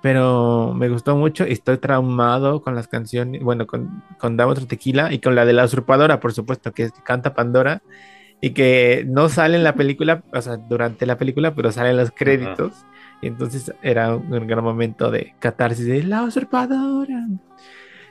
pero 0.00 0.72
me 0.74 0.88
gustó 0.88 1.16
mucho. 1.16 1.44
Estoy 1.44 1.78
traumado 1.78 2.62
con 2.62 2.74
las 2.74 2.88
canciones, 2.88 3.42
bueno, 3.42 3.66
con, 3.66 4.02
con 4.18 4.36
Dame 4.38 4.52
otro 4.52 4.66
tequila 4.66 5.12
y 5.12 5.18
con 5.18 5.34
la 5.34 5.44
de 5.44 5.52
la 5.52 5.64
usurpadora, 5.64 6.20
por 6.20 6.32
supuesto, 6.32 6.72
que 6.72 6.88
canta 7.04 7.34
Pandora 7.34 7.82
y 8.40 8.50
que 8.50 9.04
no 9.06 9.28
sale 9.28 9.56
en 9.56 9.64
la 9.64 9.74
película, 9.74 10.22
o 10.32 10.40
sea, 10.40 10.56
durante 10.56 11.04
la 11.06 11.18
película, 11.18 11.54
pero 11.54 11.72
sale 11.72 11.90
en 11.90 11.96
los 11.96 12.12
créditos. 12.12 12.72
Y 13.20 13.26
entonces 13.26 13.72
era 13.82 14.14
un 14.14 14.46
gran 14.46 14.62
momento 14.62 15.10
de 15.10 15.34
catarsis 15.40 15.86
de 15.86 16.04
la 16.04 16.22
usurpadora. 16.22 17.26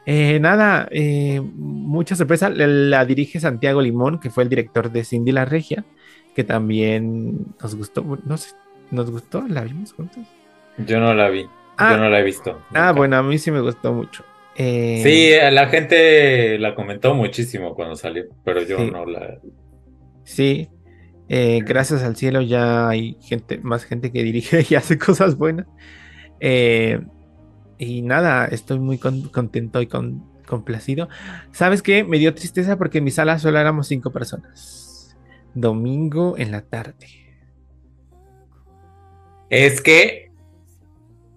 Eh, 0.05 0.39
nada, 0.39 0.87
eh, 0.91 1.41
mucha 1.41 2.15
sorpresa. 2.15 2.49
La, 2.49 3.05
dirige 3.05 3.39
Santiago 3.39 3.81
Limón, 3.81 4.19
que 4.19 4.29
fue 4.29 4.43
el 4.43 4.49
director 4.49 4.91
de 4.91 5.05
Cindy 5.05 5.31
la 5.31 5.45
Regia, 5.45 5.85
que 6.35 6.43
también 6.43 7.45
nos 7.61 7.75
gustó. 7.75 8.03
No 8.25 8.37
sé, 8.37 8.49
¿nos 8.91 9.11
gustó? 9.11 9.47
¿La 9.47 9.63
vimos 9.63 9.93
juntos? 9.93 10.25
Yo 10.77 10.99
no 10.99 11.13
la 11.13 11.29
vi. 11.29 11.43
yo 11.43 11.49
ah. 11.77 11.97
no 11.97 12.09
la 12.09 12.19
he 12.19 12.23
visto. 12.23 12.61
Ah, 12.73 12.91
bueno, 12.91 13.17
a 13.17 13.23
mí 13.23 13.37
sí 13.37 13.51
me 13.51 13.61
gustó 13.61 13.93
mucho. 13.93 14.23
Eh, 14.55 15.01
sí, 15.03 15.53
la 15.53 15.67
gente 15.67 16.57
la 16.57 16.73
comentó 16.73 17.13
muchísimo 17.13 17.75
cuando 17.75 17.95
salió, 17.95 18.25
pero 18.43 18.61
yo 18.63 18.79
no 18.79 19.05
la. 19.05 19.39
Sí, 20.23 20.69
gracias 21.29 22.03
al 22.03 22.15
cielo 22.15 22.41
ya 22.41 22.89
hay 22.89 23.17
gente, 23.21 23.59
más 23.59 23.83
gente 23.83 24.11
que 24.11 24.23
dirige 24.23 24.65
y 24.69 24.75
hace 24.75 24.97
cosas 24.97 25.37
buenas. 25.37 25.67
Eh, 26.39 26.99
y 27.77 28.01
nada, 28.01 28.45
estoy 28.45 28.79
muy 28.79 28.97
contento 28.97 29.81
y 29.81 29.87
complacido. 30.45 31.09
¿Sabes 31.51 31.81
qué? 31.81 32.03
Me 32.03 32.17
dio 32.17 32.33
tristeza 32.33 32.77
porque 32.77 32.99
en 32.99 33.03
mi 33.03 33.11
sala 33.11 33.39
solo 33.39 33.59
éramos 33.59 33.87
cinco 33.87 34.11
personas. 34.11 35.15
Domingo 35.53 36.37
en 36.37 36.51
la 36.51 36.61
tarde. 36.61 37.26
Es 39.49 39.81
que 39.81 40.27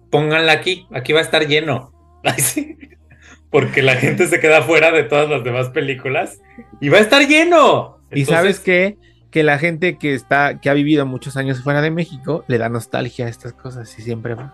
pónganla 0.09 0.51
aquí, 0.51 0.85
aquí 0.91 1.13
va 1.13 1.19
a 1.19 1.23
estar 1.23 1.47
lleno. 1.47 1.91
Porque 3.49 3.81
la 3.81 3.95
gente 3.95 4.27
se 4.27 4.39
queda 4.39 4.61
fuera 4.61 4.91
de 4.91 5.03
todas 5.03 5.29
las 5.29 5.43
demás 5.43 5.69
películas 5.69 6.39
y 6.79 6.89
va 6.89 6.99
a 6.99 7.01
estar 7.01 7.27
lleno. 7.27 7.97
Y 8.11 8.25
sabes 8.25 8.59
qué? 8.59 8.97
Que 9.29 9.43
la 9.43 9.57
gente 9.57 9.97
que 9.97 10.13
está, 10.13 10.59
que 10.59 10.69
ha 10.69 10.73
vivido 10.73 11.05
muchos 11.05 11.35
años 11.35 11.61
fuera 11.61 11.81
de 11.81 11.91
México, 11.91 12.45
le 12.47 12.57
da 12.57 12.69
nostalgia 12.69 13.25
a 13.25 13.29
estas 13.29 13.53
cosas 13.53 13.97
y 13.97 14.01
siempre 14.01 14.35
va. 14.35 14.53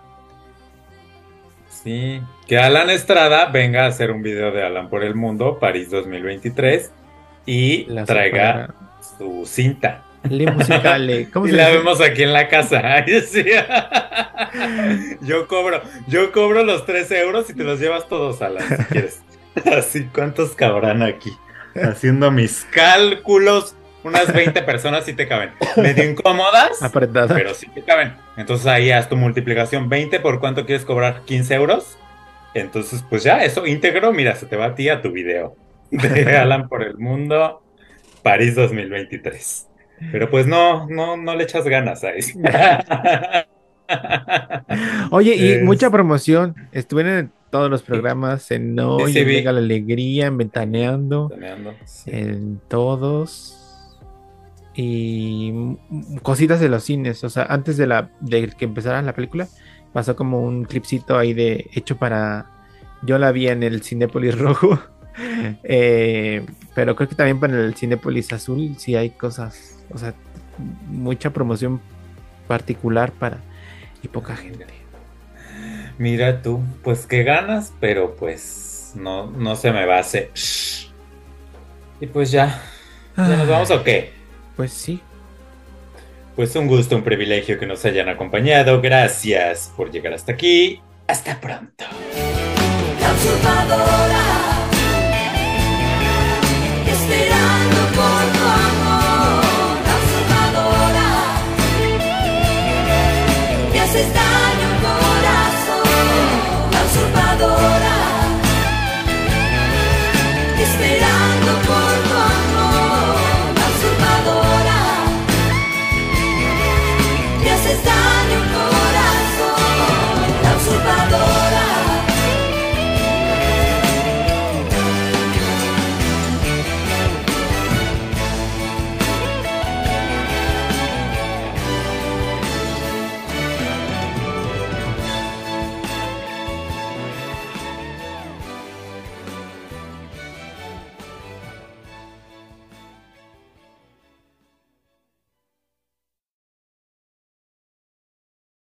Sí, 1.70 2.22
que 2.48 2.58
Alan 2.58 2.90
Estrada 2.90 3.46
venga 3.48 3.86
a 3.86 3.88
hacer 3.88 4.12
un 4.12 4.24
video 4.24 4.52
de 4.52 4.64
Alan 4.64 4.90
por 4.90 5.04
el 5.04 5.16
Mundo, 5.16 5.60
París 5.60 5.92
2023, 5.92 6.92
y 7.46 7.84
traiga 8.06 8.74
su 9.18 9.46
cinta. 9.46 10.07
¿Cómo 11.32 11.48
y 11.48 11.52
la 11.52 11.70
vemos 11.70 12.02
aquí 12.02 12.24
en 12.24 12.34
la 12.34 12.48
casa. 12.48 13.06
yo 15.22 15.48
cobro, 15.48 15.82
yo 16.08 16.32
cobro 16.32 16.64
los 16.64 16.86
3 16.86 17.12
euros 17.12 17.50
y 17.50 17.54
te 17.54 17.64
los 17.64 17.80
llevas 17.80 18.08
todos, 18.08 18.42
Alan, 18.42 18.68
si 18.68 18.84
quieres. 18.86 19.22
Así, 19.66 20.08
¿cuántos 20.14 20.52
cabrán 20.52 21.02
aquí? 21.02 21.32
Haciendo 21.76 22.32
mis 22.32 22.66
cálculos 22.72 23.76
unas 24.08 24.34
20 24.34 24.62
personas 24.64 25.06
sí 25.06 25.14
te 25.14 25.28
caben. 25.28 25.52
Medio 25.76 26.10
incómodas, 26.10 26.80
pero 27.28 27.54
sí 27.54 27.68
te 27.68 27.84
caben. 27.84 28.16
Entonces 28.38 28.66
ahí 28.68 28.92
haz 28.92 29.10
tu 29.10 29.18
multiplicación. 29.18 29.90
20 29.90 30.20
por 30.20 30.40
cuánto 30.40 30.66
quieres 30.66 30.86
cobrar? 30.86 31.22
15 31.26 31.56
euros. 31.56 31.98
Entonces, 32.54 33.04
pues 33.08 33.24
ya, 33.24 33.44
eso 33.44 33.68
íntegro, 33.68 34.14
mira, 34.14 34.36
se 34.36 34.46
te 34.46 34.56
va 34.56 34.68
a 34.68 34.76
ti 34.76 34.90
a 34.90 35.02
tu 35.02 35.12
video. 35.12 35.56
De 35.92 36.38
Alan 36.38 36.68
por 36.68 36.84
el 36.84 36.98
mundo, 36.98 37.62
París 38.24 38.56
2023. 38.56 39.68
Pero 40.12 40.30
pues 40.30 40.48
no, 40.48 40.88
no, 40.88 41.18
no 41.18 41.36
le 41.36 41.44
echas 41.44 41.66
ganas 41.66 42.04
a 42.04 42.12
eso. 42.12 42.40
Oye, 45.12 45.36
y 45.36 45.64
mucha 45.64 45.90
promoción. 45.90 46.56
Estuve 46.72 47.20
en 47.20 47.32
todos 47.50 47.70
los 47.70 47.82
programas, 47.82 48.52
en 48.52 48.80
Hoy, 48.80 49.14
Llega 49.14 49.52
la 49.52 49.60
Alegría, 49.60 50.28
en 50.28 50.38
Ventaneando, 50.38 51.32
en 52.06 52.62
todos 52.68 53.68
y 54.78 55.52
cositas 56.22 56.60
de 56.60 56.70
los 56.70 56.84
cines. 56.84 57.24
O 57.24 57.30
sea, 57.30 57.48
antes 57.50 57.78
de, 57.78 57.88
la, 57.88 58.12
de 58.22 58.48
que 58.50 58.66
empezara 58.66 59.02
la 59.02 59.16
película, 59.16 59.48
pasó 59.92 60.16
como 60.16 60.44
un 60.44 60.66
clipcito 60.66 61.18
ahí 61.18 61.34
de 61.34 61.68
hecho 61.74 61.98
para. 61.98 62.52
Yo 63.02 63.18
la 63.18 63.32
vi 63.32 63.48
en 63.48 63.64
el 63.64 63.84
Cinépolis 63.84 64.36
rojo. 64.40 64.80
Eh, 65.64 66.46
pero 66.76 66.96
creo 66.96 67.10
que 67.10 67.16
también 67.16 67.40
para 67.40 67.60
el 67.60 67.74
Cinépolis 67.74 68.32
azul 68.32 68.76
sí 68.78 68.96
hay 68.96 69.10
cosas. 69.10 69.77
O 69.92 69.98
sea, 69.98 70.14
mucha 70.88 71.32
promoción 71.32 71.82
particular 72.48 73.12
para 73.12 73.38
y 74.02 74.08
poca 74.08 74.36
gente. 74.36 74.66
Mira 75.98 76.42
tú, 76.42 76.64
pues 76.84 77.06
que 77.06 77.24
ganas, 77.24 77.74
pero 77.80 78.16
pues 78.16 78.92
no, 78.96 79.32
no 79.32 79.56
se 79.56 79.72
me 79.72 79.86
va 79.86 79.98
a 79.98 80.00
hacer. 80.00 80.32
Y 82.00 82.08
pues 82.08 82.32
ya. 82.32 82.62
¿Ya 83.16 83.36
nos 83.36 83.48
vamos 83.48 83.72
o 83.72 83.84
qué? 83.84 84.14
Pues 84.56 84.72
sí. 84.72 85.02
Pues 86.36 86.56
un 86.56 86.68
gusto, 86.68 86.96
un 86.96 87.04
privilegio 87.04 87.58
que 87.58 87.66
nos 87.66 87.84
hayan 87.86 88.10
acompañado. 88.10 88.80
Gracias 88.80 89.72
por 89.76 89.90
llegar 89.90 90.14
hasta 90.14 90.34
aquí. 90.34 90.80
Hasta 91.08 91.40
pronto. 91.42 91.86